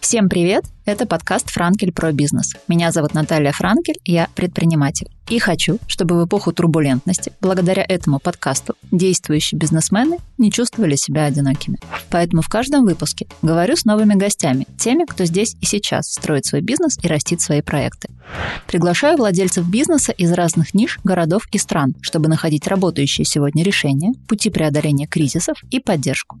Всем 0.00 0.28
привет! 0.28 0.64
Это 0.86 1.04
подкаст 1.04 1.50
«Франкель 1.50 1.90
про 1.92 2.12
бизнес». 2.12 2.54
Меня 2.68 2.92
зовут 2.92 3.12
Наталья 3.12 3.50
Франкель, 3.50 3.98
я 4.04 4.28
предприниматель. 4.36 5.08
И 5.28 5.40
хочу, 5.40 5.78
чтобы 5.88 6.14
в 6.14 6.24
эпоху 6.24 6.52
турбулентности, 6.52 7.32
благодаря 7.40 7.84
этому 7.88 8.20
подкасту, 8.20 8.76
действующие 8.92 9.58
бизнесмены 9.58 10.18
не 10.38 10.52
чувствовали 10.52 10.94
себя 10.94 11.24
одинокими. 11.24 11.78
Поэтому 12.08 12.40
в 12.40 12.48
каждом 12.48 12.84
выпуске 12.84 13.26
говорю 13.42 13.74
с 13.74 13.84
новыми 13.84 14.14
гостями, 14.14 14.68
теми, 14.78 15.04
кто 15.04 15.24
здесь 15.24 15.56
и 15.60 15.66
сейчас 15.66 16.12
строит 16.12 16.46
свой 16.46 16.60
бизнес 16.60 16.96
и 17.02 17.08
растит 17.08 17.40
свои 17.40 17.62
проекты. 17.62 18.08
Приглашаю 18.68 19.16
владельцев 19.16 19.68
бизнеса 19.68 20.12
из 20.12 20.30
разных 20.30 20.72
ниш, 20.72 21.00
городов 21.02 21.48
и 21.50 21.58
стран, 21.58 21.96
чтобы 22.00 22.28
находить 22.28 22.68
работающие 22.68 23.24
сегодня 23.24 23.64
решения, 23.64 24.12
пути 24.28 24.50
преодоления 24.50 25.08
кризисов 25.08 25.58
и 25.72 25.80
поддержку. 25.80 26.38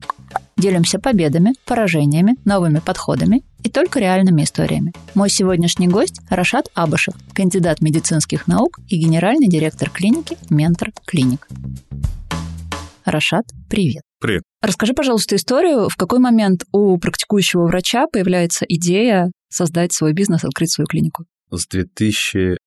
Делимся 0.56 1.00
победами, 1.00 1.54
поражениями, 1.64 2.36
новыми 2.44 2.78
подходами 2.78 3.42
и 3.62 3.68
только 3.68 3.98
реальными 3.98 4.35
историями. 4.44 4.92
Мой 5.14 5.30
сегодняшний 5.30 5.88
гость– 5.88 6.20
Рашат 6.30 6.68
Абашев, 6.74 7.14
кандидат 7.34 7.80
медицинских 7.80 8.46
наук 8.46 8.78
и 8.88 8.98
генеральный 8.98 9.48
директор 9.48 9.90
клиники 9.90 10.36
«Ментор 10.50 10.92
Клиник». 11.06 11.48
Рашат, 13.04 13.44
привет. 13.70 14.02
Привет. 14.20 14.42
Расскажи, 14.62 14.94
пожалуйста, 14.94 15.36
историю, 15.36 15.88
в 15.88 15.96
какой 15.96 16.18
момент 16.18 16.64
у 16.72 16.98
практикующего 16.98 17.66
врача 17.66 18.06
появляется 18.08 18.64
идея 18.68 19.30
создать 19.48 19.92
свой 19.92 20.12
бизнес, 20.12 20.44
открыть 20.44 20.72
свою 20.72 20.86
клинику? 20.86 21.24
С 21.50 21.68
2005 21.68 22.58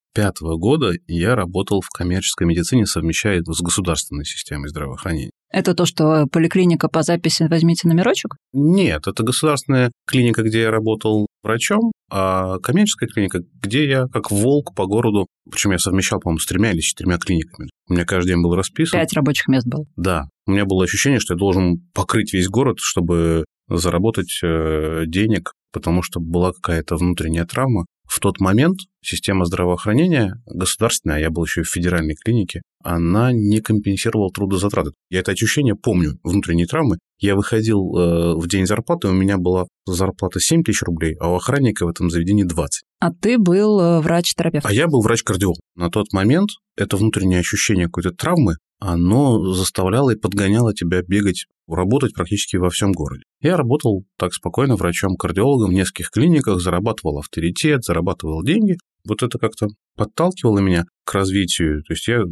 года 0.56 0.92
я 1.06 1.34
работал 1.34 1.82
в 1.82 1.90
коммерческой 1.90 2.46
медицине, 2.46 2.86
совмещая 2.86 3.40
это 3.40 3.52
с 3.52 3.60
государственной 3.60 4.24
системой 4.24 4.68
здравоохранения. 4.68 5.30
Это 5.52 5.74
то, 5.74 5.84
что 5.84 6.26
поликлиника 6.26 6.88
по 6.88 7.02
записи 7.02 7.42
«возьмите 7.50 7.88
номерочек»? 7.88 8.36
Нет, 8.52 9.06
это 9.06 9.22
государственная 9.22 9.90
клиника, 10.06 10.42
где 10.42 10.62
я 10.62 10.70
работал 10.70 11.26
врачом, 11.42 11.92
а 12.10 12.58
коммерческая 12.58 13.08
клиника, 13.08 13.40
где 13.62 13.88
я 13.88 14.06
как 14.08 14.30
волк 14.30 14.74
по 14.74 14.86
городу, 14.86 15.26
причем 15.50 15.70
я 15.72 15.78
совмещал, 15.78 16.20
по-моему, 16.20 16.38
с 16.38 16.46
тремя 16.46 16.72
или 16.72 16.80
четырьмя 16.80 17.18
клиниками. 17.18 17.70
У 17.88 17.94
меня 17.94 18.04
каждый 18.04 18.30
день 18.30 18.42
был 18.42 18.54
расписан. 18.54 18.98
Пять 18.98 19.12
рабочих 19.12 19.48
мест 19.48 19.66
было. 19.66 19.84
Да. 19.96 20.28
У 20.46 20.52
меня 20.52 20.64
было 20.64 20.84
ощущение, 20.84 21.20
что 21.20 21.34
я 21.34 21.38
должен 21.38 21.88
покрыть 21.94 22.32
весь 22.32 22.48
город, 22.48 22.78
чтобы 22.80 23.44
заработать 23.68 24.40
э, 24.42 25.04
денег, 25.06 25.52
потому 25.72 26.02
что 26.02 26.20
была 26.20 26.52
какая-то 26.52 26.96
внутренняя 26.96 27.44
травма. 27.44 27.86
В 28.10 28.18
тот 28.18 28.40
момент 28.40 28.80
система 29.02 29.44
здравоохранения 29.44 30.34
государственная, 30.44 31.18
а 31.18 31.20
я 31.20 31.30
был 31.30 31.44
еще 31.44 31.62
в 31.62 31.68
федеральной 31.68 32.16
клинике, 32.16 32.60
она 32.82 33.30
не 33.32 33.60
компенсировала 33.60 34.32
трудозатраты. 34.32 34.90
Я 35.10 35.20
это 35.20 35.30
ощущение 35.30 35.76
помню, 35.76 36.18
внутренней 36.24 36.66
травмы. 36.66 36.98
Я 37.20 37.36
выходил 37.36 37.78
э, 37.96 38.34
в 38.34 38.48
день 38.48 38.66
зарплаты, 38.66 39.06
у 39.06 39.12
меня 39.12 39.38
была 39.38 39.68
зарплата 39.86 40.40
7 40.40 40.64
тысяч 40.64 40.82
рублей, 40.82 41.14
а 41.20 41.30
у 41.30 41.36
охранника 41.36 41.86
в 41.86 41.88
этом 41.88 42.10
заведении 42.10 42.42
20. 42.42 42.82
А 42.98 43.12
ты 43.12 43.38
был 43.38 43.78
э, 43.78 44.00
врач-терапевт? 44.00 44.66
А 44.66 44.72
я 44.72 44.88
был 44.88 45.02
врач-кардиолог. 45.02 45.60
На 45.76 45.88
тот 45.88 46.12
момент 46.12 46.50
это 46.76 46.96
внутреннее 46.96 47.38
ощущение 47.38 47.86
какой-то 47.86 48.10
травмы, 48.10 48.56
оно 48.80 49.52
заставляло 49.52 50.10
и 50.10 50.18
подгоняло 50.18 50.74
тебя 50.74 51.02
бегать, 51.02 51.46
работать 51.68 52.14
практически 52.14 52.56
во 52.56 52.70
всем 52.70 52.92
городе. 52.92 53.24
Я 53.40 53.56
работал 53.56 54.04
так 54.18 54.32
спокойно 54.34 54.76
врачом-кардиологом 54.76 55.70
в 55.70 55.74
нескольких 55.74 56.10
клиниках, 56.10 56.60
зарабатывал 56.60 57.18
авторитет, 57.18 57.84
зарабатывал 57.84 58.42
деньги. 58.42 58.76
Вот 59.06 59.22
это 59.22 59.38
как-то 59.38 59.68
подталкивало 59.96 60.58
меня 60.58 60.84
к 61.04 61.14
развитию. 61.14 61.82
То 61.84 61.92
есть 61.92 62.08
я 62.08 62.22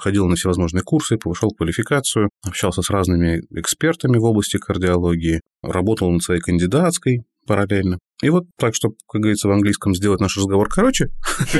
ходил 0.00 0.26
на 0.26 0.36
всевозможные 0.36 0.82
курсы, 0.82 1.18
повышал 1.18 1.50
квалификацию, 1.50 2.30
общался 2.42 2.82
с 2.82 2.90
разными 2.90 3.42
экспертами 3.50 4.18
в 4.18 4.24
области 4.24 4.56
кардиологии, 4.56 5.42
работал 5.62 6.10
над 6.10 6.22
своей 6.22 6.40
кандидатской 6.40 7.22
параллельно. 7.48 7.98
И 8.22 8.30
вот 8.30 8.44
так, 8.58 8.74
чтобы, 8.74 8.96
как 9.08 9.22
говорится 9.22 9.48
в 9.48 9.52
английском, 9.52 9.94
сделать 9.94 10.20
наш 10.20 10.36
разговор 10.36 10.68
короче. 10.68 11.06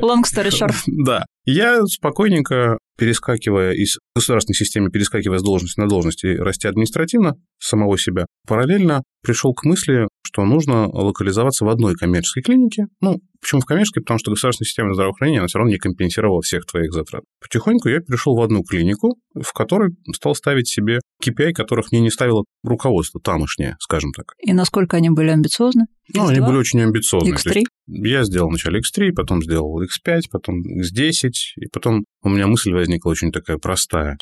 Long 0.00 0.22
story 0.22 0.50
short. 0.50 0.74
Да. 0.86 1.24
Я 1.44 1.84
спокойненько, 1.84 2.78
перескакивая 2.96 3.72
из 3.72 3.98
государственной 4.14 4.54
системы, 4.54 4.90
перескакивая 4.90 5.38
с 5.38 5.42
должности 5.42 5.78
на 5.78 5.88
должность 5.88 6.24
и 6.24 6.36
расти 6.36 6.68
административно 6.68 7.34
самого 7.58 7.98
себя, 7.98 8.26
параллельно 8.48 9.02
пришел 9.22 9.52
к 9.52 9.64
мысли, 9.64 10.08
что 10.24 10.44
нужно 10.44 10.88
локализоваться 10.88 11.64
в 11.64 11.68
одной 11.68 11.94
коммерческой 11.94 12.42
клинике. 12.42 12.86
Ну, 13.00 13.20
почему 13.40 13.60
в 13.60 13.64
коммерческой? 13.64 14.02
Потому 14.02 14.18
что 14.18 14.30
государственная 14.30 14.66
система 14.66 14.94
здравоохранения, 14.94 15.38
она 15.38 15.48
все 15.48 15.58
равно 15.58 15.72
не 15.72 15.78
компенсировала 15.78 16.40
всех 16.42 16.66
твоих 16.66 16.92
затрат. 16.92 17.24
Потихоньку 17.40 17.88
я 17.88 18.00
перешел 18.00 18.36
в 18.36 18.42
одну 18.42 18.62
клинику, 18.62 19.18
в 19.34 19.52
которой 19.52 19.90
стал 20.14 20.34
ставить 20.34 20.68
себе 20.68 21.00
KPI, 21.24 21.52
которых 21.52 21.92
мне 21.92 22.00
не 22.00 22.10
ставило 22.10 22.44
руководство 22.62 23.20
тамошнее, 23.20 23.76
скажем 23.80 24.12
так. 24.12 24.34
И 24.38 24.52
насколько 24.52 24.96
они 24.96 25.10
были 25.10 25.30
амбициозны? 25.30 25.86
Ну, 26.14 26.28
они 26.28 26.40
были 26.40 26.56
очень 26.56 26.80
амбициозны. 26.82 27.34
X3? 27.34 27.62
Я 27.86 28.24
сделал 28.24 28.48
вначале 28.48 28.80
X3, 28.80 29.12
потом 29.12 29.42
сделал 29.42 29.82
X5, 29.82 30.22
потом 30.30 30.60
X10, 30.60 31.30
и 31.56 31.66
потом 31.72 32.04
у 32.22 32.28
меня 32.28 32.46
мысль 32.46 32.72
возникла 32.72 33.10
очень 33.10 33.32
такая 33.32 33.58
простая. 33.58 34.18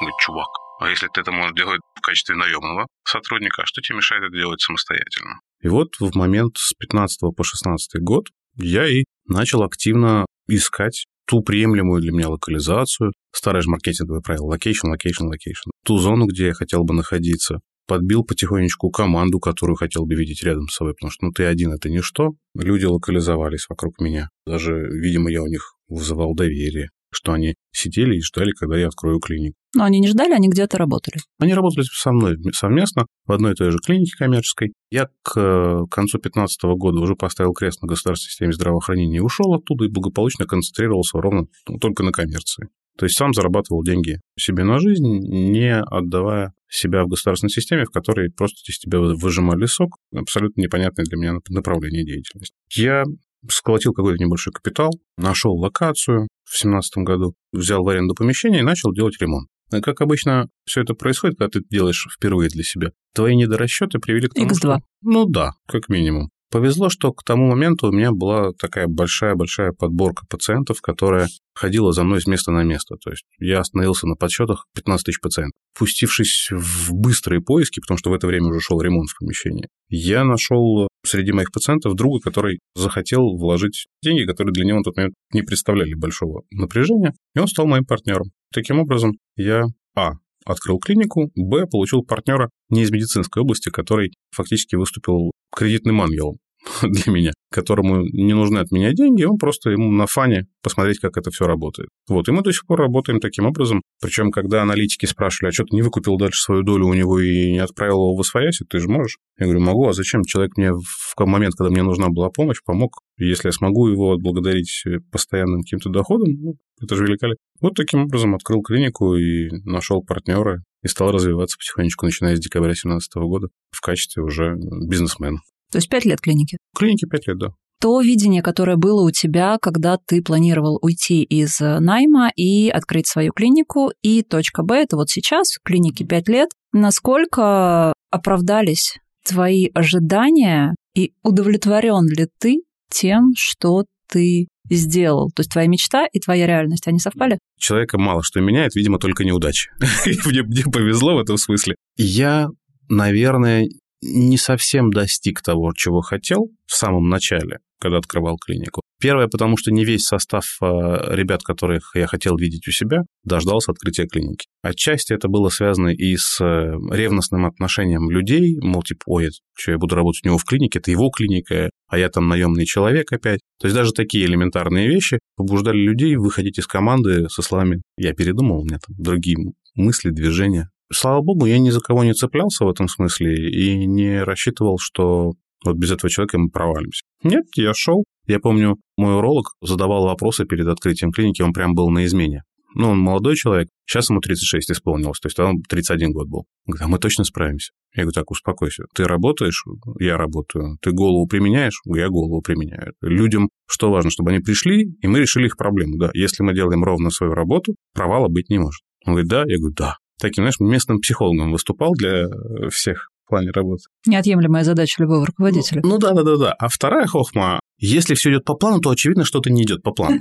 Говорит, 0.00 0.16
чувак, 0.20 0.48
а 0.80 0.90
если 0.90 1.08
ты 1.12 1.22
это 1.22 1.32
можешь 1.32 1.54
делать 1.54 1.80
в 1.94 2.00
качестве 2.00 2.36
наемного 2.36 2.86
сотрудника, 3.04 3.62
а 3.62 3.66
что 3.66 3.80
тебе 3.80 3.96
мешает 3.96 4.24
это 4.24 4.36
делать 4.36 4.60
самостоятельно? 4.60 5.40
И 5.62 5.68
вот 5.68 5.94
в 5.98 6.14
момент 6.14 6.56
с 6.58 6.74
15 6.74 7.34
по 7.34 7.44
16 7.44 8.02
год 8.02 8.26
я 8.56 8.86
и 8.86 9.04
начал 9.26 9.62
активно 9.62 10.26
искать 10.48 11.06
ту 11.26 11.42
приемлемую 11.42 12.00
для 12.00 12.12
меня 12.12 12.28
локализацию, 12.28 13.12
старое 13.32 13.62
же 13.62 13.70
маркетинговое 13.70 14.20
правило, 14.20 14.46
location, 14.46 14.88
location, 14.88 15.24
location, 15.24 15.70
ту 15.86 15.98
зону, 15.98 16.26
где 16.26 16.46
я 16.46 16.52
хотел 16.52 16.82
бы 16.82 16.92
находиться, 16.92 17.60
подбил 17.86 18.24
потихонечку 18.24 18.90
команду, 18.90 19.38
которую 19.38 19.76
хотел 19.76 20.04
бы 20.04 20.16
видеть 20.16 20.42
рядом 20.42 20.68
с 20.68 20.74
собой, 20.74 20.94
потому 20.94 21.10
что 21.10 21.26
ну 21.26 21.32
ты 21.32 21.44
один 21.44 21.72
это 21.72 21.88
ничто. 21.88 22.32
Люди 22.54 22.84
локализовались 22.84 23.66
вокруг 23.68 24.00
меня. 24.00 24.28
Даже, 24.46 24.72
видимо, 24.74 25.30
я 25.30 25.42
у 25.42 25.46
них 25.46 25.74
вызывал 25.88 26.34
доверие, 26.34 26.88
что 27.12 27.32
они 27.32 27.54
сидели 27.72 28.16
и 28.16 28.22
ждали, 28.22 28.50
когда 28.50 28.76
я 28.76 28.88
открою 28.88 29.20
клинику. 29.20 29.54
Но 29.76 29.84
они 29.84 30.00
не 30.00 30.08
ждали, 30.08 30.32
они 30.32 30.48
где-то 30.48 30.76
работали. 30.76 31.18
Они 31.38 31.54
работали 31.54 31.84
со 31.84 32.10
мной 32.10 32.36
совместно 32.52 33.06
в 33.24 33.32
одной 33.32 33.52
и 33.52 33.54
той 33.54 33.70
же 33.70 33.78
клинике 33.78 34.16
коммерческой. 34.18 34.72
Я 34.90 35.08
к 35.22 35.36
э, 35.36 35.84
концу 35.88 36.18
2015 36.18 36.62
года 36.76 36.98
уже 36.98 37.14
поставил 37.14 37.52
крест 37.52 37.80
на 37.82 37.88
государственной 37.88 38.30
системе 38.30 38.52
здравоохранения 38.52 39.18
и 39.18 39.20
ушел 39.20 39.54
оттуда 39.54 39.84
и 39.84 39.88
благополучно 39.88 40.46
концентрировался 40.46 41.18
ровно 41.18 41.46
ну, 41.68 41.78
только 41.78 42.02
на 42.02 42.10
коммерции. 42.10 42.68
То 42.96 43.04
есть 43.04 43.16
сам 43.16 43.32
зарабатывал 43.32 43.82
деньги 43.82 44.20
себе 44.38 44.64
на 44.64 44.78
жизнь, 44.78 45.06
не 45.06 45.78
отдавая 45.78 46.52
себя 46.68 47.04
в 47.04 47.08
государственной 47.08 47.50
системе, 47.50 47.84
в 47.84 47.90
которой 47.90 48.30
просто 48.30 48.56
из 48.70 48.78
тебя 48.78 48.98
выжимали 48.98 49.66
сок, 49.66 49.96
абсолютно 50.14 50.62
непонятное 50.62 51.04
для 51.04 51.16
меня 51.16 51.38
направление 51.48 52.04
деятельности. 52.04 52.54
Я 52.72 53.04
сколотил 53.48 53.92
какой-то 53.92 54.22
небольшой 54.22 54.52
капитал, 54.52 54.90
нашел 55.16 55.54
локацию 55.54 56.28
в 56.44 56.50
2017 56.50 56.98
году, 56.98 57.34
взял 57.52 57.84
в 57.84 57.88
аренду 57.88 58.14
помещение 58.14 58.60
и 58.60 58.64
начал 58.64 58.92
делать 58.92 59.20
ремонт. 59.20 59.48
Как 59.70 60.00
обычно 60.00 60.48
все 60.64 60.82
это 60.82 60.94
происходит, 60.94 61.38
когда 61.38 61.58
ты 61.58 61.64
делаешь 61.68 62.06
впервые 62.14 62.48
для 62.48 62.62
себя. 62.62 62.90
Твои 63.14 63.34
недорасчеты 63.34 63.98
привели 63.98 64.28
к 64.28 64.34
тому, 64.34 64.48
X2. 64.48 64.56
что... 64.56 64.80
Ну 65.02 65.26
да, 65.26 65.52
как 65.66 65.88
минимум. 65.88 66.30
Повезло, 66.50 66.90
что 66.90 67.12
к 67.12 67.24
тому 67.24 67.48
моменту 67.48 67.88
у 67.88 67.92
меня 67.92 68.12
была 68.12 68.52
такая 68.52 68.86
большая-большая 68.86 69.72
подборка 69.72 70.24
пациентов, 70.28 70.80
которая 70.80 71.28
ходила 71.54 71.92
за 71.92 72.04
мной 72.04 72.20
с 72.20 72.26
места 72.26 72.52
на 72.52 72.62
место. 72.62 72.96
То 73.02 73.10
есть 73.10 73.24
я 73.38 73.60
остановился 73.60 74.06
на 74.06 74.14
подсчетах 74.14 74.66
15 74.74 75.04
тысяч 75.06 75.20
пациентов. 75.20 75.60
Пустившись 75.76 76.48
в 76.52 76.94
быстрые 76.94 77.40
поиски, 77.40 77.80
потому 77.80 77.98
что 77.98 78.10
в 78.10 78.14
это 78.14 78.28
время 78.28 78.46
уже 78.48 78.60
шел 78.60 78.80
ремонт 78.80 79.10
в 79.10 79.18
помещении, 79.18 79.68
я 79.88 80.24
нашел 80.24 80.88
среди 81.04 81.32
моих 81.32 81.50
пациентов 81.50 81.94
друга, 81.94 82.20
который 82.20 82.60
захотел 82.74 83.36
вложить 83.36 83.86
деньги, 84.02 84.24
которые 84.24 84.52
для 84.52 84.64
него 84.64 84.80
в 84.80 84.84
тот 84.84 84.96
момент 84.96 85.14
не 85.32 85.42
представляли 85.42 85.94
большого 85.94 86.42
напряжения, 86.50 87.12
и 87.34 87.38
он 87.40 87.48
стал 87.48 87.66
моим 87.66 87.84
партнером. 87.84 88.30
Таким 88.52 88.78
образом, 88.78 89.12
я, 89.36 89.64
а, 89.96 90.12
открыл 90.46 90.78
клинику, 90.78 91.30
б, 91.34 91.66
получил 91.66 92.02
партнера 92.02 92.50
не 92.70 92.82
из 92.82 92.90
медицинской 92.90 93.42
области, 93.42 93.70
который 93.70 94.12
фактически 94.30 94.76
выступил 94.76 95.32
кредитным 95.54 96.00
ангелом 96.00 96.38
для 96.82 97.12
меня, 97.12 97.32
которому 97.50 98.02
не 98.02 98.34
нужны 98.34 98.58
от 98.58 98.70
меня 98.70 98.92
деньги, 98.92 99.24
он 99.24 99.38
просто 99.38 99.70
ему 99.70 99.90
на 99.90 100.06
фане 100.06 100.46
посмотреть, 100.62 100.98
как 100.98 101.16
это 101.16 101.30
все 101.30 101.46
работает. 101.46 101.88
Вот, 102.08 102.28
и 102.28 102.32
мы 102.32 102.42
до 102.42 102.52
сих 102.52 102.66
пор 102.66 102.80
работаем 102.80 103.20
таким 103.20 103.46
образом. 103.46 103.82
Причем, 104.00 104.30
когда 104.30 104.62
аналитики 104.62 105.06
спрашивали, 105.06 105.50
а 105.50 105.52
что 105.52 105.64
ты 105.64 105.74
не 105.74 105.82
выкупил 105.82 106.16
дальше 106.16 106.42
свою 106.42 106.62
долю 106.62 106.86
у 106.86 106.94
него 106.94 107.20
и 107.20 107.52
не 107.52 107.58
отправил 107.58 107.96
его 107.96 108.16
в 108.16 108.20
освоясь, 108.20 108.60
ты 108.68 108.78
же 108.78 108.88
можешь? 108.88 109.18
Я 109.38 109.46
говорю, 109.46 109.60
могу, 109.60 109.88
а 109.88 109.92
зачем? 109.92 110.22
Человек 110.22 110.56
мне 110.56 110.72
в 110.72 111.06
момент, 111.24 111.54
когда 111.56 111.70
мне 111.70 111.82
нужна 111.82 112.08
была 112.08 112.30
помощь, 112.30 112.58
помог. 112.64 112.98
Если 113.18 113.48
я 113.48 113.52
смогу 113.52 113.88
его 113.88 114.12
отблагодарить 114.12 114.84
постоянным 115.10 115.62
каким-то 115.62 115.88
доходом, 115.88 116.28
ну, 116.32 116.54
это 116.80 116.94
же 116.94 117.04
великолепно. 117.04 117.40
Вот 117.60 117.74
таким 117.74 118.04
образом 118.04 118.34
открыл 118.34 118.60
клинику 118.60 119.16
и 119.16 119.48
нашел 119.64 120.02
партнера 120.02 120.62
и 120.82 120.88
стал 120.88 121.10
развиваться 121.10 121.56
потихонечку, 121.58 122.04
начиная 122.04 122.36
с 122.36 122.40
декабря 122.40 122.68
2017 122.68 123.14
года 123.16 123.48
в 123.70 123.80
качестве 123.80 124.22
уже 124.22 124.54
бизнесмена. 124.86 125.38
То 125.70 125.78
есть 125.78 125.88
пять 125.88 126.04
лет 126.04 126.20
клиники? 126.20 126.58
Клинике 126.76 127.06
пять 127.06 127.26
лет, 127.26 127.38
да. 127.38 127.48
То 127.80 128.00
видение, 128.00 128.42
которое 128.42 128.76
было 128.76 129.02
у 129.02 129.10
тебя, 129.10 129.58
когда 129.60 129.98
ты 129.98 130.22
планировал 130.22 130.78
уйти 130.80 131.22
из 131.22 131.60
э, 131.60 131.78
найма 131.78 132.30
и 132.34 132.70
открыть 132.70 133.06
свою 133.06 133.32
клинику, 133.32 133.90
и 134.00 134.22
точка 134.22 134.62
Б, 134.62 134.76
это 134.76 134.96
вот 134.96 135.10
сейчас, 135.10 135.52
в 135.52 135.62
клинике 135.62 136.06
пять 136.06 136.26
лет, 136.28 136.48
насколько 136.72 137.92
оправдались 138.10 138.96
твои 139.26 139.68
ожидания 139.74 140.74
и 140.94 141.12
удовлетворен 141.22 142.08
ли 142.08 142.28
ты 142.38 142.62
тем, 142.90 143.32
что 143.36 143.84
ты 144.08 144.48
сделал? 144.70 145.30
То 145.34 145.40
есть 145.40 145.52
твоя 145.52 145.68
мечта 145.68 146.06
и 146.10 146.18
твоя 146.18 146.46
реальность, 146.46 146.86
они 146.86 146.98
совпали? 146.98 147.38
Человека 147.58 147.98
мало 147.98 148.22
что 148.22 148.40
меняет, 148.40 148.74
видимо, 148.74 148.98
только 148.98 149.24
неудачи. 149.24 149.70
мне, 150.26 150.42
мне 150.42 150.64
повезло 150.64 151.16
в 151.16 151.20
этом 151.20 151.36
смысле. 151.36 151.76
Я, 151.96 152.48
наверное, 152.88 153.68
не 154.02 154.36
совсем 154.36 154.90
достиг 154.90 155.42
того, 155.42 155.72
чего 155.74 156.00
хотел 156.00 156.50
в 156.66 156.74
самом 156.74 157.08
начале, 157.08 157.60
когда 157.80 157.98
открывал 157.98 158.36
клинику. 158.36 158.82
Первое, 158.98 159.28
потому 159.28 159.58
что 159.58 159.70
не 159.72 159.84
весь 159.84 160.06
состав 160.06 160.56
э, 160.62 160.66
ребят, 161.14 161.42
которых 161.42 161.92
я 161.94 162.06
хотел 162.06 162.36
видеть 162.36 162.66
у 162.66 162.70
себя, 162.70 163.02
дождался 163.24 163.72
открытия 163.72 164.06
клиники. 164.06 164.46
Отчасти 164.62 165.12
это 165.12 165.28
было 165.28 165.50
связано 165.50 165.88
и 165.88 166.16
с 166.16 166.40
э, 166.40 166.72
ревностным 166.90 167.44
отношением 167.44 168.10
людей, 168.10 168.56
мол, 168.62 168.82
типа, 168.82 169.02
ой, 169.06 169.28
что 169.54 169.72
я 169.72 169.78
буду 169.78 169.94
работать 169.96 170.24
у 170.24 170.28
него 170.28 170.38
в 170.38 170.44
клинике, 170.44 170.78
это 170.78 170.90
его 170.90 171.10
клиника, 171.10 171.68
а 171.88 171.98
я 171.98 172.08
там 172.08 172.26
наемный 172.26 172.64
человек 172.64 173.12
опять. 173.12 173.40
То 173.60 173.66
есть 173.66 173.76
даже 173.76 173.92
такие 173.92 174.24
элементарные 174.24 174.88
вещи 174.88 175.18
побуждали 175.36 175.76
людей 175.76 176.16
выходить 176.16 176.58
из 176.58 176.66
команды 176.66 177.28
со 177.28 177.42
словами 177.42 177.82
«я 177.98 178.14
передумал, 178.14 178.60
у 178.60 178.64
меня 178.64 178.78
там 178.78 178.96
другие 178.96 179.36
мысли, 179.74 180.08
движения». 180.08 180.70
Слава 180.92 181.20
богу, 181.20 181.46
я 181.46 181.58
ни 181.58 181.70
за 181.70 181.80
кого 181.80 182.04
не 182.04 182.12
цеплялся 182.12 182.64
в 182.64 182.68
этом 182.68 182.88
смысле 182.88 183.34
и 183.50 183.86
не 183.86 184.22
рассчитывал, 184.22 184.78
что 184.78 185.32
вот 185.64 185.76
без 185.76 185.90
этого 185.90 186.10
человека 186.10 186.38
мы 186.38 186.48
провалимся. 186.48 187.04
Нет, 187.22 187.44
я 187.56 187.72
шел. 187.74 188.04
Я 188.26 188.38
помню, 188.40 188.76
мой 188.96 189.16
уролог 189.16 189.54
задавал 189.60 190.04
вопросы 190.04 190.44
перед 190.44 190.66
открытием 190.66 191.12
клиники, 191.12 191.42
он 191.42 191.52
прям 191.52 191.74
был 191.74 191.90
на 191.90 192.04
измене. 192.04 192.42
Ну, 192.74 192.90
он 192.90 192.98
молодой 192.98 193.36
человек, 193.36 193.68
сейчас 193.86 194.10
ему 194.10 194.20
36 194.20 194.70
исполнилось, 194.70 195.18
то 195.18 195.28
есть 195.28 195.38
он 195.38 195.62
31 195.62 196.12
год 196.12 196.28
был. 196.28 196.40
Он 196.66 196.72
говорит, 196.72 196.84
а 196.84 196.88
мы 196.88 196.98
точно 196.98 197.24
справимся. 197.24 197.72
Я 197.94 198.02
говорю, 198.02 198.12
так, 198.12 198.30
успокойся. 198.30 198.84
Ты 198.94 199.04
работаешь? 199.04 199.64
Я 199.98 200.18
работаю. 200.18 200.76
Ты 200.82 200.90
голову 200.90 201.26
применяешь? 201.26 201.80
Я 201.86 202.08
голову 202.10 202.42
применяю. 202.42 202.92
Людям 203.00 203.48
что 203.66 203.90
важно, 203.90 204.10
чтобы 204.10 204.30
они 204.30 204.40
пришли, 204.40 204.94
и 205.00 205.06
мы 205.06 205.20
решили 205.20 205.46
их 205.46 205.56
проблему. 205.56 205.96
Да, 205.96 206.10
если 206.12 206.42
мы 206.42 206.54
делаем 206.54 206.84
ровно 206.84 207.08
свою 207.10 207.32
работу, 207.32 207.76
провала 207.94 208.28
быть 208.28 208.50
не 208.50 208.58
может. 208.58 208.82
Он 209.06 209.14
говорит, 209.14 209.30
да? 209.30 209.44
Я 209.46 209.56
говорю, 209.56 209.74
да. 209.74 209.96
Таким, 210.20 210.44
знаешь, 210.44 210.60
местным 210.60 211.00
психологом 211.00 211.52
выступал 211.52 211.92
для 211.92 212.26
всех 212.70 213.10
в 213.26 213.28
плане 213.28 213.50
работы. 213.50 213.84
Неотъемлемая 214.06 214.64
задача 214.64 215.02
любого 215.02 215.26
руководителя. 215.26 215.80
Ну, 215.82 215.90
ну 215.90 215.98
да, 215.98 216.12
да, 216.12 216.22
да, 216.22 216.36
да. 216.36 216.52
А 216.52 216.68
вторая 216.68 217.06
хохма, 217.06 217.60
если 217.78 218.14
все 218.14 218.30
идет 218.30 218.44
по 218.44 218.54
плану, 218.54 218.80
то 218.80 218.90
очевидно, 218.90 219.24
что-то 219.24 219.50
не 219.50 219.64
идет 219.64 219.82
по 219.82 219.90
плану. 219.90 220.20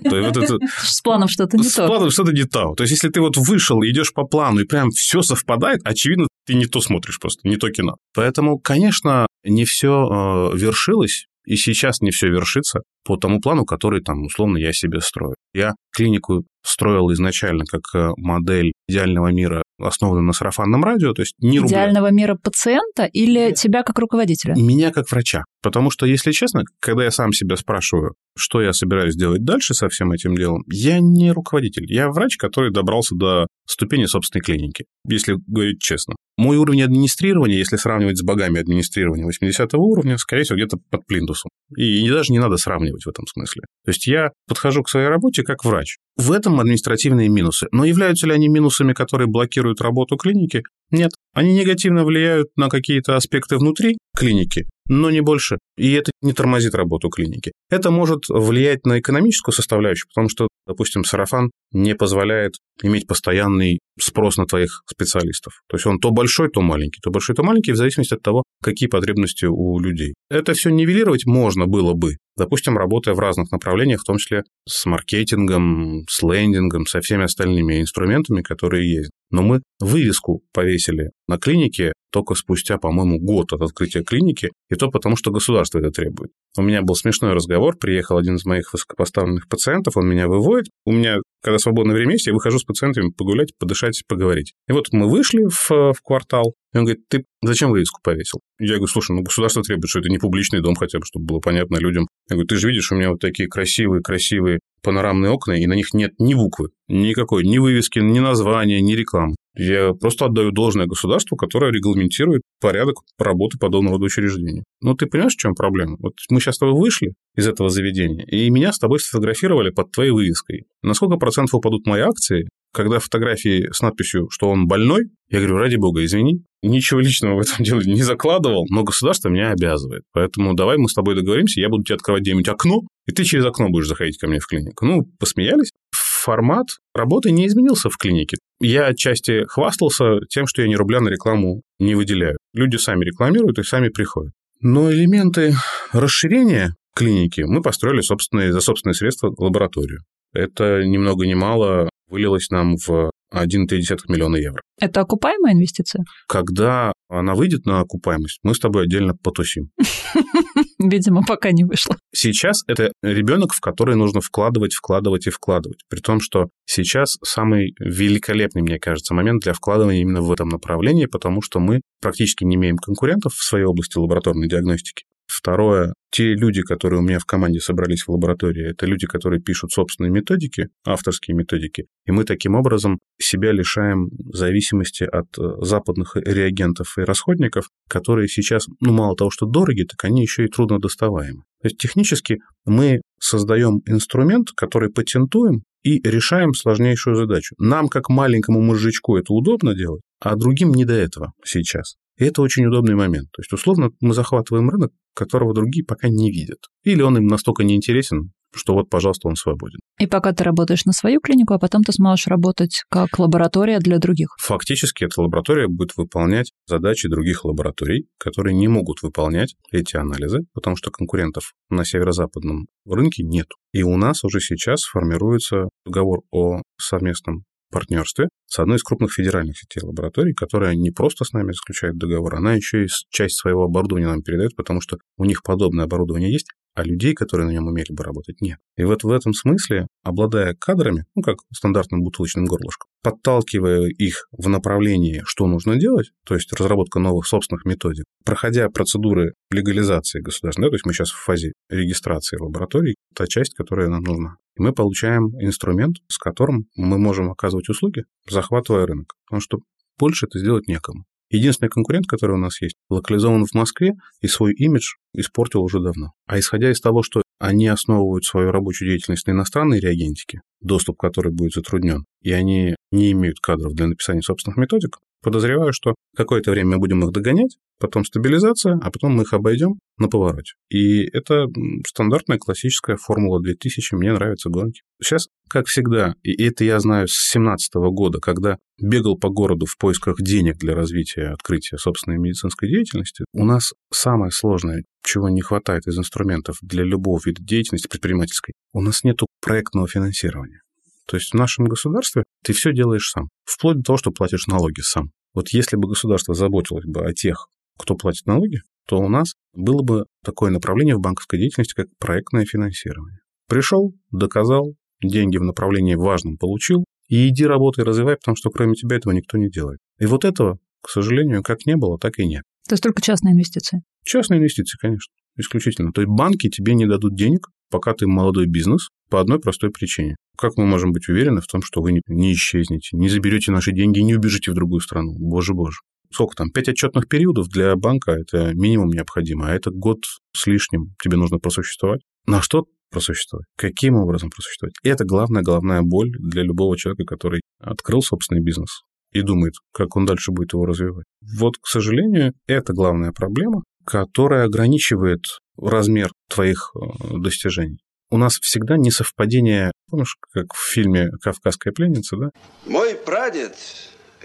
С 0.77 1.01
планом 1.01 1.27
что-то 1.27 1.57
не 1.57 1.63
то. 1.63 1.69
С 1.69 1.87
планом 1.87 2.09
что-то 2.09 2.31
не 2.31 2.43
то. 2.43 2.73
То 2.73 2.83
есть, 2.83 2.91
если 2.91 3.09
ты 3.09 3.21
вот 3.21 3.37
вышел, 3.37 3.79
идешь 3.83 4.11
по 4.13 4.25
плану, 4.25 4.61
и 4.61 4.65
прям 4.65 4.89
все 4.89 5.21
совпадает, 5.21 5.81
очевидно, 5.83 6.27
ты 6.45 6.55
не 6.55 6.65
то 6.65 6.81
смотришь 6.81 7.19
просто, 7.19 7.47
не 7.47 7.57
то 7.57 7.69
кино. 7.69 7.97
Поэтому, 8.13 8.57
конечно, 8.57 9.27
не 9.43 9.65
все 9.65 10.51
э, 10.51 10.57
вершилось, 10.57 11.27
и 11.45 11.55
сейчас 11.55 12.01
не 12.01 12.11
все 12.11 12.27
вершится 12.27 12.81
по 13.05 13.17
тому 13.17 13.39
плану, 13.39 13.65
который 13.65 14.01
там 14.01 14.23
условно 14.25 14.57
я 14.57 14.73
себе 14.73 14.99
строю. 14.99 15.35
Я 15.53 15.75
клинику 15.95 16.43
строил 16.65 17.11
изначально 17.13 17.63
как 17.65 17.83
э, 17.93 18.09
модель 18.17 18.73
идеального 18.87 19.31
мира, 19.31 19.61
основанную 19.79 20.25
на 20.25 20.33
сарафанном 20.33 20.83
радио, 20.83 21.13
то 21.13 21.21
есть 21.21 21.33
не 21.39 21.59
Идеального 21.59 22.07
рубля. 22.09 22.23
мира 22.23 22.35
пациента 22.41 23.05
или 23.05 23.53
тебя 23.53 23.83
как 23.83 23.99
руководителя? 23.99 24.55
Меня 24.55 24.91
как 24.91 25.09
врача. 25.11 25.43
Потому 25.61 25.91
что, 25.91 26.05
если 26.05 26.31
честно, 26.31 26.63
когда 26.79 27.03
я 27.03 27.11
сам 27.11 27.31
себя 27.31 27.55
спрашиваю, 27.55 28.15
что 28.37 28.61
я 28.61 28.73
собираюсь 28.73 29.15
делать 29.15 29.43
дальше 29.43 29.73
со 29.73 29.87
всем 29.89 30.11
этим 30.11 30.35
делом, 30.35 30.63
я 30.67 30.99
не 30.99 31.31
руководитель. 31.31 31.85
Я 31.87 32.09
врач, 32.09 32.37
который 32.37 32.71
добрался 32.71 33.15
до 33.15 33.47
ступени 33.67 34.05
собственной 34.05 34.41
клиники, 34.41 34.85
если 35.07 35.37
говорить 35.47 35.79
честно. 35.79 36.15
Мой 36.37 36.57
уровень 36.57 36.83
администрирования, 36.83 37.57
если 37.57 37.77
сравнивать 37.77 38.17
с 38.17 38.23
богами 38.23 38.59
администрирования 38.59 39.25
80 39.25 39.73
уровня, 39.75 40.17
скорее 40.17 40.43
всего, 40.43 40.57
где-то 40.57 40.77
под 40.89 41.05
плинтусом. 41.05 41.49
И 41.77 42.09
даже 42.09 42.33
не 42.33 42.39
надо 42.39 42.57
сравнивать 42.57 42.94
в 43.03 43.09
этом 43.09 43.25
смысле. 43.27 43.63
То 43.83 43.89
есть 43.89 44.07
я 44.07 44.31
подхожу 44.47 44.83
к 44.83 44.89
своей 44.89 45.07
работе 45.07 45.43
как 45.43 45.65
врач. 45.65 45.97
В 46.17 46.31
этом 46.31 46.59
административные 46.59 47.27
минусы. 47.27 47.67
Но 47.71 47.83
являются 47.85 48.27
ли 48.27 48.33
они 48.33 48.47
минусами, 48.47 48.93
которые 48.93 49.27
блокируют 49.27 49.81
работу 49.81 50.15
клиники? 50.15 50.63
Нет. 50.91 51.11
Они 51.33 51.53
негативно 51.53 52.05
влияют 52.05 52.47
на 52.55 52.69
какие-то 52.69 53.15
аспекты 53.15 53.57
внутри 53.57 53.97
клиники, 54.15 54.65
но 54.87 55.09
не 55.09 55.21
больше. 55.21 55.57
И 55.77 55.91
это 55.93 56.11
не 56.21 56.33
тормозит 56.33 56.75
работу 56.75 57.09
клиники. 57.09 57.51
Это 57.69 57.91
может 57.91 58.23
влиять 58.29 58.85
на 58.85 58.99
экономическую 58.99 59.53
составляющую, 59.53 60.07
потому 60.13 60.29
что, 60.29 60.47
допустим, 60.67 61.03
сарафан 61.03 61.51
не 61.71 61.95
позволяет 61.95 62.53
иметь 62.83 63.07
постоянный 63.07 63.79
спрос 63.99 64.37
на 64.37 64.45
твоих 64.45 64.83
специалистов. 64.89 65.53
То 65.67 65.77
есть 65.77 65.85
он 65.85 65.99
то 65.99 66.11
большой, 66.11 66.49
то 66.49 66.61
маленький, 66.61 66.99
то 67.01 67.09
большой, 67.09 67.35
то 67.35 67.43
маленький, 67.43 67.71
в 67.71 67.77
зависимости 67.77 68.13
от 68.13 68.21
того, 68.21 68.43
какие 68.61 68.87
потребности 68.89 69.45
у 69.45 69.79
людей. 69.79 70.13
Это 70.29 70.53
все 70.53 70.69
нивелировать 70.69 71.25
можно 71.25 71.65
было 71.65 71.93
бы, 71.93 72.17
допустим, 72.37 72.77
работая 72.77 73.13
в 73.13 73.19
разных 73.19 73.51
направлениях, 73.51 74.01
в 74.01 74.05
том 74.05 74.17
числе 74.17 74.43
с 74.67 74.85
маркетингом, 74.85 76.05
с 76.09 76.21
лендингом, 76.23 76.85
со 76.85 77.01
всеми 77.01 77.23
остальными 77.23 77.81
инструментами, 77.81 78.41
которые 78.41 78.91
есть. 78.91 79.11
Но 79.31 79.41
мы 79.41 79.61
вывеску 79.79 80.41
повесили 80.53 81.11
на 81.27 81.37
клинике 81.37 81.93
только 82.11 82.33
спустя, 82.35 82.77
по-моему, 82.77 83.19
год 83.19 83.51
от 83.51 83.61
открытия 83.61 84.01
клиники, 84.01 84.51
и 84.69 84.75
то 84.75 84.89
потому, 84.89 85.17
что 85.17 85.31
государство 85.31 85.79
это 85.79 85.91
требует. 85.91 86.31
У 86.57 86.61
меня 86.61 86.81
был 86.81 86.95
смешной 86.95 87.33
разговор, 87.33 87.75
приехал 87.77 88.17
один 88.17 88.35
из 88.35 88.45
моих 88.45 88.71
высокопоставленных 88.71 89.49
пациентов, 89.49 89.97
он 89.97 90.07
меня 90.07 90.29
выводит, 90.29 90.69
у 90.85 90.93
меня, 90.93 91.17
когда 91.41 91.57
свободное 91.57 91.93
время 91.93 92.13
есть, 92.13 92.27
я 92.27 92.33
выхожу 92.33 92.59
с 92.59 92.63
пациентами 92.63 93.11
погулять, 93.11 93.51
подышать, 93.59 94.01
поговорить. 94.07 94.53
И 94.69 94.71
вот 94.71 94.93
мы 94.93 95.09
вышли 95.09 95.43
в, 95.49 95.69
в 95.69 96.01
квартал, 96.01 96.53
и 96.75 96.77
он 96.77 96.83
говорит, 96.83 97.07
ты 97.07 97.23
зачем 97.41 97.71
вывеску 97.71 98.01
повесил? 98.03 98.41
Я 98.59 98.75
говорю, 98.75 98.87
слушай, 98.87 99.15
ну 99.15 99.21
государство 99.21 99.63
требует, 99.63 99.89
что 99.89 99.99
это 99.99 100.09
не 100.09 100.17
публичный 100.17 100.59
дом 100.61 100.75
хотя 100.75 100.99
бы, 100.99 101.05
чтобы 101.05 101.25
было 101.25 101.39
понятно 101.39 101.77
людям. 101.77 102.05
Я 102.29 102.35
говорю, 102.35 102.47
ты 102.47 102.57
же 102.57 102.67
видишь, 102.67 102.91
у 102.91 102.95
меня 102.95 103.11
вот 103.11 103.21
такие 103.21 103.47
красивые-красивые 103.47 104.59
панорамные 104.83 105.31
окна, 105.31 105.53
и 105.53 105.65
на 105.67 105.73
них 105.73 105.93
нет 105.93 106.11
ни 106.19 106.33
буквы, 106.33 106.71
никакой, 106.89 107.45
ни 107.45 107.59
вывески, 107.59 107.99
ни 107.99 108.19
названия, 108.19 108.81
ни 108.81 108.93
рекламы. 108.93 109.35
Я 109.57 109.93
просто 109.93 110.25
отдаю 110.25 110.51
должное 110.51 110.85
государству, 110.85 111.37
которое 111.37 111.71
регламентирует 111.71 112.41
порядок 112.59 112.97
работы 113.17 113.57
подобного 113.57 113.95
рода 113.95 114.05
учреждений. 114.07 114.63
Ну, 114.81 114.95
ты 114.95 115.05
понимаешь, 115.05 115.33
в 115.33 115.39
чем 115.39 115.55
проблема? 115.55 115.95
Вот 115.99 116.15
мы 116.29 116.41
сейчас 116.41 116.55
с 116.55 116.59
тобой 116.59 116.77
вышли 116.77 117.13
из 117.37 117.47
этого 117.47 117.69
заведения, 117.69 118.25
и 118.25 118.49
меня 118.49 118.73
с 118.73 118.79
тобой 118.79 118.99
сфотографировали 118.99 119.69
под 119.69 119.93
твоей 119.93 120.11
вывеской. 120.11 120.65
На 120.83 120.93
сколько 120.93 121.15
процентов 121.15 121.55
упадут 121.55 121.87
мои 121.87 122.01
акции, 122.01 122.49
когда 122.75 122.99
фотографии 122.99 123.69
с 123.71 123.81
надписью, 123.81 124.27
что 124.29 124.49
он 124.49 124.67
больной, 124.67 125.05
я 125.29 125.39
говорю, 125.39 125.57
ради 125.57 125.77
бога, 125.77 126.03
извини, 126.03 126.43
ничего 126.61 126.99
личного 126.99 127.37
в 127.37 127.39
этом 127.39 127.55
деле 127.63 127.91
не 127.91 128.03
закладывал, 128.03 128.65
но 128.69 128.83
государство 128.83 129.29
меня 129.29 129.51
обязывает. 129.51 130.03
Поэтому 130.11 130.53
давай 130.53 130.77
мы 130.77 130.89
с 130.89 130.93
тобой 130.93 131.15
договоримся, 131.15 131.61
я 131.61 131.69
буду 131.69 131.83
тебе 131.83 131.95
открывать 131.95 132.23
где-нибудь 132.23 132.49
окно, 132.49 132.81
и 133.07 133.11
ты 133.13 133.23
через 133.23 133.45
окно 133.45 133.69
будешь 133.69 133.87
заходить 133.87 134.17
ко 134.17 134.27
мне 134.27 134.39
в 134.39 134.47
клинику. 134.47 134.85
Ну, 134.85 135.03
посмеялись. 135.19 135.71
Формат 135.91 136.67
работы 136.93 137.31
не 137.31 137.47
изменился 137.47 137.89
в 137.89 137.97
клинике. 137.97 138.37
Я 138.59 138.87
отчасти 138.87 139.45
хвастался 139.47 140.19
тем, 140.29 140.47
что 140.47 140.61
я 140.61 140.67
ни 140.67 140.75
рубля 140.75 140.99
на 140.99 141.09
рекламу 141.09 141.61
не 141.79 141.95
выделяю. 141.95 142.37
Люди 142.53 142.77
сами 142.77 143.05
рекламируют 143.05 143.59
и 143.59 143.63
сами 143.63 143.89
приходят. 143.89 144.33
Но 144.59 144.91
элементы 144.91 145.53
расширения 145.93 146.73
клиники 146.95 147.41
мы 147.41 147.61
построили 147.61 148.01
собственные, 148.01 148.51
за 148.51 148.61
собственные 148.61 148.95
средства 148.95 149.33
лабораторию. 149.37 150.01
Это 150.33 150.83
ни 150.83 150.97
много 150.97 151.25
ни 151.25 151.33
мало 151.33 151.89
вылилось 152.07 152.49
нам 152.49 152.75
в 152.77 153.11
1,3 153.33 153.97
миллиона 154.07 154.37
евро. 154.37 154.61
Это 154.79 155.01
окупаемая 155.01 155.53
инвестиция? 155.53 156.03
Когда 156.27 156.93
она 157.09 157.35
выйдет 157.35 157.65
на 157.65 157.81
окупаемость, 157.81 158.39
мы 158.43 158.55
с 158.55 158.59
тобой 158.59 158.83
отдельно 158.83 159.13
потусим. 159.15 159.69
Видимо, 160.79 161.23
пока 161.25 161.51
не 161.51 161.63
вышло. 161.63 161.97
Сейчас 162.13 162.61
это 162.67 162.91
ребенок, 163.01 163.53
в 163.53 163.59
который 163.59 163.95
нужно 163.95 164.21
вкладывать, 164.21 164.73
вкладывать 164.73 165.27
и 165.27 165.29
вкладывать. 165.29 165.79
При 165.89 165.99
том, 165.99 166.19
что 166.21 166.47
сейчас 166.65 167.17
самый 167.23 167.73
великолепный, 167.79 168.61
мне 168.61 168.79
кажется, 168.79 169.13
момент 169.13 169.43
для 169.43 169.53
вкладывания 169.53 170.01
именно 170.01 170.21
в 170.21 170.31
этом 170.31 170.49
направлении, 170.49 171.05
потому 171.05 171.41
что 171.41 171.59
мы 171.59 171.81
практически 172.01 172.43
не 172.43 172.55
имеем 172.55 172.77
конкурентов 172.77 173.33
в 173.33 173.43
своей 173.43 173.65
области 173.65 173.97
лабораторной 173.97 174.47
диагностики. 174.47 175.05
Второе, 175.27 175.93
те 176.11 176.33
люди, 176.33 176.61
которые 176.61 176.99
у 176.99 177.03
меня 177.03 177.19
в 177.19 177.25
команде 177.25 177.59
собрались 177.59 178.03
в 178.03 178.09
лаборатории, 178.09 178.69
это 178.69 178.85
люди, 178.85 179.07
которые 179.07 179.41
пишут 179.41 179.71
собственные 179.71 180.11
методики, 180.11 180.69
авторские 180.85 181.35
методики, 181.35 181.85
и 182.05 182.11
мы 182.11 182.23
таким 182.23 182.55
образом 182.55 182.99
себя 183.19 183.51
лишаем 183.51 184.09
зависимости 184.31 185.03
от 185.03 185.25
э, 185.37 185.65
западных 185.65 186.15
реагентов 186.15 186.97
и 186.97 187.01
расходников, 187.01 187.69
которые 187.89 188.27
сейчас, 188.27 188.67
ну, 188.79 188.93
мало 188.93 189.15
того, 189.15 189.31
что 189.31 189.45
дороги, 189.45 189.83
так 189.83 190.03
они 190.03 190.21
еще 190.21 190.45
и 190.45 190.47
трудно 190.47 190.79
доставаемы. 190.79 191.41
То 191.61 191.67
есть 191.67 191.77
технически 191.77 192.37
мы 192.65 193.01
создаем 193.19 193.81
инструмент, 193.87 194.49
который 194.55 194.91
патентуем 194.91 195.63
и 195.83 195.99
решаем 196.07 196.53
сложнейшую 196.53 197.15
задачу. 197.15 197.55
Нам, 197.57 197.87
как 197.87 198.09
маленькому 198.09 198.61
мужичку, 198.61 199.17
это 199.17 199.33
удобно 199.33 199.73
делать, 199.75 200.01
а 200.19 200.35
другим 200.35 200.71
не 200.71 200.85
до 200.85 200.93
этого 200.93 201.33
сейчас. 201.43 201.95
И 202.17 202.25
это 202.25 202.41
очень 202.41 202.65
удобный 202.65 202.95
момент. 202.95 203.29
То 203.31 203.41
есть, 203.41 203.51
условно, 203.51 203.91
мы 203.99 204.13
захватываем 204.13 204.69
рынок, 204.69 204.91
которого 205.13 205.53
другие 205.53 205.85
пока 205.85 206.07
не 206.07 206.31
видят. 206.31 206.59
Или 206.83 207.01
он 207.01 207.17
им 207.17 207.27
настолько 207.27 207.63
неинтересен, 207.63 208.31
что 208.53 208.73
вот, 208.73 208.89
пожалуйста, 208.89 209.27
он 209.27 209.35
свободен. 209.35 209.79
И 209.99 210.07
пока 210.07 210.33
ты 210.33 210.43
работаешь 210.43 210.85
на 210.85 210.93
свою 210.93 211.19
клинику, 211.19 211.53
а 211.53 211.59
потом 211.59 211.83
ты 211.83 211.91
сможешь 211.91 212.27
работать 212.27 212.83
как 212.89 213.19
лаборатория 213.19 213.79
для 213.79 213.97
других. 213.97 214.29
Фактически 214.39 215.03
эта 215.03 215.21
лаборатория 215.21 215.67
будет 215.67 215.95
выполнять 215.97 216.51
задачи 216.67 217.09
других 217.09 217.45
лабораторий, 217.45 218.07
которые 218.17 218.55
не 218.55 218.67
могут 218.67 219.01
выполнять 219.01 219.55
эти 219.71 219.97
анализы, 219.97 220.39
потому 220.53 220.75
что 220.75 220.91
конкурентов 220.91 221.53
на 221.69 221.85
северо-западном 221.85 222.67
рынке 222.85 223.23
нет. 223.23 223.47
И 223.73 223.83
у 223.83 223.97
нас 223.97 224.23
уже 224.23 224.39
сейчас 224.39 224.83
формируется 224.83 225.69
договор 225.85 226.21
о 226.31 226.61
совместном 226.79 227.43
партнерстве 227.75 228.29
с 228.45 228.57
одной 228.57 228.77
из 228.77 228.83
крупных 228.83 229.11
федеральных 229.11 229.57
сетей 229.57 229.81
лабораторий, 229.83 230.33
которая 230.33 230.75
не 230.75 230.91
просто 230.91 231.25
с 231.25 231.33
нами 231.33 231.51
заключает 231.51 231.97
договор, 231.97 232.35
она 232.35 232.53
еще 232.53 232.85
и 232.85 232.87
часть 233.09 233.35
своего 233.35 233.65
оборудования 233.65 234.07
нам 234.07 234.21
передает, 234.21 234.55
потому 234.55 234.79
что 234.79 234.97
у 235.17 235.25
них 235.25 235.43
подобное 235.43 235.83
оборудование 235.83 236.31
есть, 236.31 236.47
а 236.73 236.83
людей, 236.83 237.13
которые 237.13 237.47
на 237.47 237.51
нем 237.51 237.67
умели 237.67 237.91
бы 237.91 238.01
работать, 238.03 238.39
нет. 238.39 238.59
И 238.77 238.83
вот 238.85 239.03
в 239.03 239.09
этом 239.09 239.33
смысле, 239.33 239.87
обладая 240.03 240.55
кадрами, 240.57 241.03
ну, 241.15 241.21
как 241.21 241.39
стандартным 241.53 242.01
бутылочным 242.01 242.45
горлышком, 242.45 242.87
подталкивая 243.03 243.87
их 243.87 244.27
в 244.31 244.47
направлении, 244.47 245.21
что 245.25 245.45
нужно 245.45 245.75
делать, 245.75 246.11
то 246.25 246.35
есть 246.35 246.53
разработка 246.53 246.99
новых 246.99 247.27
собственных 247.27 247.65
методик, 247.65 248.05
проходя 248.23 248.69
процедуры 248.69 249.33
легализации 249.51 250.21
государственной, 250.21 250.69
то 250.69 250.75
есть 250.75 250.85
мы 250.85 250.93
сейчас 250.93 251.11
в 251.11 251.21
фазе 251.21 251.51
регистрации 251.69 252.37
лабораторий, 252.37 252.95
та 253.13 253.27
часть, 253.27 253.53
которая 253.53 253.89
нам 253.89 254.03
нужна. 254.03 254.35
И 254.57 254.61
мы 254.61 254.73
получаем 254.73 255.29
инструмент, 255.41 255.97
с 256.07 256.17
которым 256.17 256.67
мы 256.75 256.97
можем 256.97 257.31
оказывать 257.31 257.69
услуги, 257.69 258.03
захватывая 258.29 258.85
рынок. 258.85 259.13
Потому 259.25 259.41
что 259.41 259.59
больше 259.97 260.25
это 260.25 260.39
сделать 260.39 260.67
некому. 260.67 261.05
Единственный 261.29 261.69
конкурент, 261.69 262.05
который 262.07 262.35
у 262.35 262.39
нас 262.39 262.61
есть, 262.61 262.75
локализован 262.89 263.45
в 263.45 263.53
Москве 263.53 263.93
и 264.21 264.27
свой 264.27 264.53
имидж 264.53 264.93
испортил 265.13 265.63
уже 265.63 265.79
давно. 265.79 266.11
А 266.27 266.39
исходя 266.39 266.71
из 266.71 266.79
того, 266.79 267.01
что 267.03 267.23
они 267.39 267.67
основывают 267.67 268.25
свою 268.25 268.51
рабочую 268.51 268.89
деятельность 268.89 269.27
на 269.27 269.31
иностранной 269.31 269.79
реагентике, 269.79 270.41
доступ 270.61 270.97
к 270.97 271.01
которой 271.01 271.33
будет 271.33 271.53
затруднен, 271.53 272.05
и 272.21 272.31
они 272.31 272.75
не 272.91 273.11
имеют 273.11 273.39
кадров 273.39 273.73
для 273.73 273.87
написания 273.87 274.21
собственных 274.21 274.57
методик, 274.57 274.99
подозреваю, 275.21 275.73
что 275.73 275.95
какое-то 276.15 276.51
время 276.51 276.71
мы 276.71 276.77
будем 276.79 277.03
их 277.03 277.11
догонять, 277.11 277.57
потом 277.79 278.05
стабилизация, 278.05 278.79
а 278.81 278.91
потом 278.91 279.13
мы 279.13 279.23
их 279.23 279.33
обойдем 279.33 279.79
на 279.97 280.07
повороте. 280.07 280.53
И 280.69 281.03
это 281.03 281.47
стандартная 281.87 282.37
классическая 282.37 282.97
формула 282.97 283.41
2000, 283.41 283.95
мне 283.95 284.13
нравятся 284.13 284.49
гонки. 284.49 284.81
Сейчас, 285.01 285.27
как 285.49 285.67
всегда, 285.67 286.15
и 286.23 286.43
это 286.43 286.63
я 286.63 286.79
знаю 286.79 287.07
с 287.07 287.31
2017 287.33 287.73
года, 287.91 288.19
когда 288.19 288.57
бегал 288.79 289.17
по 289.17 289.29
городу 289.29 289.65
в 289.65 289.77
поисках 289.77 290.17
денег 290.21 290.57
для 290.57 290.75
развития 290.75 291.29
открытия 291.29 291.77
собственной 291.77 292.17
медицинской 292.17 292.69
деятельности, 292.69 293.25
у 293.33 293.45
нас 293.45 293.73
самое 293.91 294.31
сложное, 294.31 294.83
чего 295.03 295.29
не 295.29 295.41
хватает 295.41 295.87
из 295.87 295.97
инструментов 295.97 296.57
для 296.61 296.83
любого 296.83 297.19
вида 297.25 297.41
деятельности 297.43 297.87
предпринимательской, 297.87 298.53
у 298.73 298.81
нас 298.81 299.03
нет 299.03 299.19
проектного 299.41 299.87
финансирования. 299.87 300.61
То 301.07 301.17
есть 301.17 301.31
в 301.31 301.35
нашем 301.35 301.65
государстве 301.65 302.23
ты 302.43 302.53
все 302.53 302.73
делаешь 302.73 303.09
сам, 303.09 303.29
вплоть 303.43 303.77
до 303.77 303.83
того, 303.83 303.97
что 303.97 304.11
платишь 304.11 304.47
налоги 304.47 304.81
сам. 304.81 305.11
Вот 305.33 305.49
если 305.49 305.75
бы 305.75 305.87
государство 305.87 306.33
заботилось 306.33 306.85
бы 306.85 307.05
о 307.05 307.13
тех, 307.13 307.47
кто 307.77 307.95
платит 307.95 308.25
налоги, 308.25 308.59
то 308.87 308.97
у 308.97 309.09
нас 309.09 309.33
было 309.53 309.81
бы 309.81 310.05
такое 310.23 310.51
направление 310.51 310.95
в 310.95 311.01
банковской 311.01 311.39
деятельности, 311.39 311.73
как 311.73 311.87
проектное 311.99 312.45
финансирование. 312.45 313.19
Пришел, 313.47 313.93
доказал, 314.11 314.75
деньги 315.01 315.37
в 315.37 315.43
направлении 315.43 315.95
важном 315.95 316.37
получил, 316.37 316.85
и 317.07 317.27
иди 317.27 317.45
работай, 317.45 317.83
развивай, 317.83 318.15
потому 318.15 318.35
что 318.35 318.49
кроме 318.49 318.75
тебя 318.75 318.95
этого 318.95 319.13
никто 319.13 319.37
не 319.37 319.49
делает. 319.49 319.79
И 319.99 320.05
вот 320.05 320.25
этого, 320.25 320.57
к 320.81 320.89
сожалению, 320.89 321.43
как 321.43 321.65
не 321.65 321.75
было, 321.75 321.99
так 321.99 322.17
и 322.19 322.25
нет. 322.25 322.43
То 322.67 322.73
есть 322.73 322.83
только 322.83 323.01
частные 323.01 323.33
инвестиции? 323.33 323.83
Частные 324.03 324.39
инвестиции, 324.39 324.77
конечно, 324.79 325.13
исключительно. 325.37 325.91
То 325.91 326.01
есть 326.01 326.11
банки 326.11 326.49
тебе 326.49 326.73
не 326.73 326.87
дадут 326.87 327.15
денег, 327.15 327.47
пока 327.69 327.93
ты 327.93 328.07
молодой 328.07 328.47
бизнес, 328.47 328.89
по 329.09 329.19
одной 329.19 329.39
простой 329.39 329.69
причине. 329.71 330.15
Как 330.37 330.57
мы 330.57 330.65
можем 330.65 330.91
быть 330.91 331.07
уверены 331.07 331.41
в 331.41 331.47
том, 331.47 331.61
что 331.61 331.81
вы 331.81 332.01
не 332.07 332.33
исчезнете, 332.33 332.95
не 332.97 333.09
заберете 333.09 333.51
наши 333.51 333.71
деньги 333.71 333.99
и 333.99 334.03
не 334.03 334.15
убежите 334.15 334.51
в 334.51 334.55
другую 334.55 334.81
страну? 334.81 335.15
Боже-боже. 335.17 335.77
Сколько 336.11 336.35
там? 336.35 336.51
Пять 336.51 336.69
отчетных 336.69 337.07
периодов 337.07 337.47
для 337.49 337.75
банка– 337.75 338.11
это 338.13 338.53
минимум 338.53 338.89
необходимо, 338.89 339.47
а 339.47 339.53
это 339.53 339.71
год 339.71 339.99
с 340.35 340.47
лишним 340.47 340.95
тебе 341.03 341.17
нужно 341.17 341.39
просуществовать. 341.39 342.01
На 342.25 342.41
что 342.41 342.65
просуществовать? 342.91 343.47
Каким 343.57 343.95
образом 343.95 344.29
просуществовать? 344.29 344.75
И 344.83 344.89
это 344.89 345.03
главная, 345.03 345.41
головная 345.41 345.81
боль 345.81 346.11
для 346.19 346.43
любого 346.43 346.77
человека, 346.77 347.03
который 347.05 347.41
открыл 347.59 348.01
собственный 348.01 348.41
бизнес 348.41 348.81
и 349.11 349.21
думает, 349.21 349.53
как 349.73 349.95
он 349.95 350.05
дальше 350.05 350.31
будет 350.31 350.53
его 350.53 350.65
развивать. 350.65 351.05
Вот, 351.37 351.57
к 351.57 351.67
сожалению, 351.67 352.33
это 352.47 352.73
главная 352.73 353.11
проблема, 353.11 353.63
которая 353.85 354.45
ограничивает 354.45 355.21
размер 355.57 356.11
твоих 356.29 356.71
э, 356.75 357.17
достижений. 357.19 357.79
У 358.11 358.17
нас 358.17 358.37
всегда 358.39 358.77
несовпадение, 358.77 359.71
помнишь, 359.89 360.17
как 360.31 360.53
в 360.53 360.63
фильме 360.63 361.09
«Кавказская 361.21 361.73
пленница», 361.73 362.17
да? 362.17 362.29
Мой 362.65 362.95
прадед 362.95 363.57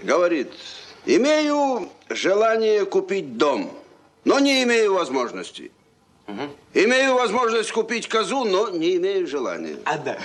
говорит, 0.03 0.51
имею 1.05 1.89
желание 2.09 2.85
купить 2.85 3.37
дом, 3.37 3.75
но 4.23 4.39
не 4.39 4.63
имею 4.63 4.93
возможности. 4.93 5.71
Угу. 6.27 6.41
Имею 6.75 7.15
возможность 7.15 7.71
купить 7.71 8.07
козу, 8.07 8.45
но 8.45 8.69
не 8.69 8.97
имею 8.97 9.27
желания. 9.27 9.77
А 9.85 9.97
да. 9.97 10.19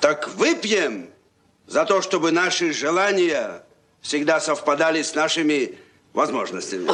Так 0.00 0.34
выпьем 0.34 1.06
за 1.66 1.84
то, 1.84 2.02
чтобы 2.02 2.32
наши 2.32 2.72
желания 2.72 3.62
всегда 4.00 4.40
совпадали 4.40 5.02
с 5.02 5.14
нашими 5.14 5.76
возможностями. 6.12 6.88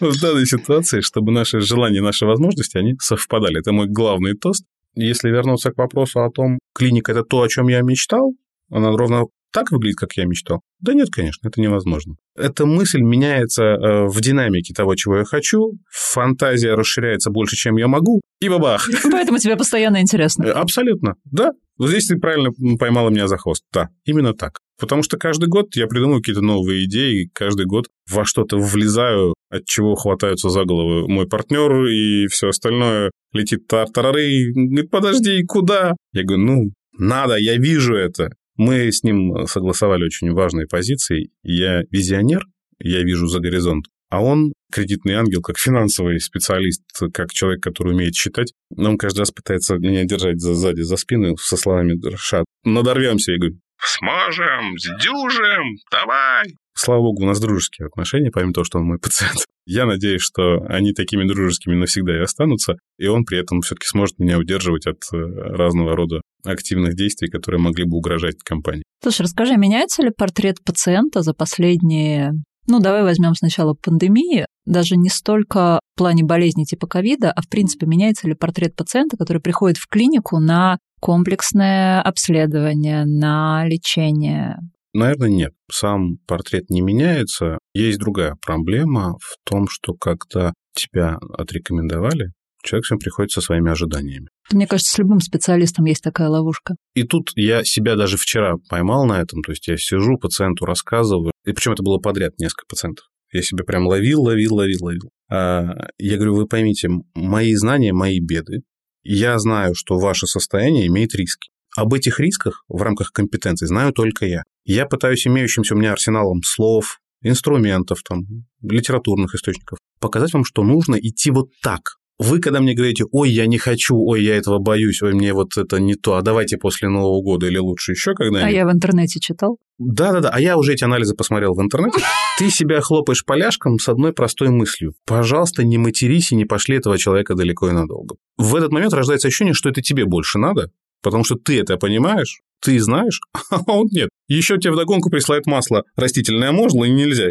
В 0.00 0.20
данной 0.20 0.46
ситуации, 0.46 1.00
чтобы 1.00 1.32
наши 1.32 1.60
желания, 1.60 2.00
наши 2.00 2.24
возможности, 2.24 2.78
они 2.78 2.94
совпадали. 3.00 3.58
Это 3.58 3.72
мой 3.72 3.86
главный 3.86 4.34
тост. 4.34 4.64
Если 4.94 5.28
вернуться 5.28 5.70
к 5.70 5.78
вопросу 5.78 6.22
о 6.24 6.30
том, 6.30 6.58
клиника– 6.74 7.12
это 7.12 7.22
то, 7.22 7.42
о 7.42 7.48
чем 7.48 7.68
я 7.68 7.82
мечтал, 7.82 8.32
она 8.70 8.90
ровно 8.96 9.24
так 9.52 9.70
выглядит, 9.70 9.96
как 9.96 10.12
я 10.16 10.26
мечтал? 10.26 10.60
Да 10.80 10.92
нет, 10.92 11.08
конечно, 11.10 11.48
это 11.48 11.60
невозможно. 11.60 12.16
Эта 12.36 12.66
мысль 12.66 13.00
меняется 13.00 13.64
э, 13.64 14.06
в 14.06 14.20
динамике 14.20 14.74
того, 14.74 14.94
чего 14.94 15.18
я 15.18 15.24
хочу, 15.24 15.72
фантазия 15.90 16.74
расширяется 16.74 17.30
больше, 17.30 17.56
чем 17.56 17.76
я 17.76 17.88
могу, 17.88 18.20
и 18.40 18.48
бабах. 18.48 18.88
Поэтому 19.10 19.38
тебе 19.38 19.56
постоянно 19.56 20.00
интересно. 20.00 20.44
Э, 20.44 20.50
абсолютно, 20.50 21.14
да. 21.24 21.52
Вот 21.78 21.90
здесь 21.90 22.06
ты 22.06 22.16
правильно 22.16 22.50
поймала 22.78 23.08
меня 23.08 23.28
за 23.28 23.38
хвост. 23.38 23.62
Да, 23.72 23.88
именно 24.04 24.34
так. 24.34 24.58
Потому 24.78 25.02
что 25.02 25.16
каждый 25.16 25.48
год 25.48 25.74
я 25.74 25.86
придумываю 25.86 26.20
какие-то 26.20 26.42
новые 26.42 26.84
идеи, 26.84 27.30
каждый 27.32 27.66
год 27.66 27.86
во 28.08 28.24
что-то 28.24 28.58
влезаю, 28.58 29.34
от 29.50 29.64
чего 29.64 29.94
хватаются 29.94 30.50
за 30.50 30.64
голову 30.64 31.08
мой 31.08 31.26
партнер, 31.26 31.86
и 31.86 32.26
все 32.28 32.48
остальное 32.48 33.10
летит 33.32 33.66
тартарары, 33.66 34.52
говорит, 34.54 34.90
подожди, 34.90 35.42
куда? 35.44 35.94
Я 36.12 36.24
говорю, 36.24 36.44
ну, 36.44 36.72
надо, 36.98 37.36
я 37.36 37.56
вижу 37.56 37.94
это. 37.94 38.30
Мы 38.56 38.90
с 38.90 39.02
ним 39.04 39.46
согласовали 39.46 40.04
очень 40.04 40.32
важные 40.32 40.66
позиции. 40.66 41.30
Я 41.42 41.82
визионер, 41.90 42.42
я 42.80 43.02
вижу 43.02 43.26
за 43.26 43.40
горизонт, 43.40 43.86
а 44.10 44.22
он 44.22 44.52
кредитный 44.72 45.14
ангел, 45.14 45.42
как 45.42 45.58
финансовый 45.58 46.18
специалист, 46.20 46.82
как 47.12 47.32
человек, 47.32 47.62
который 47.62 47.92
умеет 47.92 48.14
считать. 48.14 48.52
Он 48.76 48.98
каждый 48.98 49.20
раз 49.20 49.30
пытается 49.30 49.76
меня 49.76 50.04
держать 50.04 50.40
за, 50.40 50.54
сзади, 50.54 50.80
за 50.80 50.96
спину 50.96 51.36
со 51.36 51.56
словами 51.56 51.98
«Шат, 52.16 52.44
надорвемся». 52.64 53.32
Я 53.32 53.38
говорю 53.38 53.58
«Сможем, 53.80 54.76
сдюжим, 54.78 55.76
давай». 55.90 56.54
Слава 56.74 57.00
богу, 57.00 57.24
у 57.24 57.26
нас 57.26 57.40
дружеские 57.40 57.86
отношения, 57.86 58.30
помимо 58.30 58.52
того, 58.52 58.64
что 58.64 58.78
он 58.78 58.84
мой 58.84 58.98
пациент. 58.98 59.38
Я 59.66 59.84
надеюсь, 59.84 60.22
что 60.22 60.62
они 60.68 60.92
такими 60.92 61.26
дружескими 61.26 61.74
навсегда 61.74 62.16
и 62.16 62.22
останутся, 62.22 62.76
и 62.98 63.06
он 63.06 63.24
при 63.24 63.38
этом 63.38 63.60
все-таки 63.60 63.86
сможет 63.86 64.18
меня 64.18 64.38
удерживать 64.38 64.86
от 64.86 65.02
э, 65.12 65.16
разного 65.16 65.96
рода 65.96 66.20
активных 66.44 66.94
действий, 66.94 67.28
которые 67.28 67.60
могли 67.60 67.84
бы 67.84 67.96
угрожать 67.96 68.36
компании. 68.44 68.84
Слушай, 69.02 69.22
расскажи, 69.22 69.56
меняется 69.56 70.02
ли 70.02 70.10
портрет 70.10 70.56
пациента 70.64 71.22
за 71.22 71.34
последние 71.34 72.32
ну, 72.68 72.80
давай 72.80 73.02
возьмем 73.02 73.34
сначала 73.34 73.74
пандемии. 73.74 74.46
Даже 74.66 74.96
не 74.96 75.08
столько 75.08 75.80
в 75.94 75.98
плане 75.98 76.22
болезни 76.22 76.64
типа 76.64 76.86
ковида, 76.86 77.32
а 77.32 77.40
в 77.40 77.48
принципе 77.48 77.86
меняется 77.86 78.28
ли 78.28 78.34
портрет 78.34 78.76
пациента, 78.76 79.16
который 79.16 79.40
приходит 79.40 79.78
в 79.78 79.88
клинику 79.88 80.38
на 80.38 80.78
комплексное 81.00 82.02
обследование, 82.02 83.04
на 83.06 83.64
лечение? 83.66 84.58
Наверное, 84.92 85.28
нет. 85.28 85.52
Сам 85.70 86.18
портрет 86.26 86.70
не 86.70 86.80
меняется. 86.80 87.58
Есть 87.72 87.98
другая 87.98 88.36
проблема 88.44 89.16
в 89.20 89.36
том, 89.44 89.66
что 89.68 89.94
когда 89.94 90.52
тебя 90.74 91.18
отрекомендовали, 91.32 92.32
человек 92.68 92.84
всем 92.84 92.98
приходит 92.98 93.32
со 93.32 93.40
своими 93.40 93.70
ожиданиями. 93.70 94.28
Мне 94.50 94.66
кажется, 94.66 94.92
с 94.92 94.98
любым 94.98 95.20
специалистом 95.20 95.84
есть 95.86 96.02
такая 96.02 96.28
ловушка. 96.28 96.76
И 96.94 97.02
тут 97.02 97.32
я 97.34 97.64
себя 97.64 97.96
даже 97.96 98.16
вчера 98.16 98.56
поймал 98.68 99.06
на 99.06 99.20
этом, 99.20 99.42
то 99.42 99.52
есть 99.52 99.66
я 99.68 99.76
сижу, 99.76 100.18
пациенту 100.18 100.64
рассказываю, 100.64 101.32
и 101.44 101.52
причем 101.52 101.72
это 101.72 101.82
было 101.82 101.98
подряд 101.98 102.38
несколько 102.38 102.66
пациентов. 102.68 103.06
Я 103.32 103.42
себя 103.42 103.64
прям 103.64 103.86
ловил, 103.86 104.22
ловил, 104.22 104.54
ловил, 104.54 104.78
ловил. 104.82 105.10
А, 105.30 105.88
я 105.98 106.16
говорю, 106.16 106.34
вы 106.34 106.46
поймите, 106.46 106.88
мои 107.14 107.54
знания, 107.54 107.92
мои 107.92 108.20
беды. 108.20 108.62
Я 109.02 109.38
знаю, 109.38 109.74
что 109.74 109.98
ваше 109.98 110.26
состояние 110.26 110.86
имеет 110.86 111.14
риски. 111.14 111.50
Об 111.76 111.92
этих 111.94 112.20
рисках 112.20 112.64
в 112.68 112.80
рамках 112.80 113.12
компетенции 113.12 113.66
знаю 113.66 113.92
только 113.92 114.26
я. 114.26 114.42
Я 114.64 114.86
пытаюсь 114.86 115.26
имеющимся 115.26 115.74
у 115.74 115.78
меня 115.78 115.92
арсеналом 115.92 116.40
слов, 116.42 116.98
инструментов, 117.22 118.02
там, 118.02 118.24
литературных 118.62 119.34
источников 119.34 119.78
показать 119.98 120.32
вам, 120.32 120.44
что 120.44 120.62
нужно 120.62 120.96
идти 120.96 121.30
вот 121.30 121.48
так, 121.62 121.96
Вы, 122.18 122.40
когда 122.40 122.60
мне 122.60 122.74
говорите, 122.74 123.04
ой, 123.12 123.30
я 123.30 123.46
не 123.46 123.58
хочу, 123.58 123.96
ой, 123.96 124.24
я 124.24 124.36
этого 124.36 124.58
боюсь, 124.58 125.00
ой, 125.02 125.14
мне 125.14 125.32
вот 125.32 125.56
это 125.56 125.78
не 125.78 125.94
то, 125.94 126.14
а 126.14 126.22
давайте 126.22 126.56
после 126.56 126.88
Нового 126.88 127.22
года 127.22 127.46
или 127.46 127.58
лучше 127.58 127.92
еще 127.92 128.14
когда-нибудь. 128.14 128.52
А 128.52 128.56
я 128.56 128.66
в 128.66 128.72
интернете 128.72 129.20
читал. 129.20 129.58
Да-да-да, 129.78 130.30
а 130.30 130.40
я 130.40 130.56
уже 130.56 130.72
эти 130.72 130.82
анализы 130.82 131.14
посмотрел 131.14 131.54
в 131.54 131.62
интернете. 131.62 132.00
Ты 132.38 132.50
себя 132.50 132.80
хлопаешь 132.80 133.24
поляшком 133.24 133.78
с 133.78 133.88
одной 133.88 134.12
простой 134.12 134.48
мыслью. 134.48 134.94
Пожалуйста, 135.06 135.64
не 135.64 135.78
матерись 135.78 136.32
и 136.32 136.36
не 136.36 136.44
пошли 136.44 136.78
этого 136.78 136.98
человека 136.98 137.36
далеко 137.36 137.68
и 137.68 137.72
надолго. 137.72 138.16
В 138.36 138.56
этот 138.56 138.72
момент 138.72 138.92
рождается 138.92 139.28
ощущение, 139.28 139.54
что 139.54 139.68
это 139.68 139.80
тебе 139.80 140.04
больше 140.04 140.38
надо, 140.38 140.70
потому 141.02 141.24
что 141.24 141.36
ты 141.36 141.60
это 141.60 141.76
понимаешь, 141.76 142.40
ты 142.60 142.80
знаешь, 142.80 143.20
а 143.50 143.60
он 143.66 143.88
нет. 143.90 144.08
Еще 144.26 144.58
тебе 144.58 144.72
вдогонку 144.72 145.10
присылает 145.10 145.46
масло 145.46 145.84
растительное 145.96 146.52
можно 146.52 146.84
и 146.84 146.90
нельзя. 146.90 147.28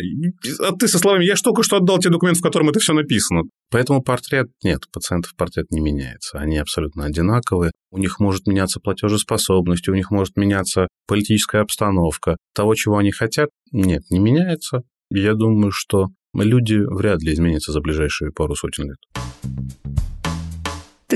А 0.62 0.72
ты 0.74 0.88
со 0.88 1.00
словами 1.00 1.26
«я 1.26 1.36
ж 1.36 1.42
только 1.42 1.64
что 1.64 1.78
отдал 1.78 2.00
тебе 2.00 2.14
документ, 2.14 2.38
в 2.38 2.42
котором 2.42 2.70
это 2.70 2.80
все 2.80 2.94
написано». 2.94 3.44
Поэтому 3.70 4.02
портрет 4.02 4.48
нет, 4.64 4.84
пациентов 4.92 5.36
портрет 5.36 5.70
не 5.72 5.82
меняется. 5.82 6.40
Они 6.40 6.58
абсолютно 6.58 7.06
одинаковые. 7.06 7.72
У 7.92 7.98
них 7.98 8.20
может 8.20 8.48
меняться 8.48 8.80
платежеспособность, 8.80 9.90
у 9.90 9.94
них 9.94 10.12
может 10.12 10.38
меняться 10.38 10.88
политическая 11.08 11.62
обстановка. 11.62 12.38
Того, 12.56 12.76
чего 12.76 12.98
они 12.98 13.12
хотят, 13.12 13.50
нет, 13.72 14.04
не 14.10 14.20
меняется. 14.20 14.84
Я 15.10 15.34
думаю, 15.34 15.72
что 15.72 16.08
люди 16.34 16.76
вряд 16.76 17.22
ли 17.22 17.34
изменятся 17.34 17.72
за 17.72 17.82
ближайшие 17.82 18.32
пару 18.32 18.56
сотен 18.56 18.86
лет. 18.86 18.98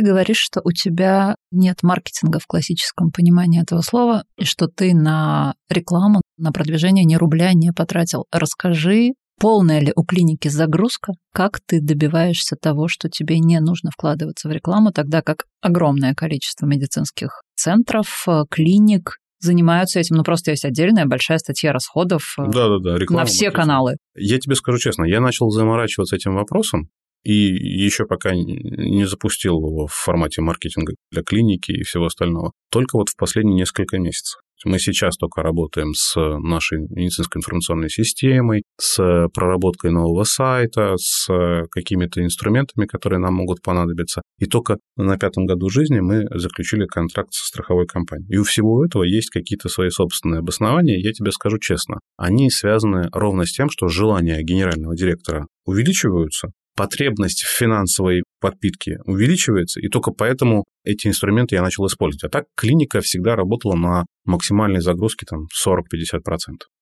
Ты 0.02 0.08
говоришь, 0.08 0.40
что 0.40 0.62
у 0.64 0.72
тебя 0.72 1.36
нет 1.52 1.84
маркетинга 1.84 2.40
в 2.40 2.48
классическом 2.48 3.12
понимании 3.12 3.62
этого 3.62 3.82
слова, 3.82 4.24
и 4.36 4.46
что 4.46 4.66
ты 4.66 4.96
на 4.96 5.54
рекламу, 5.70 6.22
на 6.40 6.52
продвижение 6.52 7.06
ни 7.06 7.14
рубля 7.14 7.54
не 7.54 7.72
потратил. 7.72 8.26
Расскажи, 8.32 9.12
полная 9.40 9.80
ли 9.80 9.94
у 9.96 10.04
клиники 10.04 10.48
загрузка, 10.48 11.14
как 11.32 11.60
ты 11.68 11.80
добиваешься 11.80 12.56
того, 12.60 12.88
что 12.88 13.10
тебе 13.10 13.38
не 13.38 13.60
нужно 13.60 13.92
вкладываться 13.92 14.50
в 14.50 14.52
рекламу, 14.52 14.92
тогда 14.92 15.22
как 15.22 15.44
огромное 15.62 16.16
количество 16.16 16.66
медицинских 16.66 17.44
центров, 17.56 18.24
э, 18.28 18.46
клиник 18.50 19.18
занимаются 19.40 20.00
этим. 20.00 20.16
Ну, 20.16 20.24
просто 20.24 20.50
есть 20.50 20.66
отдельная 20.66 21.06
большая 21.06 21.38
статья 21.38 21.74
расходов 21.74 22.34
да, 22.40 22.70
да, 22.70 22.80
да, 22.80 22.98
реклама, 22.98 23.22
на 23.22 23.26
все 23.28 23.52
каналы. 23.52 23.98
Я 24.16 24.40
тебе 24.40 24.56
скажу 24.56 24.80
честно, 24.80 25.04
я 25.04 25.22
начал 25.22 25.52
заморачиваться 25.52 26.16
этим 26.16 26.34
вопросом, 26.34 26.90
и 27.24 27.34
еще 27.34 28.06
пока 28.06 28.32
не 28.34 29.06
запустил 29.06 29.58
его 29.58 29.88
в 29.88 29.94
формате 29.94 30.42
маркетинга 30.42 30.94
для 31.12 31.24
клиники 31.24 31.72
и 31.72 31.84
всего 31.84 32.06
остального. 32.06 32.52
Только 32.72 32.98
вот 32.98 33.10
в 33.10 33.18
последние 33.18 33.56
несколько 33.56 34.00
месяцев. 34.00 34.42
Мы 34.64 34.78
сейчас 34.78 35.18
только 35.18 35.42
работаем 35.42 35.96
с 35.96 36.16
нашей 36.16 36.82
медицинской 36.82 37.40
информационной 37.40 37.90
системой, 37.90 38.62
с 38.80 39.28
проработкой 39.34 39.90
нового 39.90 40.24
сайта, 40.24 40.98
с 40.98 41.28
какими-то 41.72 42.24
инструментами, 42.24 42.86
которые 42.86 43.18
нам 43.18 43.34
могут 43.34 43.64
понадобиться. 43.64 44.22
И 44.38 44.46
только 44.46 44.78
на 44.98 45.18
пятом 45.18 45.48
году 45.48 45.68
жизни 45.70 46.00
мы 46.00 46.28
заключили 46.30 46.86
контракт 46.86 47.34
со 47.34 47.48
страховой 47.48 47.88
компанией. 47.88 48.36
И 48.36 48.38
у 48.38 48.44
всего 48.44 48.86
этого 48.86 49.02
есть 49.02 49.32
какие-то 49.32 49.68
свои 49.68 49.90
собственные 49.90 50.40
обоснования. 50.42 51.00
Я 51.00 51.12
тебе 51.12 51.32
скажу 51.32 51.58
честно, 51.58 52.00
они 52.18 52.52
связаны 52.52 53.10
ровно 53.12 53.48
с 53.48 53.52
тем, 53.52 53.68
что 53.72 53.88
желания 53.88 54.44
генерального 54.44 54.96
директора 54.96 55.48
увеличиваются, 55.66 56.52
потребность 56.82 57.44
в 57.44 57.56
финансовой 57.56 58.24
подпитке 58.40 58.98
увеличивается, 59.06 59.80
и 59.80 59.88
только 59.88 60.10
поэтому 60.10 60.66
эти 60.84 61.06
инструменты 61.06 61.54
я 61.54 61.62
начал 61.62 61.86
использовать. 61.86 62.24
А 62.24 62.30
так 62.30 62.46
клиника 62.56 63.02
всегда 63.02 63.36
работала 63.36 63.76
на 63.76 64.06
максимальной 64.26 64.82
загрузке 64.82 65.28
там 65.30 65.46
40-50%. 65.66 66.22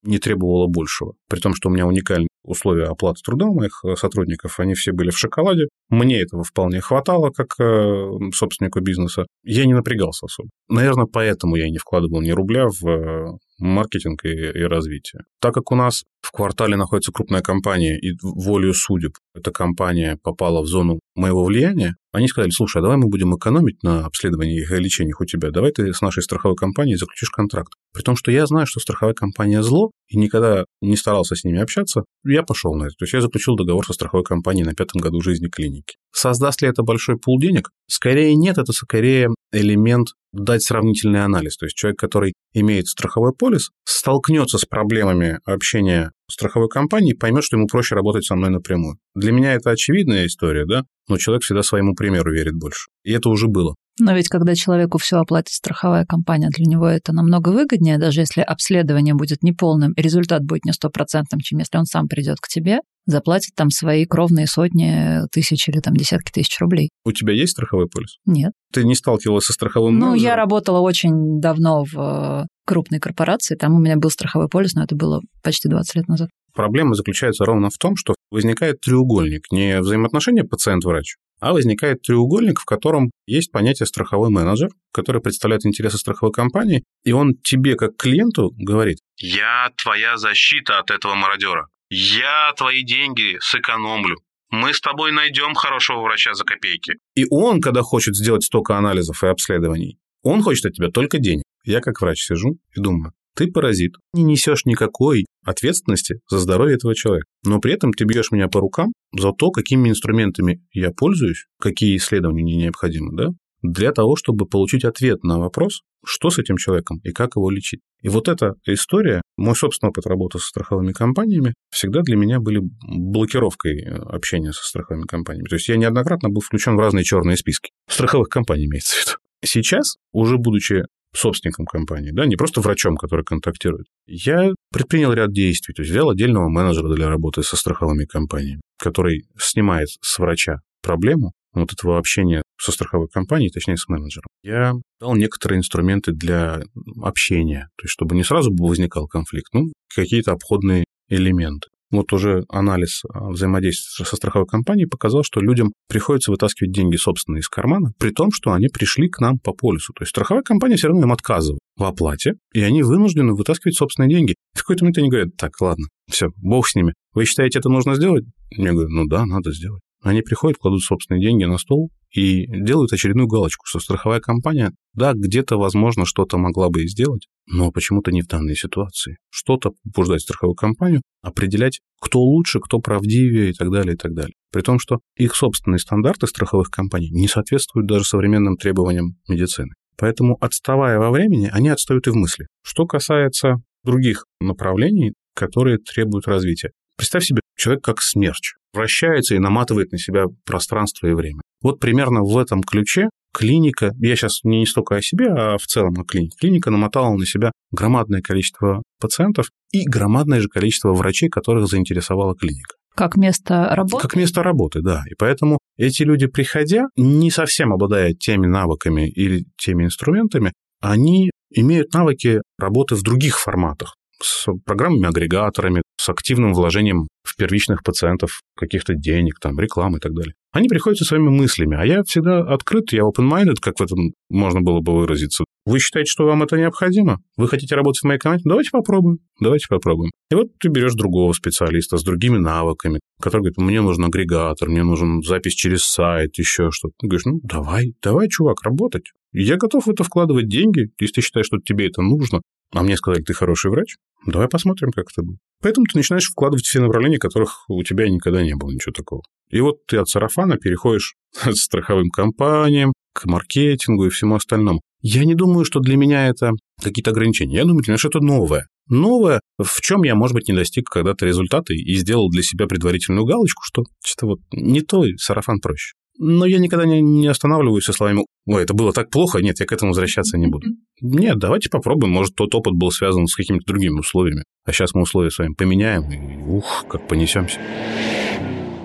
Не 0.04 0.20
требовала 0.20 0.68
большего. 0.68 1.16
При 1.30 1.42
том, 1.42 1.54
что 1.54 1.68
у 1.68 1.74
меня 1.74 1.86
уникальные 1.86 2.30
условия 2.44 2.86
оплаты 2.86 3.20
труда 3.26 3.48
моих 3.48 3.82
э, 3.84 3.98
сотрудников, 3.98 4.60
они 4.62 4.74
все 4.74 4.94
были 4.94 5.10
в 5.10 5.18
шоколаде. 5.18 5.68
Мне 5.90 6.22
этого 6.22 6.44
вполне 6.44 6.82
хватало, 6.82 7.32
как 7.32 7.60
э, 7.60 8.10
собственнику 8.34 8.80
бизнеса. 8.80 9.26
Я 9.44 9.66
не 9.66 9.74
напрягался 9.74 10.28
особо. 10.28 10.50
Наверное, 10.70 11.08
поэтому 11.08 11.56
я 11.56 11.70
не 11.70 11.80
вкладывал 11.80 12.22
ни 12.22 12.30
рубля 12.30 12.68
в 12.68 12.88
э, 12.88 13.38
маркетинг 13.58 14.24
и, 14.24 14.30
и 14.30 14.64
развитие. 14.64 15.24
Так 15.42 15.56
как 15.56 15.72
у 15.72 15.76
нас 15.76 16.04
в 16.22 16.32
квартале 16.32 16.76
находится 16.76 17.12
крупная 17.12 17.42
компания, 17.42 17.98
и 17.98 18.16
волею 18.22 18.74
судеб 18.74 19.14
эта 19.34 19.52
компания 19.52 20.18
попала 20.22 20.62
в 20.62 20.68
зону 20.68 21.00
моего 21.16 21.44
влияния, 21.44 21.96
они 22.12 22.28
сказали, 22.28 22.52
слушай, 22.52 22.78
а 22.78 22.82
давай 22.82 22.98
мы 22.98 23.08
будем 23.08 23.36
экономить 23.36 23.82
на 23.84 24.06
обследованиях 24.06 24.72
и 24.72 24.76
лечениях 24.76 25.22
у 25.22 25.26
тебя, 25.26 25.52
давай 25.52 25.72
ты 25.72 25.94
с 25.94 26.02
нашей 26.02 26.24
страховой 26.24 26.56
компанией 26.56 26.98
заключишь 26.98 27.30
контракт. 27.30 27.74
При 27.94 28.04
том, 28.04 28.16
что 28.16 28.32
я 28.32 28.46
знаю, 28.46 28.68
что 28.68 28.80
страховая 28.80 29.14
компания 29.14 29.64
зло, 29.64 29.92
и 30.10 30.18
никогда 30.18 30.66
не 30.82 30.96
старался 30.96 31.36
с 31.36 31.44
ними 31.44 31.60
общаться, 31.60 32.04
я 32.24 32.44
пошел 32.44 32.76
на 32.76 32.86
это. 32.86 32.94
То 33.00 33.06
есть 33.06 33.14
я 33.14 33.22
заключил 33.22 33.56
договор 33.56 33.86
со 33.86 33.94
страховой 33.94 34.24
компанией 34.24 34.66
на 34.66 34.74
пятом 34.74 35.02
году 35.02 35.22
жизни 35.22 35.48
клиники. 35.48 35.98
Создаст 36.12 36.62
ли 36.62 36.68
это 36.68 36.84
большой 36.84 37.18
пул 37.18 37.40
денег? 37.40 37.70
Скорее 37.88 38.36
нет, 38.36 38.58
это 38.58 38.72
скорее 38.74 39.30
элемент 39.52 40.10
дать 40.32 40.62
сравнительный 40.62 41.24
анализ. 41.24 41.58
То 41.58 41.66
есть 41.66 41.76
человек, 41.76 42.00
который 42.00 42.34
имеет 42.54 42.88
страховой 42.88 43.34
полис, 43.34 43.72
столкнется 43.84 44.58
с 44.58 44.66
проблемами 44.66 45.40
общения 45.46 46.12
страховой 46.30 46.70
компании, 46.70 47.14
поймет, 47.14 47.44
что 47.44 47.58
ему 47.58 47.68
проще 47.68 47.96
работать 47.96 48.26
со 48.26 48.36
мной 48.36 48.52
напрямую. 48.52 48.98
Для 49.16 49.32
меня 49.32 49.54
это 49.54 49.72
очевидная 49.72 50.28
история, 50.28 50.66
да, 50.66 50.84
но 51.08 51.18
человек 51.18 51.44
всегда 51.44 51.64
своему 51.64 51.96
примеру 51.96 52.32
верит 52.32 52.54
больше. 52.54 52.90
И 53.04 53.12
это 53.12 53.30
уже 53.30 53.48
было. 53.48 53.76
Но 54.00 54.14
ведь 54.16 54.30
когда 54.30 54.56
человеку 54.56 54.98
все 54.98 55.18
оплатит 55.18 55.54
страховая 55.54 56.06
компания, 56.06 56.50
для 56.50 56.66
него 56.66 56.88
это 56.88 57.12
намного 57.12 57.50
выгоднее, 57.50 57.98
даже 57.98 58.22
если 58.22 58.42
обследование 58.42 59.14
будет 59.14 59.44
неполным, 59.44 59.92
и 59.92 60.02
результат 60.02 60.44
будет 60.44 60.64
не 60.64 60.72
стопроцентным, 60.72 61.42
чем 61.42 61.60
если 61.60 61.78
он 61.78 61.86
сам 61.86 62.08
придет 62.08 62.40
к 62.40 62.48
тебе, 62.48 62.80
заплатит 63.10 63.56
там 63.56 63.70
свои 63.70 64.06
кровные 64.06 64.48
сотни 64.48 65.28
тысяч 65.32 65.68
или 65.68 65.80
там 65.80 65.96
десятки 65.96 66.32
тысяч 66.32 66.60
рублей. 66.60 66.90
У 67.06 67.12
тебя 67.12 67.34
есть 67.34 67.52
страховой 67.54 67.88
полис? 67.88 68.18
Нет. 68.26 68.52
Ты 68.74 68.84
не 68.84 68.96
сталкивалась 68.96 69.46
со 69.46 69.54
страховым 69.54 69.98
Ну, 69.98 70.08
менеджером? 70.12 70.30
я 70.30 70.36
работала 70.36 70.80
очень 70.80 71.40
давно 71.40 71.84
в 71.84 71.98
э, 71.98 72.46
крупной 72.66 73.00
корпорации, 73.00 73.56
там 73.56 73.74
у 73.76 73.80
меня 73.80 73.98
был 73.98 74.10
страховой 74.10 74.48
полис, 74.48 74.74
но 74.74 74.84
это 74.84 74.96
было 74.96 75.22
почти 75.44 75.68
20 75.70 75.96
лет 75.96 76.08
назад. 76.08 76.30
Проблема 76.54 76.94
заключается 76.96 77.46
ровно 77.46 77.70
в 77.70 77.78
том, 77.78 77.96
что 77.96 78.16
возникает 78.32 78.82
треугольник, 78.82 79.52
не 79.52 79.80
взаимоотношения 79.80 80.44
пациент-врач, 80.44 81.16
а 81.40 81.54
возникает 81.54 82.02
треугольник, 82.02 82.60
в 82.60 82.66
котором 82.66 83.12
есть 83.28 83.52
понятие 83.52 83.86
страховой 83.88 84.30
менеджер, 84.30 84.70
который 84.92 85.22
представляет 85.22 85.66
интересы 85.66 85.98
страховой 85.98 86.34
компании, 86.34 86.84
и 87.04 87.12
он 87.12 87.36
тебе, 87.44 87.76
как 87.76 87.96
клиенту, 87.98 88.52
говорит, 88.58 88.98
«Я 89.18 89.70
твоя 89.82 90.18
защита 90.18 90.80
от 90.80 90.92
этого 90.92 91.16
мародера. 91.16 91.68
Я 91.90 92.54
твои 92.56 92.84
деньги 92.84 93.38
сэкономлю. 93.40 94.18
Мы 94.52 94.74
с 94.74 94.82
тобой 94.82 95.12
найдем 95.12 95.54
хорошего 95.56 96.02
врача 96.02 96.34
за 96.34 96.44
копейки». 96.44 96.94
И 97.16 97.26
он, 97.30 97.62
когда 97.62 97.82
хочет 97.82 98.16
сделать 98.16 98.44
столько 98.44 98.78
анализов 98.78 99.24
и 99.24 99.28
обследований, 99.28 99.98
он 100.22 100.44
хочет 100.44 100.66
от 100.66 100.74
тебя 100.74 100.90
только 100.90 101.18
денег. 101.20 101.44
Я 101.64 101.82
как 101.82 102.02
врач 102.02 102.24
сижу 102.24 102.58
и 102.76 102.80
думаю, 102.80 103.14
ты 103.36 103.48
паразит, 103.48 103.94
не 104.14 104.24
несешь 104.24 104.66
никакой 104.66 105.26
ответственности 105.46 106.20
за 106.30 106.40
здоровье 106.40 106.76
этого 106.76 106.96
человека. 106.96 107.26
Но 107.44 107.60
при 107.60 107.74
этом 107.74 107.94
ты 107.94 108.06
бьешь 108.06 108.32
меня 108.32 108.48
по 108.48 108.60
рукам 108.60 108.92
за 109.18 109.32
то, 109.32 109.52
какими 109.52 109.90
инструментами 109.90 110.62
я 110.72 110.92
пользуюсь, 110.92 111.46
какие 111.60 111.96
исследования 111.98 112.44
мне 112.44 112.56
необходимы, 112.56 113.16
да, 113.16 113.30
для 113.62 113.92
того, 113.92 114.16
чтобы 114.16 114.46
получить 114.46 114.84
ответ 114.84 115.24
на 115.24 115.40
вопрос, 115.40 115.82
что 116.04 116.30
с 116.30 116.38
этим 116.38 116.58
человеком 116.58 117.00
и 117.04 117.12
как 117.12 117.36
его 117.36 117.50
лечить. 117.50 117.82
И 118.02 118.10
вот 118.10 118.28
эта 118.28 118.54
история, 118.66 119.22
мой 119.38 119.56
собственный 119.56 119.90
опыт 119.90 120.06
работы 120.08 120.40
со 120.40 120.48
страховыми 120.48 120.94
компаниями, 120.94 121.54
всегда 121.70 122.02
для 122.02 122.16
меня 122.16 122.40
были 122.40 122.62
блокировкой 122.62 123.82
общения 123.82 124.54
со 124.54 124.64
страховыми 124.64 125.06
компаниями. 125.06 125.48
То 125.48 125.56
есть 125.56 125.68
я 125.68 125.78
неоднократно 125.78 126.30
был 126.30 126.42
включен 126.42 126.76
в 126.76 126.80
разные 126.80 127.04
черные 127.04 127.38
списки. 127.38 127.72
Страховых 127.90 128.30
компаний 128.30 128.66
имеется 128.66 128.96
в 128.96 129.06
виду. 129.06 129.18
Сейчас, 129.44 129.96
уже 130.12 130.38
будучи 130.38 130.84
собственником 131.14 131.66
компании, 131.66 132.12
да, 132.12 132.26
не 132.26 132.36
просто 132.36 132.62
врачом, 132.62 132.96
который 132.96 133.26
контактирует. 133.26 133.88
Я 134.06 134.54
предпринял 134.72 135.12
ряд 135.12 135.32
действий, 135.32 135.74
то 135.74 135.82
есть 135.82 135.92
взял 135.92 136.10
отдельного 136.10 136.50
менеджера 136.50 136.94
для 136.94 137.10
работы 137.10 137.42
со 137.42 137.58
страховыми 137.58 138.06
компаниями, 138.06 138.62
который 138.78 139.26
снимает 139.38 139.90
с 140.02 140.20
врача 140.20 140.60
проблему 140.82 141.34
вот 141.54 141.74
этого 141.74 141.98
общения 141.98 142.42
со 142.60 142.72
страховой 142.72 143.08
компанией, 143.08 143.50
точнее, 143.50 143.78
с 143.78 143.88
менеджером. 143.88 144.28
Я 144.44 144.74
дал 145.00 145.16
некоторые 145.16 145.60
инструменты 145.60 146.12
для 146.12 146.62
общения, 147.02 147.70
то 147.78 147.86
есть 147.86 147.94
чтобы 147.94 148.16
не 148.16 148.24
сразу 148.24 148.54
возникал 148.56 149.08
конфликт, 149.08 149.54
ну, 149.54 149.72
какие-то 149.94 150.34
обходные 150.34 150.86
элементы 151.10 151.68
вот 151.92 152.14
уже 152.14 152.44
анализ 152.50 153.02
а, 153.12 153.30
взаимодействия 153.30 154.06
со 154.06 154.16
страховой 154.16 154.48
компанией 154.48 154.88
показал, 154.88 155.24
что 155.24 155.42
людям 155.42 155.74
приходится 155.88 156.32
вытаскивать 156.32 156.72
деньги 156.72 156.96
собственные 156.96 157.42
из 157.42 157.50
кармана, 157.50 157.94
при 158.00 158.12
том, 158.12 158.32
что 158.32 158.52
они 158.54 158.68
пришли 158.68 159.10
к 159.10 159.20
нам 159.20 159.40
по 159.40 159.54
полису. 159.54 159.94
То 159.94 160.04
есть 160.04 160.12
страховая 160.12 160.44
компания 160.44 160.76
все 160.76 160.88
равно 160.88 161.04
им 161.04 161.12
отказывает 161.12 161.60
в 161.76 161.84
оплате, 161.84 162.34
и 162.54 162.62
они 162.62 162.84
вынуждены 162.84 163.34
вытаскивать 163.34 163.76
собственные 163.76 164.10
деньги. 164.10 164.36
В 164.54 164.60
какой-то 164.60 164.84
момент 164.84 164.98
они 165.00 165.10
говорят, 165.10 165.36
так, 165.38 165.60
ладно, 165.62 165.88
все, 166.10 166.30
бог 166.38 166.68
с 166.68 166.76
ними. 166.76 166.94
Вы 167.14 167.26
считаете, 167.26 167.60
это 167.60 167.70
нужно 167.70 167.96
сделать? 167.96 168.26
Я 168.52 168.72
говорю, 168.74 168.90
ну 168.90 169.06
да, 169.08 169.26
надо 169.26 169.52
сделать. 169.52 169.82
Они 170.02 170.22
приходят, 170.22 170.58
кладут 170.58 170.82
собственные 170.82 171.22
деньги 171.22 171.44
на 171.44 171.58
стол 171.58 171.92
и 172.12 172.46
делают 172.48 172.94
очередную 172.94 173.28
галочку, 173.28 173.66
что 173.66 173.80
страховая 173.80 174.20
компания, 174.20 174.72
да, 174.94 175.14
где-то, 175.14 175.58
возможно, 175.58 176.06
что-то 176.06 176.38
могла 176.38 176.70
бы 176.70 176.84
и 176.84 176.88
сделать, 176.88 177.28
но 177.48 177.72
почему-то 177.72 178.12
не 178.12 178.22
в 178.22 178.28
данной 178.28 178.56
ситуации. 178.56 179.18
Что-то 179.30 179.74
побуждать 179.84 180.22
страховую 180.22 180.56
компанию, 180.56 181.02
определять, 181.22 181.82
кто 182.00 182.20
лучше, 182.22 182.60
кто 182.60 182.80
правдивее 182.80 183.52
и 183.52 183.54
так 183.54 183.72
далее, 183.72 183.96
и 183.96 183.98
так 183.98 184.14
далее. 184.14 184.34
при 184.52 184.62
том, 184.62 184.80
что 184.80 185.00
их 185.16 185.36
собственные 185.36 185.80
стандарты 185.80 186.26
страховых 186.26 186.70
компаний 186.70 187.12
не 187.12 187.28
соответствуют 187.28 187.88
даже 187.88 188.04
современным 188.04 188.58
требованиям 188.58 189.18
медицины. 189.28 189.74
Поэтому, 189.96 190.38
отставая 190.40 190.98
во 190.98 191.12
времени, 191.12 191.50
они 191.52 191.70
отстают 191.70 192.08
и 192.08 192.10
в 192.10 192.16
мысли. 192.16 192.48
Что 192.64 192.88
касается 192.88 193.58
других 193.84 194.26
направлений, 194.40 195.14
которые 195.36 195.78
требуют 195.78 196.28
развития. 196.28 196.72
Представь 196.98 197.26
себе 197.26 197.42
человек 197.56 197.84
как 197.84 198.02
смерч, 198.02 198.56
вращается 198.74 199.36
и 199.36 199.40
наматывает 199.40 199.92
на 199.92 199.98
себя 199.98 200.26
пространство 200.46 201.08
и 201.08 201.14
время. 201.14 201.42
Вот 201.62 201.80
примерно 201.80 202.22
в 202.22 202.38
этом 202.38 202.64
ключе 202.64 203.10
клиника, 203.34 203.92
я 204.00 204.16
сейчас 204.16 204.40
не 204.44 204.66
столько 204.66 204.96
о 204.96 205.02
себе, 205.02 205.28
а 205.28 205.58
в 205.58 205.64
целом 205.64 206.00
о 206.00 206.04
клинике, 206.04 206.36
клиника 206.40 206.72
намотала 206.72 207.14
на 207.16 207.26
себя 207.26 207.52
громадное 207.72 208.22
количество 208.22 208.82
пациентов 209.00 209.48
и 209.72 209.84
громадное 209.88 210.40
же 210.40 210.48
количество 210.48 210.94
врачей, 210.94 211.30
которых 211.30 211.68
заинтересовала 211.68 212.36
клиника. 212.36 212.76
Как 212.96 213.16
место 213.16 213.70
работы? 213.72 214.02
Как 214.02 214.16
место 214.16 214.44
работы, 214.44 214.82
да. 214.82 215.04
И 215.10 215.14
поэтому 215.18 215.60
эти 215.78 216.04
люди, 216.04 216.28
приходя, 216.28 216.88
не 216.98 217.32
совсем 217.32 217.72
обладая 217.72 218.14
теми 218.14 218.48
навыками 218.48 219.10
или 219.10 219.46
теми 219.58 219.86
инструментами, 219.86 220.54
они 220.82 221.32
имеют 221.52 221.94
навыки 221.94 222.42
работы 222.58 222.96
в 222.96 223.04
других 223.04 223.40
форматах 223.40 223.96
с 224.22 224.48
программами-агрегаторами, 224.66 225.82
активным 226.10 226.54
вложением 226.54 227.08
в 227.24 227.36
первичных 227.36 227.84
пациентов 227.84 228.42
каких-то 228.58 228.96
денег, 228.96 229.40
там, 229.40 229.60
рекламы 229.60 229.98
и 229.98 230.02
так 230.02 230.14
далее. 230.14 230.34
Они 230.52 230.68
приходят 230.68 230.98
со 230.98 231.06
своими 231.06 231.30
мыслями, 231.30 231.78
а 231.78 231.86
я 231.86 232.04
всегда 232.04 232.40
открыт, 232.40 232.92
я 232.92 233.04
open-minded, 233.04 233.58
как 233.62 233.80
в 233.80 233.84
этом 233.84 234.14
можно 234.30 234.62
было 234.62 234.80
бы 234.82 234.94
выразиться. 234.96 235.44
Вы 235.66 235.80
считаете, 235.80 236.10
что 236.10 236.26
вам 236.26 236.42
это 236.42 236.58
необходимо? 236.58 237.20
Вы 237.38 237.48
хотите 237.48 237.76
работать 237.76 238.02
в 238.02 238.06
моей 238.06 238.20
команде? 238.20 238.44
Давайте 238.46 238.72
попробуем. 238.72 239.20
Давайте 239.40 239.68
попробуем. 239.70 240.10
И 240.32 240.36
вот 240.36 240.48
ты 240.60 240.70
берешь 240.70 240.94
другого 240.94 241.34
специалиста 241.34 241.98
с 241.98 242.04
другими 242.04 242.38
навыками, 242.38 243.00
который 243.22 243.42
говорит, 243.42 243.58
мне 243.58 243.82
нужен 243.82 244.06
агрегатор, 244.06 244.68
мне 244.68 244.84
нужен 244.84 245.22
запись 245.22 245.54
через 245.54 245.84
сайт, 245.84 246.38
еще 246.40 246.72
что-то. 246.72 246.94
Ты 247.00 247.08
говоришь, 247.08 247.26
ну, 247.26 247.40
давай, 247.44 247.94
давай, 248.02 248.30
чувак, 248.30 248.64
работать. 248.64 249.12
Я 249.32 249.58
готов 249.58 249.86
в 249.86 249.90
это 249.92 250.04
вкладывать 250.04 250.48
деньги, 250.48 250.90
если 251.00 251.16
ты 251.16 251.22
считаешь, 251.22 251.46
что 251.46 251.60
тебе 251.60 251.88
это 251.88 252.02
нужно. 252.02 252.42
А 252.72 252.84
мне 252.84 252.98
сказали, 252.98 253.24
ты 253.24 253.34
хороший 253.34 253.72
врач, 253.72 253.96
давай 254.26 254.48
посмотрим, 254.48 254.92
как 254.92 255.06
это 255.12 255.24
будет. 255.24 255.40
Поэтому 255.62 255.86
ты 255.86 255.98
начинаешь 255.98 256.30
вкладывать 256.30 256.66
все 256.66 256.80
направления, 256.80 257.18
которых 257.18 257.66
у 257.68 257.84
тебя 257.84 258.08
никогда 258.10 258.42
не 258.42 258.56
было 258.56 258.72
ничего 258.72 258.94
такого. 258.94 259.24
И 259.50 259.60
вот 259.62 259.86
ты 259.88 259.98
от 259.98 260.08
сарафана 260.08 260.58
переходишь 260.58 261.16
к 261.34 261.52
страховым 261.54 262.10
компаниям, 262.10 262.94
к 263.14 263.26
маркетингу 263.26 264.06
и 264.06 264.10
всему 264.10 264.36
остальному. 264.36 264.82
Я 265.02 265.24
не 265.24 265.36
думаю, 265.36 265.66
что 265.66 265.80
для 265.80 265.98
меня 265.98 266.28
это 266.28 266.52
какие-то 266.82 267.12
ограничения. 267.12 267.58
Я 267.58 267.64
думаю, 267.64 267.84
для 267.84 267.94
меня 267.94 267.98
что 267.98 268.10
это 268.10 268.20
новое. 268.20 268.68
Новое, 268.88 269.40
в 269.58 269.82
чем 269.82 270.04
я, 270.04 270.16
может 270.16 270.34
быть, 270.34 270.48
не 270.48 270.56
достиг 270.56 270.90
когда-то 270.90 271.26
результата 271.26 271.74
и 271.74 271.96
сделал 271.96 272.30
для 272.30 272.44
себя 272.44 272.66
предварительную 272.66 273.26
галочку, 273.26 273.62
что 273.64 273.84
что 274.04 274.28
вот 274.28 274.40
не 274.52 274.82
то, 274.82 275.04
сарафан 275.18 275.60
проще. 275.60 275.94
Но 276.22 276.46
я 276.46 276.60
никогда 276.60 276.86
не, 276.86 277.02
не 277.02 277.28
останавливаюсь 277.28 277.86
со 277.86 277.94
словами 277.94 278.26
«Ой, 278.46 278.64
это 278.64 278.74
было 278.74 278.92
так 278.92 279.10
плохо, 279.10 279.40
нет, 279.40 279.60
я 279.62 279.66
к 279.66 279.72
этому 279.72 279.92
возвращаться 279.92 280.38
не 280.38 280.48
буду». 280.48 280.68
Нет, 281.02 281.40
давайте 281.40 281.70
попробуем, 281.70 282.14
может, 282.14 282.36
тот 282.36 282.54
опыт 282.54 282.74
был 282.74 282.92
связан 282.92 283.26
с 283.26 283.36
какими-то 283.36 283.66
другими 283.66 284.00
условиями. 284.00 284.44
А 284.66 284.74
сейчас 284.74 284.94
мы 284.94 285.04
условия 285.04 285.32
с 285.32 285.40
вами 285.40 285.54
поменяем, 285.54 286.12
и 286.12 286.44
ух, 286.44 286.86
как 286.90 287.08
понесемся. 287.08 287.60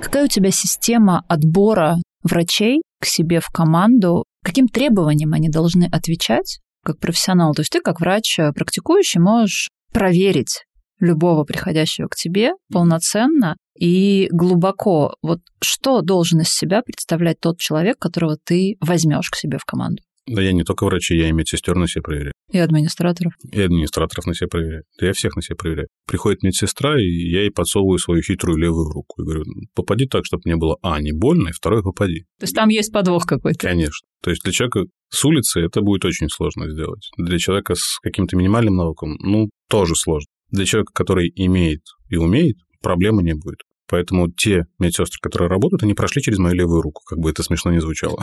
Какая 0.01 0.27
у 0.27 0.29
тебя 0.29 0.53
система 0.53 1.25
отбора 1.29 1.97
врачей 2.23 2.83
к 3.01 3.07
себе 3.07 3.41
в 3.41 3.49
команду? 3.49 4.25
Каким 4.45 4.69
требованиям 4.69 5.33
они 5.33 5.49
должны 5.49 5.89
отвечать 5.91 6.61
как 6.85 7.01
профессионал? 7.01 7.53
То 7.55 7.63
есть 7.63 7.73
ты 7.73 7.81
как 7.81 8.01
врач 8.01 8.39
э, 8.39 8.53
практикующий 8.53 9.21
можешь 9.21 9.71
проверить 9.93 10.65
любого 11.01 11.45
приходящего 11.45 12.09
к 12.09 12.17
тебе 12.17 12.53
полноценно 12.73 13.57
и 13.79 14.29
глубоко. 14.31 15.17
Вот 15.23 15.41
что 15.63 16.01
должен 16.01 16.41
из 16.41 16.49
себя 16.49 16.83
представлять 16.83 17.41
тот 17.41 17.59
человек, 17.59 17.99
которого 17.99 18.37
ты 18.43 18.77
возьмешь 18.81 19.31
к 19.31 19.37
себе 19.37 19.59
в 19.59 19.65
команду? 19.65 20.03
Да 20.27 20.41
я 20.41 20.53
не 20.53 20.65
только 20.65 20.85
врачи, 20.87 21.15
я 21.17 21.29
и 21.29 21.33
медсестер 21.33 21.77
на 21.77 21.87
себе 21.87 22.03
проверяю. 22.03 22.33
И 22.51 22.59
администраторов. 22.59 23.35
И 23.53 23.61
администраторов 23.61 24.25
на 24.25 24.35
себе 24.35 24.49
проверяю. 24.49 24.85
Да 24.99 25.07
я 25.07 25.13
всех 25.13 25.37
на 25.37 25.43
себе 25.43 25.57
проверяю. 25.57 25.89
Приходит 26.07 26.43
медсестра, 26.43 26.99
и 26.99 27.05
я 27.05 27.41
ей 27.41 27.51
подсовываю 27.51 27.99
свою 27.99 28.23
хитрую 28.23 28.57
левую 28.57 28.89
руку. 28.91 29.21
И 29.21 29.25
говорю, 29.25 29.45
попади 29.75 30.07
так, 30.07 30.25
чтобы 30.25 30.43
мне 30.47 30.57
было, 30.57 30.79
а, 30.83 31.01
не 31.01 31.13
больно, 31.13 31.49
и 31.49 31.53
второе, 31.53 31.83
попади. 31.83 32.25
То 32.39 32.45
есть 32.45 32.55
там 32.55 32.71
есть 32.71 32.91
подвох 32.91 33.27
какой-то? 33.27 33.59
Конечно. 33.59 34.09
То 34.23 34.31
есть 34.31 34.43
для 34.43 34.53
человека 34.53 34.85
с 35.11 35.25
улицы 35.27 35.61
это 35.61 35.83
будет 35.83 36.07
очень 36.07 36.31
сложно 36.31 36.71
сделать. 36.71 37.11
Для 37.19 37.39
человека 37.39 37.75
с 37.75 37.99
каким-то 38.03 38.37
минимальным 38.37 38.77
навыком, 38.77 39.17
ну, 39.21 39.51
тоже 39.69 39.95
сложно. 39.95 40.27
Для 40.55 40.67
человека, 40.67 40.93
который 40.95 41.33
имеет 41.35 41.83
и 42.11 42.17
умеет, 42.17 42.59
проблемы 42.81 43.25
не 43.25 43.35
будет. 43.35 43.63
Поэтому 43.89 44.31
те 44.31 44.67
медсестры, 44.79 45.19
которые 45.21 45.49
работают, 45.49 45.83
они 45.83 45.95
прошли 45.95 46.23
через 46.23 46.39
мою 46.39 46.55
левую 46.55 46.81
руку, 46.81 47.03
как 47.05 47.19
бы 47.19 47.29
это 47.29 47.43
смешно 47.43 47.73
не 47.73 47.81
звучало. 47.81 48.23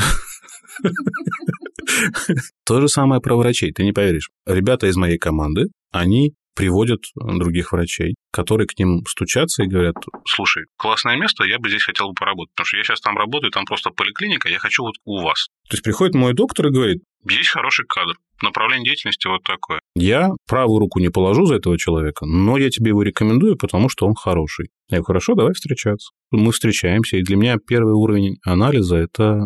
То 2.66 2.80
же 2.80 2.88
самое 2.88 3.20
про 3.20 3.36
врачей, 3.36 3.74
ты 3.74 3.84
не 3.84 3.92
поверишь. 3.92 4.30
Ребята 4.46 4.88
из 4.88 4.96
моей 4.96 5.18
команды, 5.18 5.68
они 5.92 6.34
приводят 6.56 7.02
других 7.16 7.74
врачей, 7.74 8.16
которые 8.32 8.66
к 8.66 8.80
ним 8.80 9.04
стучатся 9.08 9.64
и 9.64 9.68
говорят, 9.68 9.96
слушай, 10.26 10.64
классное 10.78 11.18
место, 11.18 11.44
я 11.44 11.60
бы 11.60 11.68
здесь 11.68 11.84
хотел 11.84 12.10
бы 12.10 12.14
поработать, 12.14 12.54
потому 12.56 12.66
что 12.66 12.78
я 12.78 12.84
сейчас 12.84 13.02
там 13.02 13.18
работаю, 13.18 13.52
там 13.52 13.66
просто 13.66 13.90
поликлиника, 13.90 14.48
я 14.48 14.58
хочу 14.58 14.84
вот 14.84 14.96
у 15.04 15.22
вас. 15.22 15.48
То 15.70 15.74
есть 15.74 15.84
приходит 15.84 16.16
мой 16.16 16.34
доктор 16.34 16.68
и 16.68 16.72
говорит, 16.72 17.04
есть 17.30 17.50
хороший 17.50 17.86
кадр, 17.88 18.16
направление 18.42 18.86
деятельности 18.86 19.28
вот 19.28 19.44
такое. 19.44 19.80
Я 19.96 20.30
правую 20.48 20.80
руку 20.80 21.00
не 21.00 21.10
положу 21.10 21.46
за 21.46 21.56
этого 21.56 21.78
человека, 21.78 22.26
но 22.26 22.58
я 22.58 22.70
тебе 22.70 22.90
его 22.90 23.04
рекомендую, 23.04 23.58
потому 23.58 23.90
что 23.90 24.08
он 24.08 24.16
хороший. 24.16 24.70
Я 24.90 24.98
говорю, 24.98 25.06
хорошо, 25.06 25.36
давай 25.36 25.54
встречаться. 25.54 26.12
Мы 26.32 26.52
встречаемся, 26.52 27.18
и 27.18 27.24
для 27.24 27.36
меня 27.36 27.58
первый 27.58 27.94
уровень 27.94 28.38
анализа– 28.46 28.96
это 28.98 29.42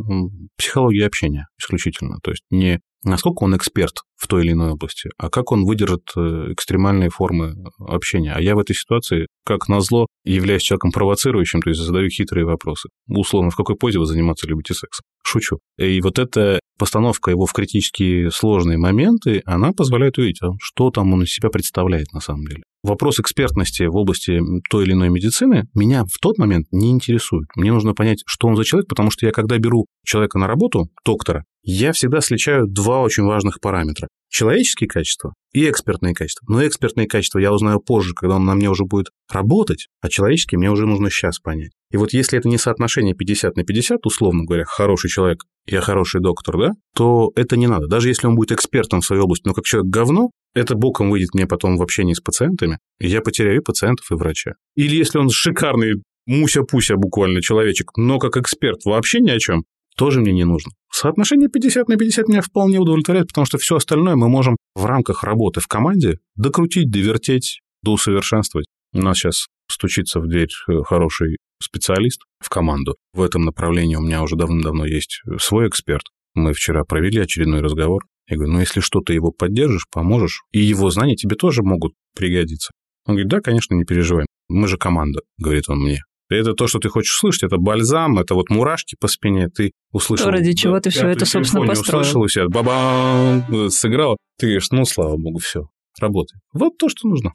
психология 0.58 1.06
общения 1.06 1.48
исключительно. 1.60 2.18
То 2.24 2.32
есть 2.32 2.44
не 2.50 2.80
насколько 3.06 3.44
он 3.44 3.56
эксперт 3.56 4.02
в 4.16 4.28
той 4.28 4.44
или 4.44 4.52
иной 4.54 4.72
области, 4.72 5.10
а 5.18 5.30
как 5.30 5.52
он 5.52 5.64
выдержит 5.64 6.12
э, 6.18 6.52
экстремальные 6.52 7.10
формы 7.10 7.56
общения. 7.78 8.34
А 8.34 8.42
я 8.42 8.56
в 8.56 8.60
этой 8.60 8.76
ситуации, 8.76 9.28
как 9.46 9.68
назло, 9.70 10.08
являюсь 10.24 10.64
человеком 10.64 10.92
провоцирующим, 10.92 11.62
то 11.62 11.70
есть 11.70 11.82
задаю 11.82 12.10
хитрые 12.10 12.46
вопросы. 12.46 12.90
Условно, 13.08 13.52
в 13.52 13.56
какой 13.56 13.76
позе 13.76 14.00
вы 14.00 14.06
заниматься 14.06 14.48
любите 14.48 14.74
сексом? 14.74 15.04
Шучу. 15.28 15.58
И 15.80 16.02
вот 16.02 16.20
эта 16.20 16.60
постановка 16.78 17.32
его 17.32 17.46
в 17.46 17.54
критически 17.54 18.30
сложные 18.30 18.78
моменты, 18.78 19.42
она 19.46 19.72
позволяет 19.72 20.18
увидеть, 20.18 20.42
а 20.44 20.52
что 20.60 20.92
там 20.92 21.14
он 21.14 21.24
из 21.24 21.32
себя 21.32 21.50
представляет 21.50 22.14
на 22.14 22.20
самом 22.20 22.46
деле. 22.46 22.62
Вопрос 22.84 23.20
экспертности 23.20 23.84
в 23.84 23.96
области 23.96 24.40
той 24.70 24.84
или 24.84 24.94
иной 24.94 25.10
медицины 25.10 25.64
меня 25.74 26.04
в 26.04 26.20
тот 26.22 26.38
момент 26.38 26.68
не 26.72 26.92
интересует. 26.92 27.48
Мне 27.56 27.72
нужно 27.72 27.96
понять, 27.96 28.22
что 28.28 28.48
он 28.48 28.56
за 28.56 28.64
человек, 28.64 28.88
потому 28.88 29.10
что 29.10 29.26
я, 29.26 29.32
когда 29.32 29.58
беру 29.58 29.88
человека 30.06 30.38
на 30.38 30.46
работу, 30.46 30.90
доктора, 31.04 31.44
я 31.64 31.94
всегда 31.94 32.22
сличаю 32.22 32.68
два 32.68 33.02
очень 33.02 33.24
важных 33.24 33.60
параметра. 33.60 34.08
Человеческие 34.30 34.88
качества 34.88 35.34
и 35.54 35.68
экспертные 35.68 36.14
качества. 36.14 36.46
Но 36.48 36.68
экспертные 36.68 37.08
качества 37.08 37.40
я 37.40 37.52
узнаю 37.52 37.80
позже, 37.80 38.14
когда 38.14 38.36
он 38.36 38.46
на 38.46 38.54
мне 38.54 38.70
уже 38.70 38.84
будет 38.84 39.08
работать, 39.32 39.88
а 40.02 40.10
человеческие 40.10 40.60
мне 40.60 40.70
уже 40.70 40.86
нужно 40.86 41.10
сейчас 41.10 41.40
понять. 41.40 41.72
И 41.96 41.98
вот 41.98 42.12
если 42.12 42.38
это 42.38 42.50
не 42.50 42.58
соотношение 42.58 43.16
50 43.16 43.56
на 43.56 43.64
50, 43.64 44.06
условно 44.06 44.44
говоря, 44.44 44.66
хороший 44.66 45.10
человек, 45.10 45.46
я 45.66 45.80
хороший 45.80 46.20
доктор, 46.20 46.58
да, 46.58 46.72
то 46.94 47.32
это 47.38 47.56
не 47.56 47.68
надо. 47.68 47.88
Даже 47.88 48.10
если 48.10 48.28
он 48.28 48.36
будет 48.36 48.52
экспертом 48.52 49.00
в 49.00 49.06
своей 49.06 49.22
области, 49.22 49.48
но 49.48 49.54
как 49.54 49.64
человек 49.64 49.90
говно, 49.90 50.30
это 50.54 50.76
боком 50.76 51.10
выйдет 51.10 51.34
мне 51.34 51.48
потом 51.48 51.78
в 51.78 51.82
общении 51.82 52.14
с 52.14 52.20
пациентами, 52.20 52.80
и 53.00 53.08
я 53.08 53.22
потеряю 53.22 53.62
и 53.62 53.64
пациентов, 53.64 54.12
и 54.12 54.16
врача. 54.16 54.56
Или 54.76 54.98
если 54.98 55.20
он 55.20 55.30
шикарный 55.30 56.04
муся-пуся 56.26 56.98
буквально 56.98 57.42
человечек, 57.42 57.92
но 57.96 58.20
как 58.20 58.36
эксперт 58.36 58.84
вообще 58.84 59.22
ни 59.22 59.30
о 59.30 59.40
чем, 59.40 59.64
тоже 59.96 60.20
мне 60.20 60.34
не 60.34 60.44
нужно. 60.44 60.74
Соотношение 60.92 61.48
50 61.48 61.88
на 61.88 61.96
50 61.96 62.28
меня 62.28 62.42
вполне 62.42 62.78
удовлетворяет, 62.78 63.28
потому 63.28 63.46
что 63.46 63.58
все 63.58 63.78
остальное 63.78 64.18
мы 64.18 64.28
можем 64.28 64.58
в 64.76 64.84
рамках 64.84 65.24
работы 65.24 65.62
в 65.62 65.68
команде 65.68 66.18
докрутить, 66.36 66.92
довертеть, 66.92 67.62
доусовершенствовать. 67.84 68.66
У 68.92 69.00
нас 69.00 69.16
сейчас 69.16 69.46
стучится 69.70 70.20
в 70.20 70.28
дверь 70.28 70.50
э, 70.70 70.84
хороший 70.84 71.38
специалист 71.62 72.22
в 72.40 72.50
команду. 72.50 72.96
В 73.14 73.22
этом 73.22 73.44
направлении 73.44 73.96
у 73.96 74.02
меня 74.02 74.22
уже 74.22 74.36
давно-давно 74.36 74.86
есть 74.86 75.22
свой 75.40 75.68
эксперт. 75.68 76.04
Мы 76.34 76.54
вчера 76.54 76.84
провели 76.84 77.20
очередной 77.20 77.62
разговор. 77.62 78.04
Я 78.28 78.38
говорю, 78.38 78.54
ну 78.54 78.60
если 78.60 78.82
что, 78.82 79.02
ты 79.02 79.14
его 79.14 79.32
поддержишь, 79.32 79.86
поможешь, 79.92 80.44
и 80.52 80.60
его 80.60 80.90
знания 80.90 81.16
тебе 81.16 81.36
тоже 81.36 81.62
могут 81.64 81.94
пригодиться. 82.16 82.72
Он 83.06 83.16
говорит, 83.16 83.30
да, 83.30 83.40
конечно, 83.40 83.76
не 83.76 83.86
переживай. 83.86 84.26
Мы 84.50 84.68
же 84.68 84.78
команда, 84.78 85.22
говорит 85.38 85.70
он 85.70 85.80
мне. 85.80 86.02
Это 86.28 86.54
то, 86.54 86.66
что 86.66 86.80
ты 86.80 86.90
хочешь 86.90 87.16
слышать, 87.16 87.44
это 87.44 87.58
бальзам, 87.58 88.18
это 88.18 88.34
вот 88.34 88.50
мурашки 88.50 88.96
по 89.00 89.08
спине, 89.08 89.48
ты 89.48 89.72
услышал. 89.92 90.26
То, 90.26 90.32
ради 90.32 90.54
чего 90.54 90.74
да, 90.74 90.82
ты 90.82 90.90
все 90.90 91.08
это, 91.08 91.24
собственно, 91.26 91.68
построил. 91.68 92.02
услышал 92.02 92.22
у 92.22 92.28
себя, 92.28 92.48
бабам, 92.50 93.70
сыграл. 93.70 94.18
Ты 94.40 94.48
говоришь, 94.48 94.72
ну, 94.72 94.86
слава 94.86 95.18
богу, 95.18 95.38
все, 95.38 95.68
работает. 96.00 96.42
Вот 96.52 96.78
то, 96.80 96.90
что 96.90 97.08
нужно. 97.08 97.34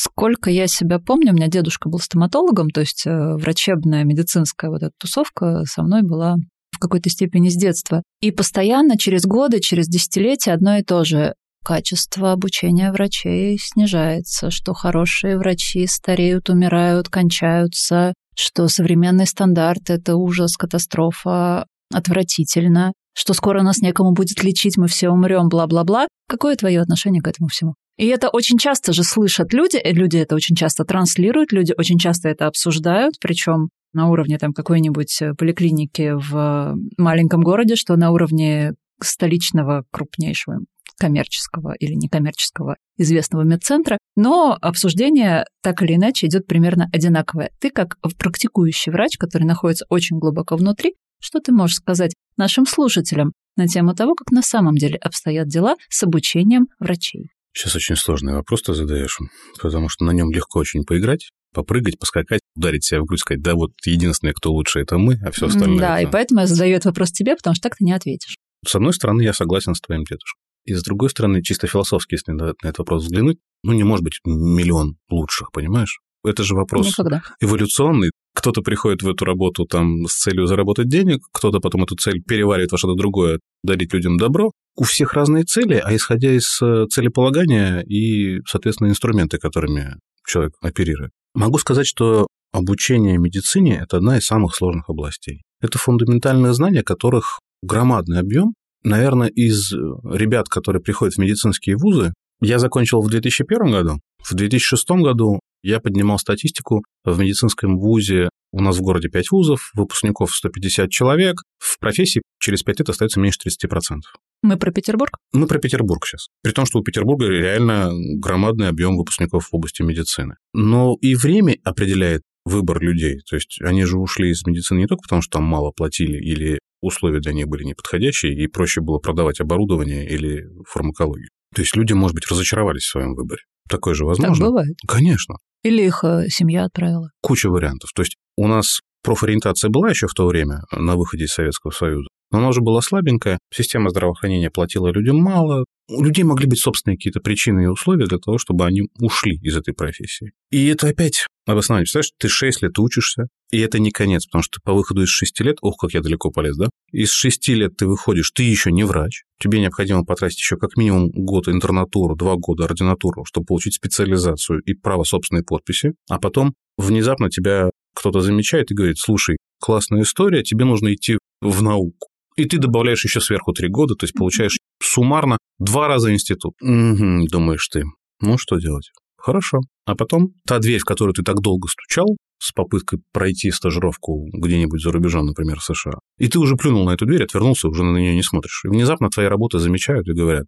Сколько 0.00 0.48
я 0.48 0.68
себя 0.68 1.00
помню, 1.00 1.32
у 1.32 1.34
меня 1.34 1.48
дедушка 1.48 1.88
был 1.88 1.98
стоматологом, 1.98 2.70
то 2.70 2.82
есть 2.82 3.04
э, 3.04 3.34
врачебная 3.34 4.04
медицинская 4.04 4.70
вот 4.70 4.84
эта 4.84 4.92
тусовка 4.96 5.64
со 5.64 5.82
мной 5.82 6.02
была 6.02 6.36
в 6.70 6.78
какой-то 6.78 7.10
степени 7.10 7.48
с 7.48 7.56
детства. 7.56 8.04
И 8.20 8.30
постоянно 8.30 8.96
через 8.96 9.24
годы, 9.24 9.58
через 9.58 9.88
десятилетия 9.88 10.52
одно 10.52 10.76
и 10.76 10.84
то 10.84 11.02
же 11.02 11.34
качество 11.64 12.30
обучения 12.30 12.92
врачей 12.92 13.58
снижается, 13.60 14.52
что 14.52 14.72
хорошие 14.72 15.36
врачи 15.36 15.84
стареют, 15.88 16.48
умирают, 16.48 17.08
кончаются, 17.08 18.14
что 18.36 18.68
современный 18.68 19.26
стандарт– 19.26 19.82
это 19.90 20.14
ужас, 20.14 20.56
катастрофа, 20.56 21.66
отвратительно, 21.92 22.92
что 23.16 23.34
скоро 23.34 23.62
нас 23.62 23.78
некому 23.78 24.12
будет 24.12 24.44
лечить, 24.44 24.76
мы 24.76 24.86
все 24.86 25.08
умрем, 25.08 25.48
бла-бла-бла. 25.48 26.06
Какое 26.28 26.54
твое 26.54 26.80
отношение 26.80 27.20
к 27.20 27.26
этому 27.26 27.48
всему? 27.48 27.74
И 27.98 28.06
это 28.06 28.28
очень 28.28 28.58
часто 28.58 28.92
же 28.92 29.02
слышат 29.02 29.52
люди, 29.52 29.76
и 29.76 29.92
люди 29.92 30.16
это 30.16 30.36
очень 30.36 30.54
часто 30.54 30.84
транслируют, 30.84 31.52
люди 31.52 31.74
очень 31.76 31.98
часто 31.98 32.28
это 32.28 32.46
обсуждают, 32.46 33.16
причем 33.20 33.70
на 33.92 34.08
уровне 34.08 34.38
там 34.38 34.52
какой-нибудь 34.52 35.20
э, 35.20 35.34
поликлиники 35.34 36.12
в 36.14 36.76
маленьком 36.96 37.42
городе, 37.42 37.74
что 37.74 37.96
на 37.96 38.12
уровне 38.12 38.74
столичного 39.02 39.84
крупнейшего 39.90 40.60
коммерческого 40.98 41.74
или 41.74 41.94
некоммерческого 41.94 42.76
известного 42.96 43.42
медцентра, 43.42 43.98
но 44.16 44.56
обсуждение 44.60 45.44
так 45.62 45.82
или 45.82 45.94
иначе 45.94 46.26
идет 46.26 46.46
примерно 46.46 46.88
одинаковое. 46.92 47.50
Ты 47.60 47.70
как 47.70 47.96
практикующий 48.18 48.92
врач, 48.92 49.16
который 49.16 49.44
находится 49.44 49.86
очень 49.88 50.18
глубоко 50.18 50.56
внутри, 50.56 50.94
что 51.20 51.40
ты 51.40 51.52
можешь 51.52 51.76
сказать 51.76 52.14
нашим 52.36 52.66
слушателям 52.66 53.32
на 53.56 53.66
тему 53.66 53.94
того, 53.94 54.14
как 54.14 54.30
на 54.30 54.42
самом 54.42 54.76
деле 54.76 54.96
обстоят 54.98 55.48
дела 55.48 55.76
с 55.88 56.02
обучением 56.02 56.68
врачей? 56.78 57.30
Сейчас 57.58 57.74
очень 57.74 57.96
сложный 57.96 58.34
вопрос 58.34 58.62
ты 58.62 58.72
задаешь, 58.72 59.18
потому 59.60 59.88
что 59.88 60.04
на 60.04 60.12
нем 60.12 60.30
легко 60.30 60.60
очень 60.60 60.84
поиграть, 60.84 61.30
попрыгать, 61.52 61.98
поскакать, 61.98 62.40
ударить 62.54 62.84
себя 62.84 63.00
в 63.00 63.04
грудь, 63.04 63.18
сказать, 63.18 63.42
да, 63.42 63.56
вот 63.56 63.72
единственное, 63.84 64.32
кто 64.32 64.52
лучше, 64.52 64.78
это 64.78 64.96
мы, 64.96 65.18
а 65.24 65.32
все 65.32 65.46
остальное... 65.46 65.80
Да, 65.80 65.98
это... 65.98 66.08
и 66.08 66.12
поэтому 66.12 66.42
я 66.42 66.46
задаю 66.46 66.76
этот 66.76 66.84
вопрос 66.84 67.10
тебе, 67.10 67.34
потому 67.34 67.56
что 67.56 67.68
так 67.68 67.76
ты 67.76 67.84
не 67.84 67.92
ответишь. 67.92 68.36
С 68.64 68.76
одной 68.76 68.92
стороны, 68.92 69.22
я 69.22 69.32
согласен 69.32 69.74
с 69.74 69.80
твоим 69.80 70.04
дедушкой. 70.04 70.40
И 70.66 70.74
с 70.74 70.84
другой 70.84 71.10
стороны, 71.10 71.42
чисто 71.42 71.66
философски, 71.66 72.14
если 72.14 72.30
на 72.30 72.52
этот 72.62 72.78
вопрос 72.78 73.02
взглянуть, 73.02 73.38
ну, 73.64 73.72
не 73.72 73.82
может 73.82 74.04
быть 74.04 74.20
миллион 74.24 74.96
лучших, 75.10 75.50
понимаешь? 75.50 75.98
Это 76.24 76.44
же 76.44 76.54
вопрос 76.54 76.86
Никогда. 76.86 77.22
эволюционный. 77.40 78.12
Кто-то 78.34 78.62
приходит 78.62 79.02
в 79.02 79.08
эту 79.08 79.24
работу 79.24 79.64
там 79.64 80.06
с 80.06 80.14
целью 80.14 80.46
заработать 80.46 80.88
денег, 80.88 81.22
кто-то 81.32 81.58
потом 81.58 81.82
эту 81.82 81.96
цель 81.96 82.22
переваривает 82.22 82.70
во 82.70 82.78
что-то 82.78 82.94
другое, 82.94 83.40
дарить 83.64 83.92
людям 83.92 84.16
добро. 84.16 84.52
У 84.78 84.84
всех 84.84 85.14
разные 85.14 85.42
цели, 85.42 85.82
а 85.84 85.92
исходя 85.96 86.30
из 86.30 86.62
э, 86.62 86.86
целеполагания 86.88 87.80
и, 87.80 88.38
соответственно, 88.46 88.90
инструменты, 88.90 89.38
которыми 89.38 89.96
человек 90.24 90.52
оперирует. 90.60 91.10
Могу 91.34 91.58
сказать, 91.58 91.88
что 91.88 92.28
обучение 92.52 93.18
медицине– 93.18 93.80
это 93.82 93.96
одна 93.96 94.18
из 94.18 94.26
самых 94.26 94.54
сложных 94.54 94.88
областей. 94.88 95.42
Это 95.60 95.78
фундаментальные 95.78 96.54
знания, 96.54 96.84
которых 96.84 97.40
громадный 97.60 98.20
объем. 98.20 98.54
Наверное, 98.84 99.26
из 99.26 99.72
ребят, 99.72 100.48
которые 100.48 100.80
приходят 100.80 101.16
в 101.16 101.18
медицинские 101.18 101.76
вузы, 101.76 102.14
я 102.40 102.60
закончил 102.60 103.00
в 103.00 103.10
2001 103.10 103.72
году. 103.72 103.98
В 104.22 104.32
2006 104.34 104.88
году 104.90 105.40
я 105.64 105.80
поднимал 105.80 106.20
статистику 106.20 106.84
в 107.04 107.18
медицинском 107.18 107.78
вузе. 107.78 108.28
У 108.52 108.62
нас 108.62 108.76
в 108.76 108.82
городе 108.82 109.08
5 109.08 109.32
вузов, 109.32 109.72
выпускников 109.74 110.30
150 110.30 110.88
человек. 110.88 111.42
В 111.58 111.80
профессии 111.80 112.22
через 112.38 112.62
5 112.62 112.78
лет 112.78 112.88
остается 112.90 113.18
меньше 113.18 113.40
30%. 113.44 114.02
Мы 114.42 114.56
про 114.56 114.70
Петербург? 114.70 115.10
Мы 115.32 115.46
про 115.46 115.58
Петербург 115.58 116.06
сейчас. 116.06 116.28
При 116.42 116.52
том, 116.52 116.64
что 116.64 116.78
у 116.78 116.82
Петербурга 116.82 117.26
реально 117.26 117.90
громадный 118.18 118.68
объем 118.68 118.96
выпускников 118.96 119.48
в 119.48 119.54
области 119.54 119.82
медицины. 119.82 120.36
Но 120.52 120.96
и 121.00 121.14
время 121.14 121.56
определяет 121.64 122.22
выбор 122.44 122.80
людей. 122.80 123.20
То 123.28 123.36
есть 123.36 123.60
они 123.60 123.84
же 123.84 123.98
ушли 123.98 124.30
из 124.30 124.44
медицины 124.46 124.78
не 124.78 124.86
только 124.86 125.02
потому, 125.02 125.22
что 125.22 125.38
там 125.38 125.44
мало 125.44 125.70
платили 125.70 126.18
или 126.18 126.58
условия 126.80 127.20
для 127.20 127.32
них 127.32 127.48
были 127.48 127.64
неподходящие, 127.64 128.34
и 128.34 128.46
проще 128.46 128.80
было 128.80 128.98
продавать 128.98 129.40
оборудование 129.40 130.08
или 130.08 130.46
фармакологию. 130.66 131.28
То 131.54 131.62
есть 131.62 131.76
люди, 131.76 131.92
может 131.92 132.14
быть, 132.14 132.28
разочаровались 132.30 132.82
в 132.82 132.90
своем 132.90 133.14
выборе. 133.14 133.42
Такое 133.68 133.94
же 133.94 134.04
возможно. 134.04 134.34
Так 134.34 134.46
бывает. 134.46 134.76
Конечно. 134.86 135.36
Или 135.62 135.82
их 135.82 136.04
э, 136.04 136.28
семья 136.28 136.64
отправила. 136.64 137.10
Куча 137.20 137.50
вариантов. 137.50 137.90
То 137.94 138.02
есть 138.02 138.16
у 138.36 138.46
нас 138.46 138.80
профориентация 139.02 139.70
была 139.70 139.90
еще 139.90 140.06
в 140.06 140.14
то 140.14 140.26
время 140.26 140.62
на 140.72 140.96
выходе 140.96 141.24
из 141.24 141.32
Советского 141.32 141.72
Союза, 141.72 142.08
она 142.30 142.48
уже 142.48 142.60
была 142.60 142.80
слабенькая, 142.82 143.38
система 143.52 143.90
здравоохранения 143.90 144.50
платила 144.50 144.88
людям 144.88 145.16
мало, 145.16 145.64
у 145.88 146.02
людей 146.02 146.22
могли 146.22 146.46
быть 146.46 146.60
собственные 146.60 146.98
какие-то 146.98 147.20
причины 147.20 147.64
и 147.64 147.66
условия 147.66 148.06
для 148.06 148.18
того, 148.18 148.36
чтобы 148.38 148.66
они 148.66 148.88
ушли 149.00 149.38
из 149.42 149.56
этой 149.56 149.72
профессии. 149.72 150.32
И 150.50 150.66
это 150.66 150.88
опять 150.88 151.26
обоснование. 151.46 151.84
Представляешь, 151.84 152.12
ты 152.18 152.28
6 152.28 152.62
лет 152.62 152.78
учишься, 152.78 153.28
и 153.50 153.58
это 153.58 153.78
не 153.78 153.90
конец, 153.90 154.26
потому 154.26 154.42
что 154.42 154.60
по 154.62 154.74
выходу 154.74 155.02
из 155.02 155.08
6 155.08 155.40
лет, 155.40 155.56
ох, 155.62 155.78
как 155.78 155.94
я 155.94 156.02
далеко 156.02 156.30
полез, 156.30 156.56
да? 156.56 156.68
Из 156.92 157.10
6 157.10 157.48
лет 157.48 157.76
ты 157.76 157.86
выходишь, 157.86 158.30
ты 158.32 158.42
еще 158.42 158.70
не 158.70 158.84
врач, 158.84 159.22
тебе 159.40 159.60
необходимо 159.60 160.04
потратить 160.04 160.38
еще 160.38 160.56
как 160.56 160.76
минимум 160.76 161.08
год 161.08 161.48
интернатуру, 161.48 162.16
два 162.16 162.36
года 162.36 162.64
ординатуру, 162.64 163.24
чтобы 163.24 163.46
получить 163.46 163.74
специализацию 163.74 164.60
и 164.60 164.74
право 164.74 165.04
собственной 165.04 165.42
подписи, 165.42 165.94
а 166.10 166.18
потом 166.18 166.52
внезапно 166.76 167.30
тебя 167.30 167.70
кто-то 167.94 168.20
замечает 168.20 168.70
и 168.70 168.74
говорит, 168.74 168.98
слушай, 168.98 169.38
классная 169.58 170.02
история, 170.02 170.42
тебе 170.42 170.66
нужно 170.66 170.92
идти 170.92 171.18
в 171.40 171.62
науку. 171.62 172.08
И 172.38 172.44
ты 172.44 172.58
добавляешь 172.58 173.02
еще 173.02 173.20
сверху 173.20 173.52
три 173.52 173.68
года, 173.68 173.96
то 173.96 174.04
есть 174.04 174.14
получаешь 174.14 174.58
суммарно 174.80 175.38
два 175.58 175.88
раза 175.88 176.12
институт. 176.12 176.54
Угу, 176.62 177.26
думаешь 177.28 177.66
ты, 177.66 177.82
ну 178.20 178.38
что 178.38 178.58
делать? 178.58 178.92
Хорошо. 179.16 179.58
А 179.86 179.96
потом 179.96 180.28
та 180.46 180.60
дверь, 180.60 180.78
в 180.78 180.84
которую 180.84 181.14
ты 181.14 181.24
так 181.24 181.40
долго 181.40 181.66
стучал, 181.66 182.06
с 182.38 182.52
попыткой 182.52 183.00
пройти 183.12 183.50
стажировку 183.50 184.28
где-нибудь 184.32 184.80
за 184.80 184.92
рубежом, 184.92 185.26
например, 185.26 185.58
в 185.58 185.64
США, 185.64 185.98
и 186.18 186.28
ты 186.28 186.38
уже 186.38 186.54
плюнул 186.54 186.84
на 186.84 186.92
эту 186.92 187.06
дверь, 187.06 187.24
отвернулся, 187.24 187.66
уже 187.66 187.82
на 187.82 187.98
нее 187.98 188.14
не 188.14 188.22
смотришь. 188.22 188.62
И 188.64 188.68
внезапно 188.68 189.10
твои 189.10 189.26
работы 189.26 189.58
замечают 189.58 190.06
и 190.06 190.12
говорят, 190.12 190.46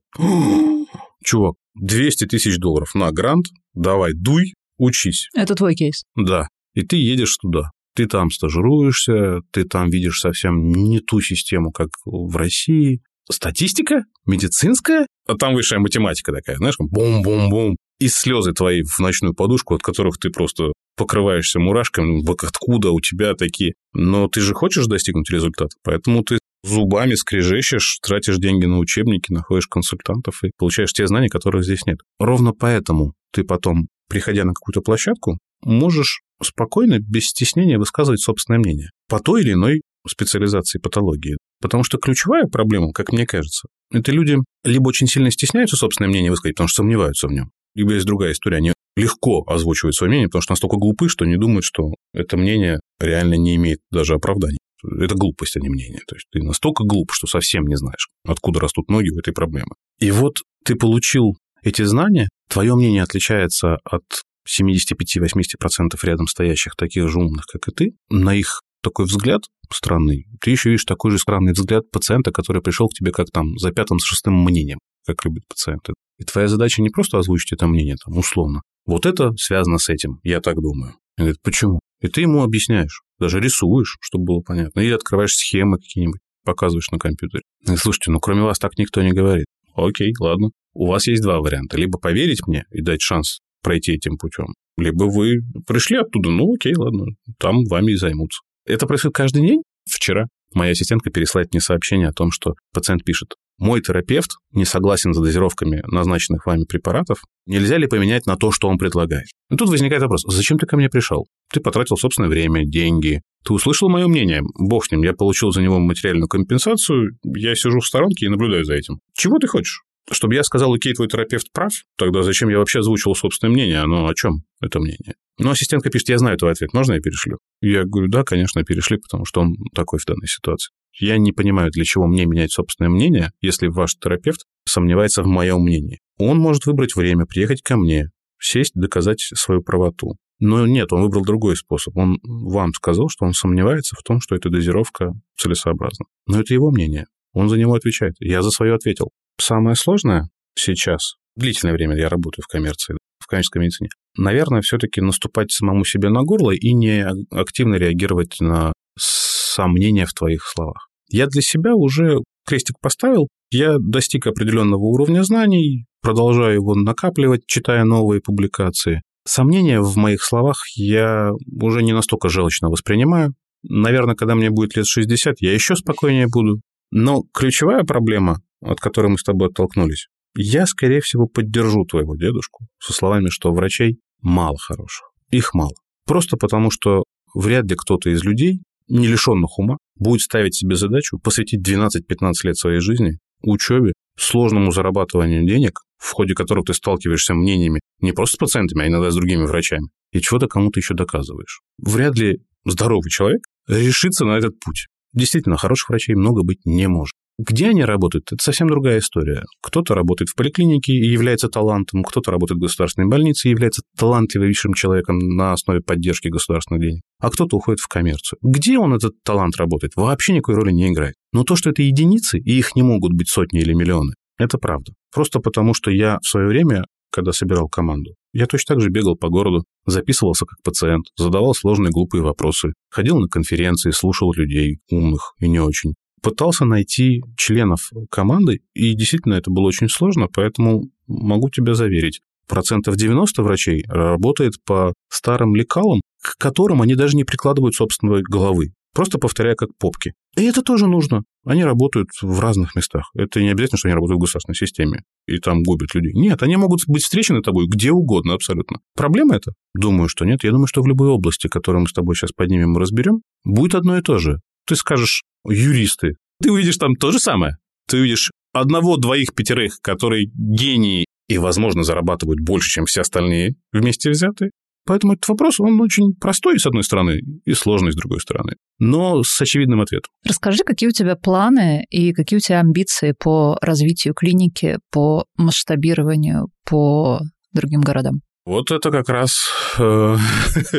чувак, 1.24 1.56
200 1.74 2.26
тысяч 2.26 2.58
долларов 2.58 2.94
на 2.94 3.10
грант, 3.10 3.46
давай, 3.74 4.12
дуй, 4.14 4.54
учись. 4.78 5.28
Это 5.34 5.56
твой 5.56 5.74
кейс. 5.74 6.04
Да. 6.14 6.46
И 6.74 6.82
ты 6.82 6.94
едешь 6.94 7.36
туда. 7.36 7.72
Ты 7.94 8.06
там 8.06 8.30
стажируешься, 8.30 9.40
ты 9.50 9.64
там 9.64 9.90
видишь 9.90 10.20
совсем 10.20 10.70
не 10.70 11.00
ту 11.00 11.20
систему, 11.20 11.72
как 11.72 11.88
в 12.04 12.36
России. 12.36 13.00
Статистика? 13.30 14.04
Медицинская? 14.26 15.06
А 15.26 15.36
там 15.36 15.54
высшая 15.54 15.78
математика 15.78 16.32
такая, 16.32 16.56
знаешь, 16.56 16.76
бум-бум-бум. 16.78 17.76
И 17.98 18.08
слезы 18.08 18.52
твои 18.52 18.82
в 18.82 18.98
ночную 18.98 19.34
подушку, 19.34 19.74
от 19.74 19.82
которых 19.82 20.18
ты 20.18 20.30
просто 20.30 20.72
покрываешься 20.96 21.60
мурашками, 21.60 22.24
откуда 22.46 22.90
у 22.90 23.00
тебя 23.00 23.34
такие. 23.34 23.74
Но 23.92 24.28
ты 24.28 24.40
же 24.40 24.54
хочешь 24.54 24.86
достигнуть 24.86 25.30
результата, 25.30 25.76
поэтому 25.82 26.22
ты 26.24 26.38
зубами 26.62 27.14
скрежещешь, 27.14 27.98
тратишь 28.02 28.38
деньги 28.38 28.66
на 28.66 28.78
учебники, 28.78 29.32
находишь 29.32 29.66
консультантов 29.66 30.42
и 30.44 30.50
получаешь 30.56 30.92
те 30.92 31.06
знания, 31.06 31.28
которых 31.28 31.64
здесь 31.64 31.86
нет. 31.86 31.98
Ровно 32.18 32.52
поэтому 32.52 33.14
ты 33.32 33.44
потом, 33.44 33.88
приходя 34.08 34.44
на 34.44 34.52
какую-то 34.52 34.80
площадку, 34.80 35.38
можешь 35.62 36.22
спокойно, 36.42 36.98
без 36.98 37.26
стеснения 37.26 37.78
высказывать 37.78 38.20
собственное 38.20 38.58
мнение 38.58 38.90
по 39.08 39.20
той 39.20 39.42
или 39.42 39.52
иной 39.52 39.82
специализации 40.08 40.78
патологии. 40.78 41.36
Потому 41.60 41.84
что 41.84 41.98
ключевая 41.98 42.46
проблема, 42.46 42.92
как 42.92 43.12
мне 43.12 43.26
кажется, 43.26 43.68
это 43.92 44.12
люди 44.12 44.36
либо 44.64 44.88
очень 44.88 45.06
сильно 45.06 45.30
стесняются 45.30 45.76
собственное 45.76 46.08
мнение 46.08 46.30
высказать, 46.30 46.56
потому 46.56 46.68
что 46.68 46.82
сомневаются 46.82 47.28
в 47.28 47.32
нем, 47.32 47.50
либо 47.74 47.92
есть 47.92 48.06
другая 48.06 48.32
история, 48.32 48.58
они 48.58 48.72
легко 48.96 49.44
озвучивают 49.46 49.94
свое 49.94 50.10
мнение, 50.10 50.28
потому 50.28 50.42
что 50.42 50.52
настолько 50.52 50.76
глупы, 50.76 51.08
что 51.08 51.24
не 51.24 51.36
думают, 51.36 51.64
что 51.64 51.94
это 52.12 52.36
мнение 52.36 52.80
реально 52.98 53.34
не 53.34 53.56
имеет 53.56 53.80
даже 53.90 54.14
оправдания. 54.14 54.58
Это 54.82 55.14
глупость, 55.14 55.56
а 55.56 55.60
не 55.60 55.68
мнение. 55.68 56.00
То 56.06 56.16
есть 56.16 56.26
ты 56.32 56.42
настолько 56.42 56.84
глуп, 56.84 57.12
что 57.12 57.26
совсем 57.26 57.66
не 57.66 57.76
знаешь, 57.76 58.08
откуда 58.26 58.60
растут 58.60 58.88
ноги 58.88 59.10
у 59.10 59.18
этой 59.18 59.34
проблемы. 59.34 59.74
И 59.98 60.10
вот 60.10 60.38
ты 60.64 60.74
получил 60.74 61.36
эти 61.62 61.82
знания, 61.82 62.28
твое 62.48 62.74
мнение 62.74 63.02
отличается 63.02 63.76
от 63.84 64.04
75-80% 64.48 65.98
рядом 66.02 66.26
стоящих 66.26 66.74
таких 66.76 67.08
же 67.08 67.18
умных, 67.18 67.46
как 67.46 67.68
и 67.68 67.72
ты, 67.72 67.92
на 68.08 68.34
их 68.34 68.60
такой 68.82 69.06
взгляд 69.06 69.42
странный, 69.72 70.26
ты 70.40 70.50
еще 70.50 70.70
видишь 70.70 70.84
такой 70.84 71.10
же 71.10 71.18
странный 71.18 71.52
взгляд 71.52 71.90
пациента, 71.90 72.32
который 72.32 72.62
пришел 72.62 72.88
к 72.88 72.94
тебе 72.94 73.12
как 73.12 73.30
там 73.30 73.56
за 73.58 73.70
пятым, 73.70 73.98
с 73.98 74.04
шестым 74.04 74.34
мнением, 74.42 74.78
как 75.06 75.24
любят 75.24 75.44
пациенты. 75.48 75.92
И 76.18 76.24
твоя 76.24 76.48
задача 76.48 76.82
не 76.82 76.90
просто 76.90 77.18
озвучить 77.18 77.52
это 77.52 77.66
мнение, 77.66 77.96
там, 78.04 78.16
условно. 78.16 78.62
Вот 78.86 79.06
это 79.06 79.32
связано 79.36 79.78
с 79.78 79.88
этим, 79.88 80.20
я 80.22 80.40
так 80.40 80.56
думаю. 80.56 80.94
Он 81.18 81.24
говорит, 81.24 81.40
почему? 81.42 81.80
И 82.00 82.08
ты 82.08 82.22
ему 82.22 82.42
объясняешь, 82.42 83.02
даже 83.18 83.40
рисуешь, 83.40 83.96
чтобы 84.00 84.24
было 84.24 84.40
понятно. 84.40 84.80
Или 84.80 84.92
открываешь 84.92 85.34
схемы 85.34 85.78
какие-нибудь, 85.78 86.20
показываешь 86.44 86.90
на 86.90 86.98
компьютере. 86.98 87.42
И, 87.68 87.76
слушайте, 87.76 88.10
ну 88.10 88.20
кроме 88.20 88.42
вас 88.42 88.58
так 88.58 88.76
никто 88.78 89.02
не 89.02 89.12
говорит. 89.12 89.46
Окей, 89.74 90.12
ладно. 90.18 90.50
У 90.72 90.86
вас 90.86 91.06
есть 91.06 91.22
два 91.22 91.40
варианта. 91.40 91.76
Либо 91.76 91.98
поверить 91.98 92.46
мне 92.46 92.64
и 92.70 92.80
дать 92.80 93.02
шанс 93.02 93.40
пройти 93.62 93.92
этим 93.92 94.16
путем, 94.16 94.54
либо 94.76 95.04
вы 95.04 95.40
пришли 95.66 95.98
оттуда, 95.98 96.30
ну 96.30 96.54
окей, 96.54 96.74
ладно, 96.76 97.06
там 97.38 97.64
вами 97.64 97.92
и 97.92 97.96
займутся. 97.96 98.40
Это 98.66 98.86
происходит 98.86 99.16
каждый 99.16 99.46
день. 99.46 99.62
Вчера 99.88 100.26
моя 100.54 100.72
ассистентка 100.72 101.10
переслает 101.10 101.52
мне 101.52 101.60
сообщение 101.60 102.08
о 102.08 102.12
том, 102.12 102.30
что 102.30 102.54
пациент 102.72 103.04
пишет, 103.04 103.34
мой 103.58 103.82
терапевт 103.82 104.30
не 104.52 104.64
согласен 104.64 105.12
с 105.12 105.18
дозировками 105.18 105.82
назначенных 105.86 106.46
вами 106.46 106.64
препаратов, 106.64 107.22
нельзя 107.46 107.76
ли 107.76 107.86
поменять 107.86 108.26
на 108.26 108.36
то, 108.36 108.50
что 108.52 108.68
он 108.68 108.78
предлагает? 108.78 109.26
И 109.50 109.56
тут 109.56 109.68
возникает 109.68 110.02
вопрос, 110.02 110.24
зачем 110.26 110.58
ты 110.58 110.66
ко 110.66 110.76
мне 110.76 110.88
пришел? 110.88 111.26
Ты 111.52 111.60
потратил 111.60 111.96
собственное 111.96 112.30
время, 112.30 112.64
деньги, 112.64 113.20
ты 113.44 113.52
услышал 113.52 113.88
мое 113.88 114.06
мнение, 114.08 114.42
бог 114.58 114.86
с 114.86 114.90
ним, 114.90 115.02
я 115.02 115.12
получил 115.12 115.52
за 115.52 115.62
него 115.62 115.78
материальную 115.78 116.28
компенсацию, 116.28 117.18
я 117.24 117.54
сижу 117.54 117.80
в 117.80 117.86
сторонке 117.86 118.26
и 118.26 118.28
наблюдаю 118.28 118.64
за 118.64 118.74
этим. 118.74 119.00
Чего 119.14 119.38
ты 119.38 119.46
хочешь? 119.46 119.82
Чтобы 120.10 120.34
я 120.34 120.42
сказал, 120.42 120.72
окей, 120.72 120.94
твой 120.94 121.08
терапевт 121.08 121.52
прав, 121.52 121.72
тогда 121.96 122.22
зачем 122.22 122.48
я 122.48 122.58
вообще 122.58 122.80
озвучивал 122.80 123.14
собственное 123.14 123.52
мнение? 123.52 123.80
Оно 123.80 124.08
о 124.08 124.14
чем 124.14 124.42
это 124.60 124.80
мнение? 124.80 125.14
Но 125.38 125.50
ассистентка 125.50 125.90
пишет, 125.90 126.08
я 126.10 126.18
знаю 126.18 126.36
твой 126.36 126.52
ответ, 126.52 126.72
можно 126.74 126.94
я 126.94 127.00
перешлю? 127.00 127.38
Я 127.60 127.84
говорю, 127.84 128.08
да, 128.08 128.24
конечно, 128.24 128.62
перешли, 128.64 128.98
потому 128.98 129.24
что 129.24 129.40
он 129.40 129.54
такой 129.74 129.98
в 129.98 130.04
данной 130.04 130.26
ситуации. 130.26 130.72
Я 130.98 131.16
не 131.18 131.32
понимаю, 131.32 131.70
для 131.70 131.84
чего 131.84 132.06
мне 132.06 132.26
менять 132.26 132.52
собственное 132.52 132.90
мнение, 132.90 133.30
если 133.40 133.68
ваш 133.68 133.94
терапевт 133.96 134.40
сомневается 134.66 135.22
в 135.22 135.26
моем 135.26 135.62
мнении. 135.62 136.00
Он 136.18 136.38
может 136.38 136.66
выбрать 136.66 136.94
время, 136.94 137.24
приехать 137.24 137.62
ко 137.62 137.76
мне, 137.76 138.10
сесть, 138.38 138.72
доказать 138.74 139.20
свою 139.20 139.62
правоту. 139.62 140.16
Но 140.40 140.66
нет, 140.66 140.92
он 140.92 141.02
выбрал 141.02 141.22
другой 141.22 141.56
способ. 141.56 141.96
Он 141.96 142.18
вам 142.22 142.72
сказал, 142.72 143.08
что 143.08 143.26
он 143.26 143.34
сомневается 143.34 143.94
в 143.96 144.02
том, 144.02 144.20
что 144.20 144.34
эта 144.34 144.48
дозировка 144.48 145.12
целесообразна. 145.36 146.06
Но 146.26 146.40
это 146.40 146.54
его 146.54 146.70
мнение. 146.70 147.06
Он 147.32 147.48
за 147.48 147.58
него 147.58 147.74
отвечает. 147.74 148.14
Я 148.18 148.42
за 148.42 148.50
свое 148.50 148.74
ответил. 148.74 149.10
Самое 149.40 149.74
сложное 149.74 150.28
сейчас, 150.54 151.14
длительное 151.34 151.72
время 151.72 151.96
я 151.96 152.10
работаю 152.10 152.44
в 152.46 152.52
коммерции, 152.52 152.96
в 153.18 153.26
коммерческой 153.26 153.62
медицине, 153.62 153.88
наверное, 154.16 154.60
все-таки 154.60 155.00
наступать 155.00 155.50
самому 155.50 155.84
себе 155.84 156.10
на 156.10 156.22
горло 156.22 156.50
и 156.50 156.72
не 156.74 157.06
активно 157.30 157.76
реагировать 157.76 158.36
на 158.40 158.72
сомнения 158.98 160.04
в 160.04 160.12
твоих 160.12 160.44
словах. 160.46 160.88
Я 161.08 161.26
для 161.26 161.40
себя 161.40 161.74
уже 161.74 162.18
крестик 162.46 162.76
поставил, 162.82 163.28
я 163.50 163.76
достиг 163.78 164.26
определенного 164.26 164.82
уровня 164.82 165.22
знаний, 165.24 165.86
продолжаю 166.02 166.56
его 166.56 166.74
накапливать, 166.74 167.46
читая 167.46 167.84
новые 167.84 168.20
публикации. 168.20 169.00
Сомнения 169.26 169.80
в 169.80 169.96
моих 169.96 170.22
словах 170.22 170.58
я 170.76 171.30
уже 171.60 171.82
не 171.82 171.92
настолько 171.92 172.28
желчно 172.28 172.68
воспринимаю. 172.68 173.34
Наверное, 173.62 174.14
когда 174.14 174.34
мне 174.34 174.50
будет 174.50 174.76
лет 174.76 174.86
60, 174.86 175.36
я 175.40 175.54
еще 175.54 175.76
спокойнее 175.76 176.26
буду. 176.30 176.60
Но 176.90 177.22
ключевая 177.32 177.84
проблема, 177.84 178.40
от 178.60 178.80
которой 178.80 179.08
мы 179.08 179.18
с 179.18 179.22
тобой 179.22 179.48
оттолкнулись, 179.48 180.08
я, 180.36 180.66
скорее 180.66 181.00
всего, 181.00 181.26
поддержу 181.26 181.84
твоего 181.84 182.16
дедушку 182.16 182.66
со 182.78 182.92
словами, 182.92 183.28
что 183.28 183.52
врачей 183.52 183.98
мало 184.20 184.56
хороших. 184.58 185.10
Их 185.30 185.54
мало. 185.54 185.74
Просто 186.06 186.36
потому, 186.36 186.70
что 186.70 187.04
вряд 187.34 187.66
ли 187.66 187.76
кто-то 187.76 188.10
из 188.10 188.24
людей, 188.24 188.60
не 188.88 189.06
лишенных 189.06 189.58
ума, 189.58 189.76
будет 189.96 190.22
ставить 190.22 190.54
себе 190.54 190.76
задачу 190.76 191.18
посвятить 191.18 191.66
12-15 191.66 192.32
лет 192.44 192.56
своей 192.56 192.80
жизни 192.80 193.18
учебе, 193.42 193.92
сложному 194.18 194.70
зарабатыванию 194.70 195.46
денег, 195.46 195.80
в 195.98 196.12
ходе 196.12 196.34
которого 196.34 196.64
ты 196.64 196.74
сталкиваешься 196.74 197.34
мнениями 197.34 197.80
не 198.00 198.12
просто 198.12 198.34
с 198.34 198.38
пациентами, 198.38 198.84
а 198.84 198.88
иногда 198.88 199.10
с 199.10 199.14
другими 199.14 199.44
врачами, 199.44 199.88
и 200.12 200.20
чего-то 200.20 200.46
кому-то 200.46 200.80
еще 200.80 200.94
доказываешь. 200.94 201.60
Вряд 201.78 202.16
ли 202.16 202.38
здоровый 202.64 203.10
человек 203.10 203.40
решится 203.66 204.24
на 204.24 204.38
этот 204.38 204.58
путь. 204.60 204.86
Действительно, 205.12 205.56
хороших 205.56 205.88
врачей 205.88 206.14
много 206.14 206.42
быть 206.42 206.64
не 206.64 206.86
может. 206.88 207.14
Где 207.42 207.70
они 207.70 207.82
работают, 207.86 208.30
это 208.30 208.42
совсем 208.42 208.68
другая 208.68 208.98
история. 208.98 209.44
Кто-то 209.62 209.94
работает 209.94 210.28
в 210.28 210.34
поликлинике 210.34 210.92
и 210.92 211.06
является 211.06 211.48
талантом, 211.48 212.02
кто-то 212.02 212.30
работает 212.30 212.58
в 212.58 212.62
государственной 212.62 213.08
больнице 213.08 213.48
и 213.48 213.50
является 213.50 213.80
талантливейшим 213.96 214.74
человеком 214.74 215.18
на 215.18 215.54
основе 215.54 215.80
поддержки 215.80 216.28
государственных 216.28 216.82
денег, 216.82 217.00
а 217.18 217.30
кто-то 217.30 217.56
уходит 217.56 217.80
в 217.80 217.88
коммерцию. 217.88 218.38
Где 218.42 218.78
он 218.78 218.92
этот 218.92 219.14
талант 219.24 219.56
работает, 219.56 219.92
вообще 219.96 220.34
никакой 220.34 220.56
роли 220.56 220.70
не 220.70 220.88
играет. 220.92 221.14
Но 221.32 221.44
то, 221.44 221.56
что 221.56 221.70
это 221.70 221.80
единицы, 221.80 222.38
и 222.38 222.58
их 222.58 222.76
не 222.76 222.82
могут 222.82 223.14
быть 223.14 223.30
сотни 223.30 223.60
или 223.60 223.72
миллионы, 223.72 224.12
это 224.36 224.58
правда. 224.58 224.92
Просто 225.10 225.40
потому, 225.40 225.72
что 225.72 225.90
я 225.90 226.18
в 226.22 226.28
свое 226.28 226.46
время, 226.46 226.84
когда 227.10 227.32
собирал 227.32 227.70
команду, 227.70 228.16
я 228.34 228.48
точно 228.48 228.74
так 228.74 228.82
же 228.82 228.90
бегал 228.90 229.16
по 229.16 229.30
городу, 229.30 229.64
записывался 229.86 230.44
как 230.44 230.58
пациент, 230.62 231.06
задавал 231.16 231.54
сложные 231.54 231.90
глупые 231.90 232.22
вопросы, 232.22 232.74
ходил 232.90 233.18
на 233.18 233.28
конференции, 233.28 233.92
слушал 233.92 234.30
людей, 234.34 234.80
умных 234.90 235.32
и 235.40 235.48
не 235.48 235.58
очень. 235.58 235.94
Пытался 236.22 236.64
найти 236.64 237.22
членов 237.36 237.90
команды, 238.10 238.60
и 238.74 238.94
действительно 238.94 239.34
это 239.34 239.50
было 239.50 239.66
очень 239.66 239.88
сложно, 239.88 240.28
поэтому 240.32 240.84
могу 241.06 241.50
тебя 241.50 241.74
заверить, 241.74 242.20
процентов 242.46 242.96
90 242.96 243.42
врачей 243.42 243.84
работает 243.88 244.54
по 244.64 244.92
старым 245.08 245.54
лекалам, 245.54 246.00
к 246.22 246.36
которым 246.36 246.82
они 246.82 246.94
даже 246.94 247.16
не 247.16 247.24
прикладывают 247.24 247.74
собственной 247.74 248.22
головы 248.22 248.72
просто 248.94 249.18
повторяя 249.18 249.54
как 249.54 249.70
попки. 249.78 250.12
И 250.36 250.42
это 250.42 250.62
тоже 250.62 250.86
нужно. 250.86 251.22
Они 251.44 251.64
работают 251.64 252.08
в 252.20 252.40
разных 252.40 252.74
местах. 252.74 253.10
Это 253.14 253.40
не 253.40 253.48
обязательно, 253.48 253.78
что 253.78 253.88
они 253.88 253.94
работают 253.94 254.18
в 254.18 254.20
государственной 254.20 254.56
системе 254.56 255.02
и 255.26 255.38
там 255.38 255.62
губят 255.62 255.94
людей. 255.94 256.12
Нет, 256.14 256.42
они 256.42 256.56
могут 256.56 256.80
быть 256.86 257.02
встречены 257.02 257.42
тобой 257.42 257.66
где 257.66 257.92
угодно 257.92 258.34
абсолютно. 258.34 258.80
Проблема 258.94 259.36
это? 259.36 259.52
Думаю, 259.74 260.08
что 260.08 260.24
нет. 260.24 260.44
Я 260.44 260.50
думаю, 260.50 260.66
что 260.66 260.82
в 260.82 260.86
любой 260.86 261.08
области, 261.08 261.48
которую 261.48 261.82
мы 261.82 261.88
с 261.88 261.92
тобой 261.92 262.14
сейчас 262.14 262.32
поднимем 262.32 262.76
и 262.76 262.80
разберем, 262.80 263.22
будет 263.44 263.74
одно 263.74 263.96
и 263.96 264.02
то 264.02 264.18
же. 264.18 264.40
Ты 264.66 264.76
скажешь 264.76 265.22
юристы. 265.46 266.14
Ты 266.42 266.52
увидишь 266.52 266.76
там 266.76 266.94
то 266.94 267.12
же 267.12 267.18
самое. 267.18 267.56
Ты 267.86 267.98
увидишь 267.98 268.30
одного, 268.52 268.96
двоих, 268.96 269.34
пятерых, 269.34 269.78
которые 269.82 270.26
гении 270.34 271.06
и, 271.28 271.38
возможно, 271.38 271.84
зарабатывают 271.84 272.40
больше, 272.40 272.70
чем 272.70 272.86
все 272.86 273.02
остальные 273.02 273.54
вместе 273.72 274.10
взятые. 274.10 274.50
Поэтому 274.86 275.12
этот 275.12 275.28
вопрос, 275.28 275.60
он 275.60 275.80
очень 275.80 276.14
простой, 276.14 276.58
с 276.58 276.66
одной 276.66 276.82
стороны, 276.82 277.20
и 277.44 277.52
сложный, 277.52 277.92
с 277.92 277.94
другой 277.94 278.20
стороны, 278.20 278.54
но 278.78 279.22
с 279.22 279.40
очевидным 279.40 279.80
ответом. 279.80 280.10
Расскажи, 280.26 280.64
какие 280.64 280.88
у 280.88 280.92
тебя 280.92 281.16
планы 281.16 281.84
и 281.90 282.12
какие 282.12 282.38
у 282.38 282.40
тебя 282.40 282.60
амбиции 282.60 283.14
по 283.16 283.56
развитию 283.60 284.14
клиники, 284.14 284.78
по 284.90 285.26
масштабированию, 285.36 286.48
по 286.68 287.20
другим 287.52 287.82
городам? 287.82 288.22
Вот 288.46 288.70
это 288.70 288.90
как 288.90 289.08
раз 289.08 289.48
э, 289.78 290.16